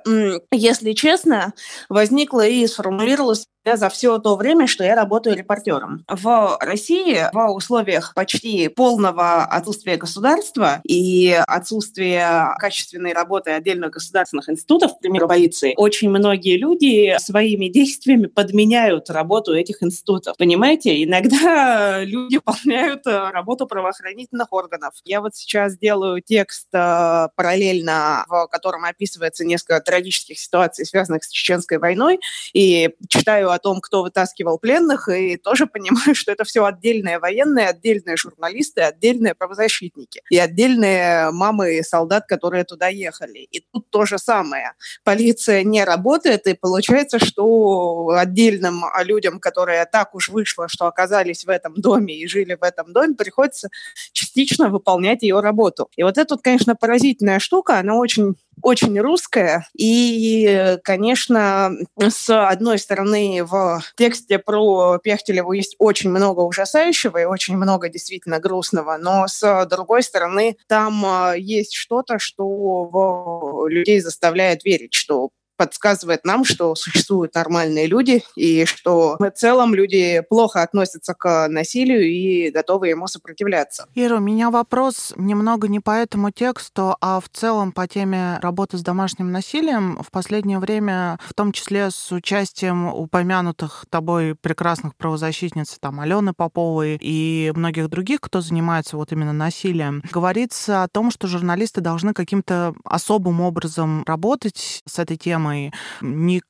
если 0.52 0.92
честно, 0.92 1.52
возникло 1.88 2.46
и 2.46 2.66
сформулировалось 2.66 3.47
за 3.64 3.88
все 3.88 4.18
то 4.18 4.36
время, 4.36 4.66
что 4.66 4.84
я 4.84 4.94
работаю 4.94 5.36
репортером. 5.36 6.04
В 6.09 6.56
России 6.61 7.24
в 7.32 7.52
условиях 7.52 8.14
почти 8.14 8.68
полного 8.68 9.44
отсутствия 9.44 9.96
государства 9.96 10.80
и 10.84 11.38
отсутствия 11.46 12.54
качественной 12.59 13.12
работы 13.12 13.50
отдельных 13.50 13.90
государственных 13.90 14.48
институтов, 14.48 14.96
к 14.96 15.00
примеру, 15.00 15.28
полиции, 15.28 15.74
очень 15.76 16.11
многие 16.11 16.56
люди 16.56 17.16
своими 17.18 17.68
действиями 17.68 18.26
подменяют 18.26 19.11
работу 19.11 19.54
этих 19.54 19.82
институтов. 19.82 20.36
Понимаете, 20.36 21.02
иногда 21.02 22.00
люди 22.04 22.36
выполняют 22.36 23.06
э, 23.06 23.30
работу 23.30 23.66
правоохранительных 23.66 24.52
органов. 24.52 24.94
Я 25.04 25.20
вот 25.20 25.34
сейчас 25.34 25.76
делаю 25.76 26.22
текст 26.22 26.68
э, 26.72 27.28
параллельно, 27.34 28.24
в 28.28 28.46
котором 28.46 28.84
описывается 28.84 29.44
несколько 29.44 29.80
трагических 29.80 30.38
ситуаций, 30.38 30.86
связанных 30.86 31.24
с 31.24 31.28
Чеченской 31.28 31.78
войной, 31.78 32.20
и 32.52 32.90
читаю 33.09 33.47
о 33.51 33.59
том, 33.59 33.80
кто 33.80 34.03
вытаскивал 34.03 34.59
пленных, 34.59 35.09
и 35.09 35.36
тоже 35.36 35.66
понимаю, 35.66 36.14
что 36.14 36.32
это 36.32 36.44
все 36.44 36.64
отдельные 36.64 37.18
военные, 37.18 37.68
отдельные 37.68 38.16
журналисты, 38.16 38.82
отдельные 38.82 39.34
правозащитники 39.34 40.22
и 40.30 40.38
отдельные 40.38 41.30
мамы 41.30 41.82
солдат, 41.82 42.26
которые 42.26 42.64
туда 42.64 42.88
ехали. 42.88 43.38
И 43.51 43.64
тут 43.72 43.90
то 43.90 44.07
же 44.07 44.18
самое. 44.18 44.72
Полиция 45.05 45.62
не 45.62 45.84
работает, 45.84 46.46
и 46.46 46.55
получается, 46.55 47.18
что 47.18 48.11
отдельным 48.16 48.84
людям, 49.05 49.40
которые 49.40 49.84
так 49.86 50.14
уж 50.14 50.28
вышло, 50.28 50.68
что 50.68 50.86
оказались 50.86 51.44
в 51.44 51.49
этом 51.49 51.74
доме 51.74 52.14
и 52.14 52.26
жили 52.26 52.55
в 52.55 52.62
этом 52.62 52.92
доме, 52.92 53.14
приходится 53.14 53.68
частично 54.12 54.68
выполнять 54.68 55.22
ее 55.22 55.40
работу. 55.40 55.88
И 55.96 56.03
вот 56.03 56.18
это, 56.18 56.36
конечно, 56.36 56.74
поразительная 56.74 57.38
штука, 57.38 57.78
она 57.78 57.96
очень 57.96 58.36
очень 58.62 58.98
русская. 59.00 59.66
И, 59.76 60.78
конечно, 60.84 61.72
с 61.98 62.28
одной 62.28 62.78
стороны, 62.78 63.44
в 63.44 63.82
тексте 63.96 64.38
про 64.38 64.98
Пехтелеву 64.98 65.52
есть 65.52 65.76
очень 65.78 66.11
много 66.11 66.40
ужасающего 66.40 67.18
и 67.18 67.24
очень 67.24 67.56
много 67.56 67.88
действительно 67.88 68.38
грустного, 68.38 68.96
но 68.98 69.26
с 69.28 69.66
другой 69.70 70.02
стороны, 70.02 70.56
там 70.66 71.04
а, 71.04 71.34
есть 71.36 71.74
что-то, 71.74 72.18
что 72.18 73.66
людей 73.68 74.00
заставляет 74.00 74.64
верить, 74.64 74.94
что 74.94 75.30
подсказывает 75.59 76.24
нам, 76.24 76.44
что 76.44 76.74
существуют 76.74 77.34
нормальные 77.34 77.86
люди 77.86 78.22
и 78.36 78.64
что 78.64 79.16
в 79.18 79.30
целом 79.32 79.74
люди 79.74 80.22
плохо 80.30 80.62
относятся 80.62 81.14
к 81.14 81.48
насилию 81.48 82.09
и 82.09 82.50
готовы 82.50 82.88
ему 82.88 83.09
сопротивляться. 83.09 83.86
Ира, 83.94 84.16
у 84.16 84.20
меня 84.20 84.50
вопрос 84.50 85.12
немного 85.16 85.68
не 85.68 85.80
по 85.80 85.90
этому 85.90 86.30
тексту, 86.30 86.96
а 87.00 87.20
в 87.20 87.28
целом 87.28 87.72
по 87.72 87.86
теме 87.86 88.38
работы 88.40 88.78
с 88.78 88.82
домашним 88.82 89.32
насилием. 89.32 90.00
В 90.02 90.11
последнее 90.11 90.61
время, 90.61 91.18
в 91.24 91.34
том 91.34 91.52
числе 91.52 91.90
с 91.90 92.12
участием 92.12 92.86
упомянутых 92.86 93.84
тобой 93.90 94.36
прекрасных 94.36 94.94
правозащитниц, 94.94 95.78
там, 95.80 96.00
Алены 96.00 96.32
Поповой 96.32 96.98
и 97.00 97.52
многих 97.54 97.88
других, 97.88 98.20
кто 98.20 98.40
занимается 98.40 98.96
вот 98.96 99.11
именно 99.12 99.32
насилием, 99.32 100.02
говорится 100.12 100.84
о 100.84 100.88
том, 100.88 101.11
что 101.11 101.26
журналисты 101.26 101.80
должны 101.80 102.14
каким-то 102.14 102.74
особым 102.84 103.40
образом 103.40 104.04
работать 104.06 104.82
с 104.86 104.98
этой 104.98 105.16
темой, 105.16 105.47
темой 105.49 105.72
не 106.01 106.40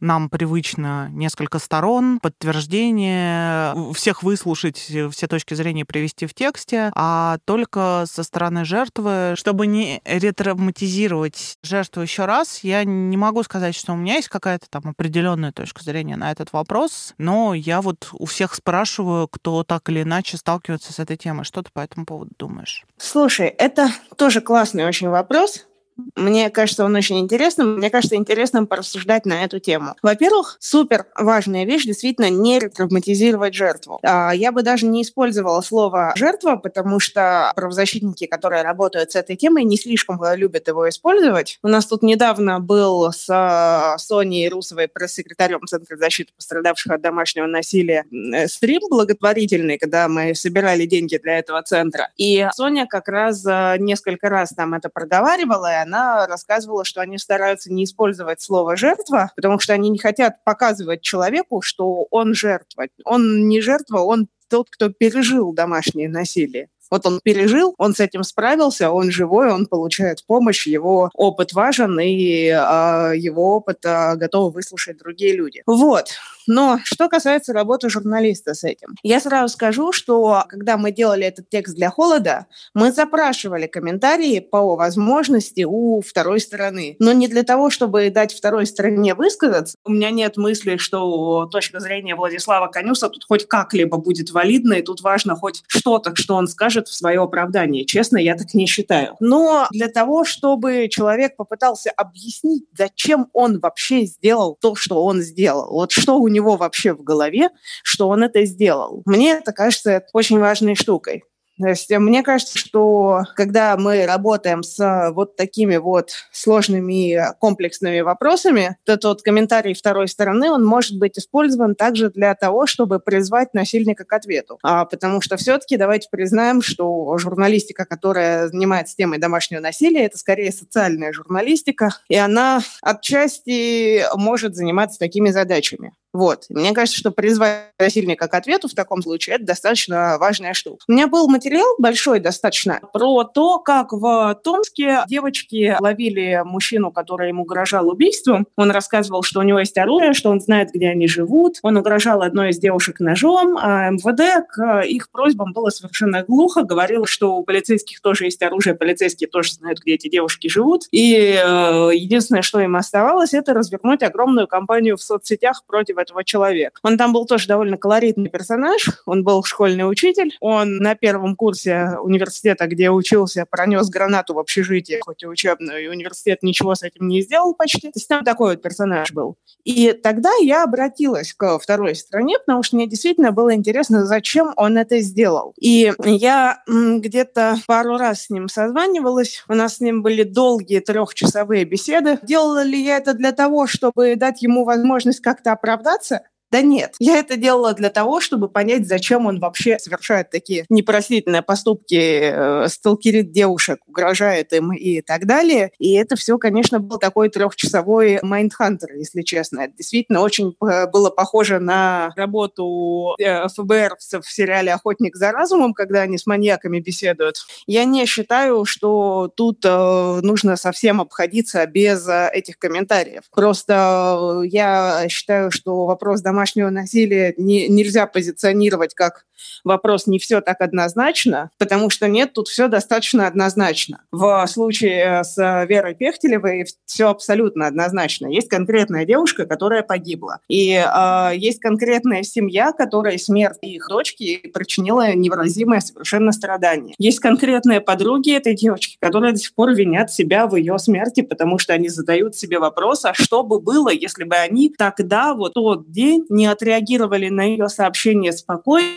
нам 0.00 0.30
привычно 0.30 1.08
несколько 1.10 1.58
сторон, 1.58 2.20
подтверждение, 2.20 3.74
всех 3.94 4.22
выслушать, 4.22 4.76
все 4.76 5.26
точки 5.26 5.54
зрения 5.54 5.84
привести 5.84 6.26
в 6.26 6.34
тексте, 6.34 6.92
а 6.94 7.38
только 7.44 8.04
со 8.06 8.22
стороны 8.22 8.64
жертвы, 8.64 9.34
чтобы 9.36 9.66
не 9.66 10.00
ретравматизировать 10.04 11.58
жертву 11.62 12.02
еще 12.02 12.26
раз, 12.26 12.60
я 12.62 12.84
не 12.84 13.16
могу 13.16 13.42
сказать, 13.42 13.74
что 13.74 13.92
у 13.92 13.96
меня 13.96 14.14
есть 14.14 14.28
какая-то 14.28 14.66
там 14.70 14.82
определенная 14.86 15.52
точка 15.52 15.82
зрения 15.82 16.16
на 16.16 16.30
этот 16.30 16.52
вопрос, 16.52 17.14
но 17.18 17.54
я 17.54 17.80
вот 17.82 18.08
у 18.12 18.26
всех 18.26 18.54
спрашиваю, 18.54 19.26
кто 19.26 19.64
так 19.64 19.88
или 19.88 20.02
иначе 20.02 20.36
сталкивается 20.36 20.92
с 20.92 20.98
этой 20.98 21.16
темой. 21.16 21.44
Что 21.44 21.62
ты 21.62 21.70
по 21.72 21.80
этому 21.80 22.06
поводу 22.06 22.30
думаешь? 22.38 22.84
Слушай, 22.98 23.48
это 23.48 23.90
тоже 24.16 24.40
классный 24.40 24.86
очень 24.86 25.08
вопрос. 25.08 25.67
Мне 26.16 26.50
кажется, 26.50 26.84
он 26.84 26.94
очень 26.94 27.18
интересным. 27.18 27.76
Мне 27.76 27.90
кажется, 27.90 28.16
интересным 28.16 28.66
порассуждать 28.66 29.26
на 29.26 29.44
эту 29.44 29.58
тему. 29.58 29.94
Во-первых, 30.02 30.56
супер 30.60 31.06
важная 31.16 31.64
вещь 31.64 31.84
действительно 31.84 32.30
не 32.30 32.58
ретравматизировать 32.58 33.54
жертву. 33.54 33.98
А, 34.02 34.32
я 34.32 34.52
бы 34.52 34.62
даже 34.62 34.86
не 34.86 35.02
использовала 35.02 35.60
слово 35.60 36.12
«жертва», 36.16 36.56
потому 36.56 37.00
что 37.00 37.52
правозащитники, 37.56 38.26
которые 38.26 38.62
работают 38.62 39.12
с 39.12 39.16
этой 39.16 39.36
темой, 39.36 39.64
не 39.64 39.76
слишком 39.76 40.18
любят 40.34 40.68
его 40.68 40.88
использовать. 40.88 41.58
У 41.62 41.68
нас 41.68 41.86
тут 41.86 42.02
недавно 42.02 42.60
был 42.60 43.12
с 43.12 43.26
а, 43.28 43.96
Соней 43.98 44.48
Русовой, 44.48 44.88
пресс-секретарем 44.88 45.66
Центра 45.66 45.96
защиты 45.96 46.32
пострадавших 46.36 46.92
от 46.92 47.00
домашнего 47.02 47.46
насилия, 47.46 48.04
э, 48.10 48.48
стрим 48.48 48.82
благотворительный, 48.88 49.78
когда 49.78 50.08
мы 50.08 50.34
собирали 50.34 50.86
деньги 50.86 51.18
для 51.18 51.38
этого 51.38 51.62
центра. 51.62 52.10
И 52.16 52.46
Соня 52.54 52.86
как 52.86 53.08
раз 53.08 53.44
а, 53.46 53.76
несколько 53.78 54.28
раз 54.28 54.50
там 54.50 54.74
это 54.74 54.88
проговаривала, 54.88 55.72
и 55.72 55.76
она 55.88 56.26
рассказывала, 56.26 56.84
что 56.84 57.00
они 57.00 57.18
стараются 57.18 57.72
не 57.72 57.84
использовать 57.84 58.40
слово 58.40 58.76
«жертва», 58.76 59.32
потому 59.36 59.58
что 59.58 59.72
они 59.72 59.88
не 59.88 59.98
хотят 59.98 60.44
показывать 60.44 61.02
человеку, 61.02 61.62
что 61.62 62.06
он 62.10 62.34
жертва. 62.34 62.86
Он 63.04 63.48
не 63.48 63.60
жертва, 63.60 64.00
он 64.00 64.28
тот, 64.48 64.68
кто 64.70 64.90
пережил 64.90 65.52
домашнее 65.52 66.08
насилие. 66.08 66.68
Вот 66.90 67.04
он 67.04 67.20
пережил, 67.22 67.74
он 67.76 67.94
с 67.94 68.00
этим 68.00 68.22
справился, 68.22 68.90
он 68.90 69.10
живой, 69.10 69.50
он 69.50 69.66
получает 69.66 70.24
помощь, 70.26 70.66
его 70.66 71.10
опыт 71.12 71.52
важен, 71.52 71.98
и 72.00 72.46
э, 72.46 73.12
его 73.16 73.56
опыт 73.56 73.84
э, 73.84 74.16
готовы 74.16 74.52
выслушать 74.52 74.96
другие 74.96 75.36
люди. 75.36 75.62
Вот. 75.66 76.12
Но 76.48 76.80
что 76.82 77.08
касается 77.08 77.52
работы 77.52 77.90
журналиста 77.90 78.54
с 78.54 78.64
этим, 78.64 78.96
я 79.02 79.20
сразу 79.20 79.52
скажу, 79.52 79.92
что 79.92 80.44
когда 80.48 80.76
мы 80.78 80.90
делали 80.90 81.26
этот 81.26 81.48
текст 81.50 81.74
для 81.76 81.90
холода, 81.90 82.46
мы 82.74 82.90
запрашивали 82.90 83.66
комментарии 83.66 84.40
по 84.40 84.74
возможности 84.74 85.64
у 85.68 86.00
второй 86.00 86.40
стороны. 86.40 86.96
Но 86.98 87.12
не 87.12 87.28
для 87.28 87.42
того, 87.42 87.68
чтобы 87.68 88.10
дать 88.10 88.34
второй 88.34 88.66
стороне 88.66 89.14
высказаться. 89.14 89.76
У 89.84 89.92
меня 89.92 90.10
нет 90.10 90.38
мысли, 90.38 90.78
что 90.78 91.46
точка 91.46 91.80
зрения 91.80 92.14
Владислава 92.14 92.68
Конюса 92.68 93.10
тут 93.10 93.24
хоть 93.24 93.46
как-либо 93.46 93.98
будет 93.98 94.30
валидна, 94.30 94.74
и 94.74 94.82
тут 94.82 95.02
важно 95.02 95.36
хоть 95.36 95.62
что-то, 95.66 96.16
что 96.16 96.34
он 96.34 96.48
скажет 96.48 96.88
в 96.88 96.94
свое 96.94 97.20
оправдание. 97.20 97.84
Честно, 97.84 98.16
я 98.16 98.36
так 98.36 98.54
не 98.54 98.66
считаю. 98.66 99.16
Но 99.20 99.68
для 99.70 99.88
того, 99.88 100.24
чтобы 100.24 100.88
человек 100.88 101.36
попытался 101.36 101.90
объяснить, 101.90 102.64
зачем 102.76 103.28
он 103.34 103.58
вообще 103.60 104.06
сделал 104.06 104.56
то, 104.58 104.74
что 104.74 105.04
он 105.04 105.20
сделал, 105.20 105.70
вот 105.70 105.92
что 105.92 106.18
у 106.18 106.28
него 106.28 106.37
него 106.38 106.56
вообще 106.56 106.94
в 106.94 107.02
голове, 107.02 107.50
что 107.82 108.08
он 108.08 108.22
это 108.22 108.44
сделал. 108.44 109.02
Мне 109.04 109.32
это 109.32 109.52
кажется 109.52 110.04
очень 110.12 110.38
важной 110.38 110.74
штукой. 110.74 111.24
То 111.60 111.68
есть 111.68 111.90
э, 111.90 111.98
мне 111.98 112.22
кажется, 112.22 112.56
что 112.56 113.22
когда 113.34 113.76
мы 113.76 114.06
работаем 114.06 114.62
с 114.62 114.78
э, 114.78 115.10
вот 115.12 115.36
такими 115.36 115.76
вот 115.76 116.10
сложными 116.32 117.20
комплексными 117.40 118.00
вопросами, 118.00 118.76
то 118.84 118.96
тот 118.96 119.22
комментарий 119.22 119.74
второй 119.74 120.08
стороны, 120.08 120.50
он 120.50 120.64
может 120.64 120.98
быть 120.98 121.18
использован 121.18 121.74
также 121.74 122.10
для 122.10 122.34
того, 122.34 122.66
чтобы 122.66 123.00
призвать 123.00 123.54
насильника 123.54 124.04
к 124.04 124.12
ответу. 124.12 124.58
А, 124.62 124.84
потому 124.84 125.20
что 125.20 125.36
все-таки 125.36 125.76
давайте 125.76 126.08
признаем, 126.10 126.62
что 126.62 127.18
журналистика, 127.18 127.84
которая 127.84 128.48
занимается 128.48 128.96
темой 128.96 129.18
домашнего 129.18 129.60
насилия, 129.60 130.06
это 130.06 130.18
скорее 130.18 130.52
социальная 130.52 131.12
журналистика, 131.12 131.90
и 132.08 132.16
она 132.16 132.60
отчасти 132.82 134.04
может 134.14 134.54
заниматься 134.54 134.98
такими 134.98 135.30
задачами. 135.30 135.92
Вот. 136.18 136.46
Мне 136.48 136.72
кажется, 136.72 136.98
что 136.98 137.12
призвать 137.12 137.70
насильника 137.78 138.26
к 138.26 138.34
ответу 138.34 138.66
в 138.66 138.74
таком 138.74 139.02
случае– 139.02 139.36
это 139.36 139.44
достаточно 139.44 140.16
важная 140.18 140.52
штука. 140.52 140.82
У 140.88 140.92
меня 140.92 141.06
был 141.06 141.28
материал 141.28 141.76
большой 141.78 142.18
достаточно 142.18 142.80
про 142.92 143.22
то, 143.22 143.60
как 143.60 143.92
в 143.92 144.34
Томске 144.42 145.04
девочки 145.06 145.76
ловили 145.78 146.42
мужчину, 146.44 146.90
который 146.90 147.28
ему 147.28 147.42
угрожал 147.42 147.88
убийством. 147.88 148.48
Он 148.56 148.72
рассказывал, 148.72 149.22
что 149.22 149.38
у 149.38 149.44
него 149.44 149.60
есть 149.60 149.78
оружие, 149.78 150.12
что 150.12 150.30
он 150.30 150.40
знает, 150.40 150.70
где 150.74 150.88
они 150.88 151.06
живут. 151.06 151.58
Он 151.62 151.76
угрожал 151.76 152.22
одной 152.22 152.50
из 152.50 152.58
девушек 152.58 152.98
ножом, 152.98 153.56
а 153.56 153.88
МВД 153.88 154.44
к 154.48 154.80
их 154.80 155.12
просьбам 155.12 155.52
было 155.52 155.70
совершенно 155.70 156.24
глухо, 156.24 156.64
говорил, 156.64 157.06
что 157.06 157.36
у 157.36 157.44
полицейских 157.44 158.00
тоже 158.00 158.24
есть 158.24 158.42
оружие, 158.42 158.74
полицейские 158.74 159.28
тоже 159.28 159.52
знают, 159.52 159.78
где 159.78 159.94
эти 159.94 160.08
девушки 160.08 160.48
живут. 160.48 160.82
И 160.90 161.14
э, 161.14 161.90
единственное, 161.94 162.42
что 162.42 162.58
им 162.58 162.74
оставалось, 162.74 163.34
это 163.34 163.54
развернуть 163.54 164.02
огромную 164.02 164.48
кампанию 164.48 164.96
в 164.96 165.02
соцсетях 165.02 165.62
против 165.64 165.96
этого 166.08 166.24
человек. 166.24 166.78
Он 166.82 166.96
там 166.96 167.12
был 167.12 167.26
тоже 167.26 167.46
довольно 167.46 167.76
колоритный 167.76 168.30
персонаж. 168.30 168.88
Он 169.06 169.24
был 169.24 169.44
школьный 169.44 169.88
учитель. 169.88 170.36
Он 170.40 170.76
на 170.78 170.94
первом 170.94 171.36
курсе 171.36 171.98
университета, 172.02 172.66
где 172.66 172.90
учился, 172.90 173.46
пронес 173.48 173.88
гранату 173.88 174.34
в 174.34 174.38
общежитие, 174.38 175.00
хоть 175.04 175.22
и 175.22 175.26
учебную, 175.26 175.84
и 175.84 175.88
университет 175.88 176.42
ничего 176.42 176.74
с 176.74 176.82
этим 176.82 177.08
не 177.08 177.22
сделал 177.22 177.54
почти. 177.54 177.88
То 177.88 177.96
есть 177.96 178.08
там 178.08 178.24
такой 178.24 178.54
вот 178.54 178.62
персонаж 178.62 179.12
был. 179.12 179.36
И 179.64 179.92
тогда 179.92 180.30
я 180.40 180.64
обратилась 180.64 181.34
к 181.34 181.58
второй 181.58 181.94
стране, 181.94 182.38
потому 182.38 182.62
что 182.62 182.76
мне 182.76 182.86
действительно 182.86 183.32
было 183.32 183.54
интересно, 183.54 184.06
зачем 184.06 184.52
он 184.56 184.78
это 184.78 185.00
сделал. 185.00 185.52
И 185.60 185.92
я 186.04 186.62
где-то 186.66 187.56
пару 187.66 187.98
раз 187.98 188.24
с 188.24 188.30
ним 188.30 188.48
созванивалась. 188.48 189.44
У 189.48 189.54
нас 189.54 189.76
с 189.76 189.80
ним 189.80 190.02
были 190.02 190.22
долгие 190.22 190.80
трехчасовые 190.80 191.64
беседы. 191.64 192.18
Делала 192.22 192.62
ли 192.62 192.82
я 192.82 192.96
это 192.96 193.12
для 193.12 193.32
того, 193.32 193.66
чтобы 193.66 194.16
дать 194.16 194.42
ему 194.42 194.64
возможность 194.64 195.20
как-то 195.20 195.52
оправдаться? 195.87 196.21
Да 196.50 196.62
нет, 196.62 196.94
я 196.98 197.18
это 197.18 197.36
делала 197.36 197.74
для 197.74 197.90
того, 197.90 198.20
чтобы 198.20 198.48
понять, 198.48 198.88
зачем 198.88 199.26
он 199.26 199.38
вообще 199.38 199.78
совершает 199.78 200.30
такие 200.30 200.64
непростительные 200.70 201.42
поступки, 201.42 201.94
э, 201.94 202.68
сталкерит 202.68 203.32
девушек, 203.32 203.80
угрожает 203.86 204.52
им 204.54 204.72
и 204.72 205.02
так 205.02 205.26
далее. 205.26 205.72
И 205.78 205.92
это 205.92 206.16
все, 206.16 206.38
конечно, 206.38 206.80
был 206.80 206.98
такой 206.98 207.28
трехчасовой 207.28 208.20
майндхантер, 208.22 208.94
если 208.94 209.20
честно. 209.22 209.60
Это 209.60 209.76
действительно 209.76 210.20
очень 210.20 210.56
было 210.58 211.10
похоже 211.10 211.58
на 211.58 212.12
работу 212.16 213.14
э, 213.18 213.46
ФБР 213.48 213.96
в 213.98 214.32
сериале 214.32 214.72
«Охотник 214.72 215.16
за 215.16 215.32
разумом», 215.32 215.74
когда 215.74 216.00
они 216.00 216.16
с 216.16 216.26
маньяками 216.26 216.80
беседуют. 216.80 217.36
Я 217.66 217.84
не 217.84 218.06
считаю, 218.06 218.64
что 218.64 219.30
тут 219.36 219.64
э, 219.64 220.20
нужно 220.22 220.56
совсем 220.56 221.00
обходиться 221.02 221.66
без 221.66 222.08
э, 222.08 222.30
этих 222.32 222.58
комментариев. 222.58 223.24
Просто 223.34 224.40
э, 224.42 224.46
я 224.46 225.06
считаю, 225.10 225.50
что 225.50 225.84
вопрос 225.84 226.22
домашнего 226.22 226.37
домашнего 226.38 226.70
насилия 226.70 227.34
не, 227.36 227.68
нельзя 227.68 228.06
позиционировать 228.06 228.94
как 228.94 229.24
вопрос 229.64 230.06
не 230.06 230.18
все 230.18 230.40
так 230.40 230.60
однозначно, 230.60 231.50
потому 231.58 231.90
что 231.90 232.08
нет, 232.08 232.32
тут 232.32 232.48
все 232.48 232.68
достаточно 232.68 233.26
однозначно. 233.26 234.02
В 234.12 234.46
случае 234.46 235.22
с 235.24 235.36
Верой 235.68 235.94
Пехтелевой 235.94 236.66
все 236.86 237.08
абсолютно 237.08 237.66
однозначно. 237.66 238.26
Есть 238.26 238.48
конкретная 238.48 239.04
девушка, 239.04 239.46
которая 239.46 239.82
погибла. 239.82 240.40
И 240.48 240.72
э, 240.72 241.30
есть 241.36 241.60
конкретная 241.60 242.22
семья, 242.22 242.72
которая 242.72 243.18
смерть 243.18 243.58
их 243.62 243.86
дочки 243.88 244.38
причинила 244.52 245.14
невыразимое 245.14 245.80
совершенно 245.80 246.32
страдание. 246.32 246.94
Есть 246.98 247.20
конкретные 247.20 247.80
подруги 247.80 248.34
этой 248.34 248.54
девочки, 248.54 248.96
которые 249.00 249.32
до 249.32 249.38
сих 249.38 249.54
пор 249.54 249.74
винят 249.74 250.12
себя 250.12 250.46
в 250.46 250.56
ее 250.56 250.78
смерти, 250.78 251.22
потому 251.22 251.58
что 251.58 251.72
они 251.72 251.88
задают 251.88 252.36
себе 252.36 252.58
вопрос, 252.58 253.04
а 253.04 253.14
что 253.14 253.42
бы 253.42 253.60
было, 253.60 253.90
если 253.90 254.24
бы 254.24 254.36
они 254.36 254.74
тогда, 254.76 255.34
вот 255.34 255.54
тот 255.54 255.90
день, 255.90 256.24
не 256.28 256.46
отреагировали 256.46 257.28
на 257.28 257.42
ее 257.42 257.68
сообщение 257.68 258.32
спокойно, 258.32 258.88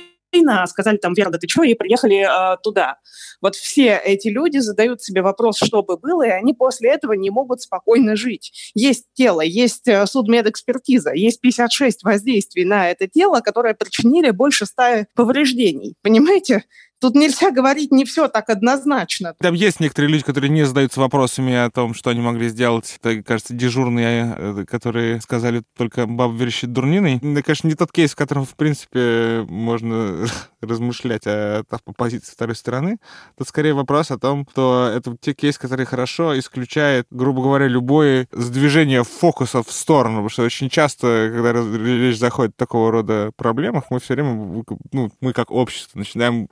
сказали 0.68 0.98
там, 0.98 1.14
Вера, 1.14 1.30
да 1.30 1.38
ты 1.38 1.48
что, 1.48 1.64
и 1.64 1.74
приехали 1.74 2.26
э, 2.26 2.58
туда. 2.64 2.98
Вот 3.42 3.56
все 3.56 4.00
эти 4.04 4.28
люди 4.28 4.60
задают 4.60 5.02
себе 5.02 5.22
вопрос, 5.22 5.58
что 5.58 5.84
бы 5.84 5.98
было, 5.98 6.26
и 6.26 6.30
они 6.30 6.54
после 6.54 6.92
этого 6.92 7.14
не 7.14 7.30
могут 7.30 7.62
спокойно 7.62 8.16
жить. 8.16 8.72
Есть 8.74 9.06
тело, 9.14 9.42
есть 9.42 9.88
э, 9.88 10.06
судмедэкспертиза, 10.06 11.14
есть 11.14 11.42
56 11.42 12.04
воздействий 12.04 12.66
на 12.66 12.90
это 12.90 13.08
тело, 13.08 13.42
которые 13.42 13.76
причинили 13.76 14.32
больше 14.32 14.66
100 14.66 15.06
повреждений. 15.16 15.96
Понимаете? 16.02 16.66
Тут 17.02 17.16
нельзя 17.16 17.50
говорить 17.50 17.92
не 17.92 18.06
все 18.06 18.28
так 18.28 18.50
однозначно. 18.50 19.34
Там 19.40 19.56
есть 19.56 19.80
некоторые 19.80 20.12
люди, 20.12 20.24
которые 20.24 20.52
не 20.52 20.68
задаются 20.68 21.00
вопросами 21.00 21.56
о 21.56 21.72
том, 21.72 21.96
что 21.96 22.12
они 22.12 22.22
могли 22.22 22.48
сделать. 22.48 23.00
Это, 23.02 23.24
кажется, 23.24 23.56
дежурные, 23.56 24.36
э, 24.38 24.66
которые 24.68 25.20
сказали 25.20 25.64
только 25.76 26.06
баб 26.06 26.34
верещит 26.34 26.72
дурниной. 26.72 27.16
Это, 27.16 27.42
конечно, 27.42 27.68
не 27.68 27.74
тот 27.74 27.92
кейс, 27.92 28.12
в 28.12 28.16
котором, 28.16 28.46
в 28.46 28.56
принципе, 28.56 29.44
можно 29.50 30.28
размышлять 30.62 31.26
о, 31.26 31.64
о 31.72 31.94
позиции 31.94 32.34
второй 32.34 32.56
стороны. 32.56 33.00
Тут 33.36 33.48
скорее 33.48 33.74
вопрос 33.74 34.12
о 34.12 34.20
том, 34.20 34.48
что 34.52 34.92
это 34.96 35.18
те 35.20 35.34
кейсы, 35.34 35.60
которые 35.60 35.88
хорошо 35.88 36.38
исключают, 36.38 37.08
грубо 37.10 37.42
говоря, 37.42 37.68
любое 37.68 38.28
сдвижение 38.32 39.04
фокуса 39.04 39.64
в 39.64 39.72
сторону. 39.72 40.18
Потому 40.18 40.30
что 40.30 40.44
очень 40.44 40.70
часто, 40.70 41.32
когда 41.34 41.54
речь 41.54 42.20
заходит 42.20 42.54
о 42.58 42.60
такого 42.60 42.92
рода 42.92 43.32
проблемах, 43.36 43.86
мы 43.90 44.00
все 44.00 44.14
время, 44.14 44.64
ну, 44.92 45.12
мы 45.20 45.34
как 45.34 45.50
общество 45.50 45.98
начинаем 45.98 46.48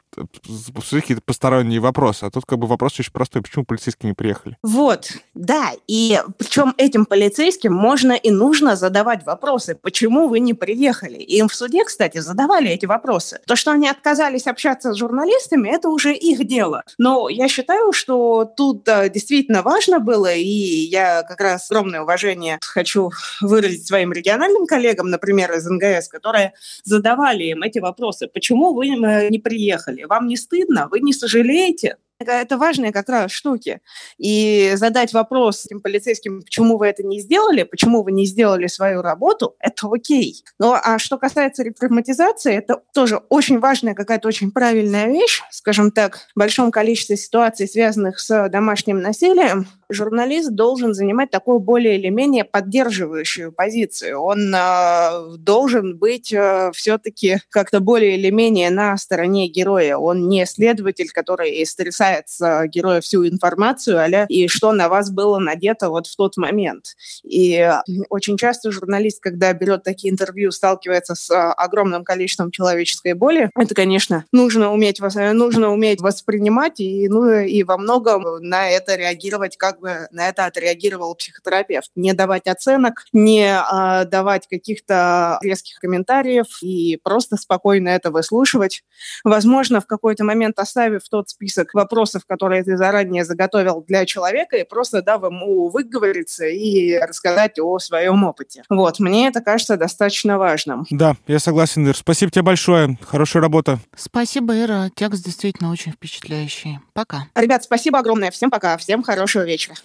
обсудить 0.76 1.04
какие-то 1.04 1.24
посторонние 1.26 1.80
вопросы. 1.80 2.26
А 2.26 2.32
тут 2.32 2.46
как 2.46 2.60
бы 2.60 2.68
вопрос 2.68 3.00
очень 3.00 3.12
простой. 3.12 3.42
Почему 3.42 3.66
полицейские 3.66 4.10
не 4.10 4.14
приехали? 4.14 4.58
Вот, 4.64 5.12
да. 5.34 5.72
И 5.88 6.20
причем 6.38 6.74
этим 6.78 7.06
полицейским 7.06 7.74
можно 7.74 8.14
и 8.14 8.32
нужно 8.32 8.76
задавать 8.76 9.26
вопросы. 9.26 9.76
Почему 9.76 10.28
вы 10.28 10.40
не 10.40 10.54
приехали? 10.54 11.18
И 11.18 11.38
им 11.38 11.48
в 11.48 11.56
суде, 11.56 11.84
кстати, 11.84 12.20
задавали 12.20 12.70
эти 12.70 12.86
вопросы. 12.86 13.40
То, 13.46 13.56
что 13.56 13.72
они 13.72 13.90
отказались 13.90 14.48
общаться 14.48 14.94
с 14.94 14.98
журналистами, 14.98 15.70
это 15.70 15.90
уже 15.90 16.14
их 16.14 16.46
дело. 16.48 16.84
Но 16.98 17.30
я 17.30 17.48
считаю, 17.48 17.92
что 17.94 18.46
тут 18.46 18.84
да, 18.84 19.10
действительно 19.10 19.62
важно 19.62 20.00
было, 20.00 20.34
и 20.34 20.44
я 20.44 21.24
как 21.24 21.42
раз 21.42 21.70
огромное 21.70 22.02
уважение 22.02 22.60
хочу 22.62 23.12
выразить 23.42 23.88
своим 23.88 24.12
региональным 24.12 24.66
коллегам, 24.66 25.10
например, 25.10 25.52
из 25.54 25.66
НГС, 25.66 26.08
которые 26.08 26.54
задавали 26.84 27.44
им 27.44 27.64
эти 27.64 27.80
вопросы. 27.80 28.28
Почему 28.28 28.74
вы 28.74 28.88
э, 28.88 29.30
не 29.30 29.40
приехали? 29.40 30.04
Вам 30.04 30.28
не 30.30 30.38
стыдно? 30.38 30.88
Вы 30.90 31.02
не 31.02 31.12
сожалеете? 31.12 31.98
Это 32.20 32.58
важные 32.58 32.92
как 32.92 33.08
раз 33.08 33.32
штуки. 33.32 33.80
И 34.18 34.74
задать 34.76 35.14
вопрос 35.14 35.66
этим 35.66 35.80
полицейским, 35.80 36.42
почему 36.42 36.78
вы 36.78 36.88
это 36.88 37.02
не 37.02 37.22
сделали, 37.22 37.64
почему 37.64 38.04
вы 38.04 38.12
не 38.12 38.26
сделали 38.26 38.68
свою 38.68 39.02
работу, 39.02 39.56
это 39.60 39.88
окей. 39.90 40.44
Ну, 40.60 40.74
а 40.74 41.00
что 41.00 41.18
касается 41.18 41.64
реприватизации, 41.64 42.54
это 42.56 42.82
тоже 42.94 43.22
очень 43.30 43.60
важная 43.60 43.94
какая-то 43.94 44.28
очень 44.28 44.52
правильная 44.52 45.08
вещь. 45.08 45.42
Скажем 45.50 45.92
так, 45.92 46.18
в 46.36 46.40
большом 46.40 46.72
количестве 46.72 47.16
ситуаций, 47.16 47.70
связанных 47.70 48.20
с 48.20 48.50
домашним 48.50 49.00
насилием, 49.00 49.68
журналист 49.90 50.52
должен 50.52 50.94
занимать 50.94 51.32
такую 51.32 51.60
более 51.60 51.98
или 51.98 52.10
менее 52.10 52.44
поддерживающую 52.44 53.54
позицию. 53.54 54.20
Он 54.20 54.54
э, 54.54 55.38
должен 55.38 55.98
быть 55.98 56.34
э, 56.34 56.72
все-таки 56.74 57.38
как-то 57.50 57.80
более 57.80 58.18
или 58.18 58.30
менее 58.30 58.72
на 58.72 58.98
стороне 58.98 59.48
героя. 59.48 59.96
Он 59.96 60.28
не 60.28 60.46
следователь, 60.46 61.10
который 61.12 61.66
стрясает 61.66 62.09
с 62.26 62.68
героя 62.68 63.01
всю 63.01 63.28
информацию, 63.28 63.99
а 63.99 64.26
и 64.28 64.47
что 64.47 64.72
на 64.72 64.89
вас 64.89 65.12
было 65.12 65.39
надето 65.39 65.89
вот 65.89 66.07
в 66.07 66.16
тот 66.16 66.38
момент. 66.38 66.95
И 67.24 67.72
очень 68.10 68.38
часто 68.38 68.72
журналист, 68.72 69.22
когда 69.22 69.53
берет 69.53 69.84
такие 69.84 70.12
интервью, 70.12 70.51
сталкивается 70.51 71.16
с 71.16 71.30
огромным 71.53 72.03
количеством 72.03 72.51
человеческой 72.51 73.14
боли. 73.14 73.49
Это, 73.55 73.76
конечно, 73.76 74.26
нужно 74.32 74.72
уметь, 74.74 74.99
нужно 74.99 75.72
уметь 75.72 76.01
воспринимать 76.01 76.80
и, 76.80 77.07
ну, 77.07 77.30
и 77.39 77.64
во 77.64 77.78
многом 77.78 78.24
на 78.41 78.70
это 78.70 78.95
реагировать 78.95 79.57
как 79.57 79.80
бы 79.80 80.07
на 80.12 80.30
это 80.30 80.45
отреагировал 80.45 81.16
психотерапевт. 81.16 81.91
Не 81.95 82.14
давать 82.14 82.47
оценок, 82.47 83.05
не 83.14 83.53
а, 83.53 84.05
давать 84.05 84.47
каких-то 84.47 85.39
резких 85.41 85.80
комментариев 85.80 86.45
и 86.62 86.97
просто 87.03 87.38
спокойно 87.38 87.89
это 87.89 88.12
выслушивать. 88.12 88.84
Возможно, 89.24 89.82
в 89.82 89.86
какой-то 89.86 90.24
момент 90.24 90.60
оставив 90.60 91.07
тот 91.10 91.30
список 91.30 91.74
вопросов, 91.74 91.99
которые 92.26 92.64
ты 92.64 92.78
заранее 92.78 93.24
заготовил 93.24 93.84
для 93.88 94.06
человека, 94.06 94.58
и 94.58 94.64
просто 94.64 95.02
дав 95.02 95.24
ему 95.24 95.70
выговориться 95.70 96.45
и 96.45 96.97
рассказать 96.97 97.60
о 97.60 97.80
своем 97.80 98.24
опыте. 98.24 98.64
Вот, 98.70 99.00
мне 99.00 99.28
это 99.28 99.41
кажется 99.41 99.78
достаточно 99.78 100.38
важным. 100.38 100.86
Да, 100.89 101.16
я 101.28 101.39
согласен, 101.39 101.88
Ир. 101.88 101.95
Спасибо 101.95 102.32
тебе 102.32 102.43
большое. 102.43 102.97
Хорошая 103.06 103.43
работа. 103.43 103.80
Спасибо, 103.95 104.60
Ира. 104.60 104.89
Текст 104.95 105.24
действительно 105.24 105.72
очень 105.72 105.91
впечатляющий. 105.91 106.80
Пока. 106.93 107.28
Ребят, 107.36 107.64
спасибо 107.64 108.00
огромное. 108.00 108.32
Всем 108.32 108.50
пока. 108.50 108.78
Всем 108.78 109.04
хорошего 109.04 109.43
вечера 109.43 109.60
вечера. 109.60 109.76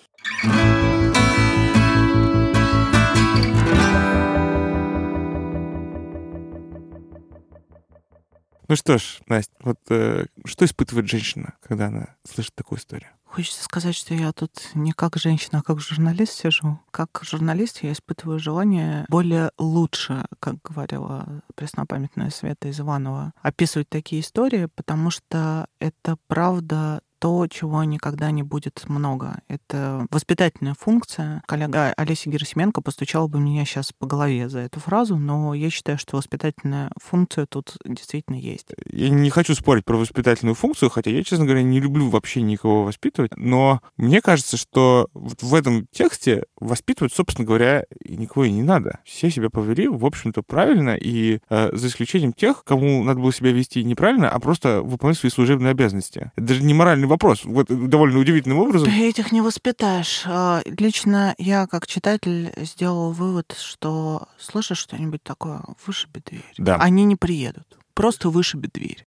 Ну 8.68 8.76
что 8.76 8.98
ж, 8.98 9.20
Настя, 9.26 9.54
вот 9.60 9.78
э, 9.90 10.26
что 10.44 10.64
испытывает 10.64 11.08
женщина, 11.08 11.54
когда 11.62 11.86
она 11.86 12.16
слышит 12.24 12.54
такую 12.54 12.78
историю? 12.78 13.10
Хочется 13.34 13.64
сказать, 13.64 13.96
что 13.96 14.14
я 14.14 14.32
тут 14.32 14.52
не 14.74 14.92
как 14.92 15.16
женщина, 15.16 15.58
а 15.58 15.62
как 15.62 15.80
журналист 15.80 16.34
сижу. 16.34 16.78
Как 16.92 17.20
журналист 17.22 17.82
я 17.82 17.90
испытываю 17.90 18.38
желание 18.38 19.06
более 19.08 19.50
лучше, 19.58 20.24
как 20.38 20.62
говорила 20.62 21.42
преснопамятная 21.56 22.30
Света 22.30 22.68
из 22.68 22.78
Иванова, 22.78 23.32
описывать 23.42 23.88
такие 23.88 24.22
истории, 24.22 24.68
потому 24.76 25.10
что 25.10 25.66
это 25.80 26.16
правда 26.28 27.00
то, 27.24 27.46
чего 27.48 27.82
никогда 27.84 28.30
не 28.30 28.42
будет 28.42 28.84
много. 28.86 29.40
Это 29.48 30.06
воспитательная 30.10 30.74
функция. 30.78 31.42
Коллега 31.46 31.94
Олеся 31.96 32.28
Герасименко 32.28 32.82
постучала 32.82 33.28
бы 33.28 33.40
меня 33.40 33.64
сейчас 33.64 33.94
по 33.98 34.06
голове 34.06 34.50
за 34.50 34.58
эту 34.58 34.78
фразу, 34.78 35.16
но 35.16 35.54
я 35.54 35.70
считаю, 35.70 35.96
что 35.96 36.18
воспитательная 36.18 36.90
функция 37.02 37.46
тут 37.46 37.78
действительно 37.86 38.36
есть. 38.36 38.66
Я 38.90 39.08
не 39.08 39.30
хочу 39.30 39.54
спорить 39.54 39.86
про 39.86 39.96
воспитательную 39.96 40.54
функцию, 40.54 40.90
хотя 40.90 41.10
я, 41.10 41.24
честно 41.24 41.46
говоря, 41.46 41.62
не 41.62 41.80
люблю 41.80 42.10
вообще 42.10 42.42
никого 42.42 42.84
воспитывать, 42.84 43.34
но 43.38 43.80
мне 43.96 44.20
кажется, 44.20 44.58
что 44.58 45.08
вот 45.14 45.42
в 45.42 45.54
этом 45.54 45.86
тексте 45.86 46.44
воспитывать, 46.60 47.14
собственно 47.14 47.46
говоря, 47.46 47.86
никого 48.06 48.44
и 48.44 48.52
не 48.52 48.62
надо. 48.62 48.98
Все 49.06 49.30
себя 49.30 49.48
повели, 49.48 49.88
в 49.88 50.04
общем-то, 50.04 50.42
правильно, 50.42 50.94
и 50.94 51.38
э, 51.48 51.70
за 51.74 51.86
исключением 51.86 52.34
тех, 52.34 52.64
кому 52.64 53.02
надо 53.02 53.20
было 53.20 53.32
себя 53.32 53.50
вести 53.50 53.82
неправильно, 53.82 54.28
а 54.28 54.38
просто 54.40 54.82
выполнять 54.82 55.16
свои 55.16 55.30
служебные 55.30 55.70
обязанности. 55.70 56.30
Это 56.36 56.48
даже 56.48 56.62
не 56.62 56.74
моральный 56.74 57.13
вопрос. 57.14 57.44
Вот 57.44 57.66
довольно 57.68 58.18
удивительным 58.18 58.58
образом. 58.58 58.88
Ты 58.88 59.08
этих 59.08 59.32
не 59.32 59.40
воспитаешь. 59.40 60.22
А, 60.26 60.62
лично 60.64 61.34
я, 61.38 61.66
как 61.66 61.86
читатель, 61.86 62.52
сделал 62.56 63.12
вывод, 63.12 63.56
что 63.58 64.28
слышишь 64.38 64.78
что-нибудь 64.78 65.22
такое, 65.22 65.62
вышиби 65.86 66.20
дверь. 66.24 66.54
Да. 66.58 66.76
Они 66.76 67.04
не 67.04 67.16
приедут. 67.16 67.78
Просто 67.94 68.28
вышиби 68.28 68.68
дверь. 68.72 69.06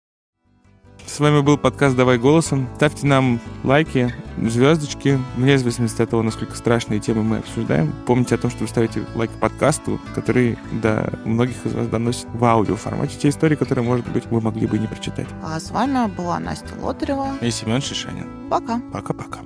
С 1.06 1.20
вами 1.20 1.40
был 1.40 1.56
подкаст 1.56 1.96
«Давай 1.96 2.18
голосом». 2.18 2.68
Ставьте 2.76 3.06
нам 3.06 3.40
лайки, 3.62 4.12
звездочки, 4.36 5.18
вне 5.36 5.56
зависимости 5.56 6.02
от 6.02 6.10
того, 6.10 6.22
насколько 6.22 6.56
страшные 6.56 7.00
темы 7.00 7.22
мы 7.22 7.38
обсуждаем. 7.38 7.94
Помните 8.06 8.34
о 8.34 8.38
том, 8.38 8.50
что 8.50 8.62
вы 8.62 8.68
ставите 8.68 9.04
лайк 9.14 9.30
подкасту, 9.40 10.00
который 10.14 10.58
до 10.72 11.18
многих 11.24 11.64
из 11.64 11.72
вас 11.72 11.86
доносит 11.86 12.26
в 12.34 12.44
аудио 12.44 12.76
формате 12.76 13.16
те 13.18 13.28
истории, 13.28 13.54
которые, 13.54 13.84
может 13.84 14.06
быть, 14.10 14.26
вы 14.26 14.40
могли 14.40 14.66
бы 14.66 14.78
не 14.78 14.88
прочитать. 14.88 15.28
А 15.42 15.58
с 15.58 15.70
вами 15.70 16.10
была 16.10 16.38
Настя 16.40 16.74
Лотарева 16.82 17.38
И 17.40 17.50
Семен 17.50 17.80
Шишанин. 17.80 18.48
Пока. 18.50 18.80
Пока-пока. 18.92 19.38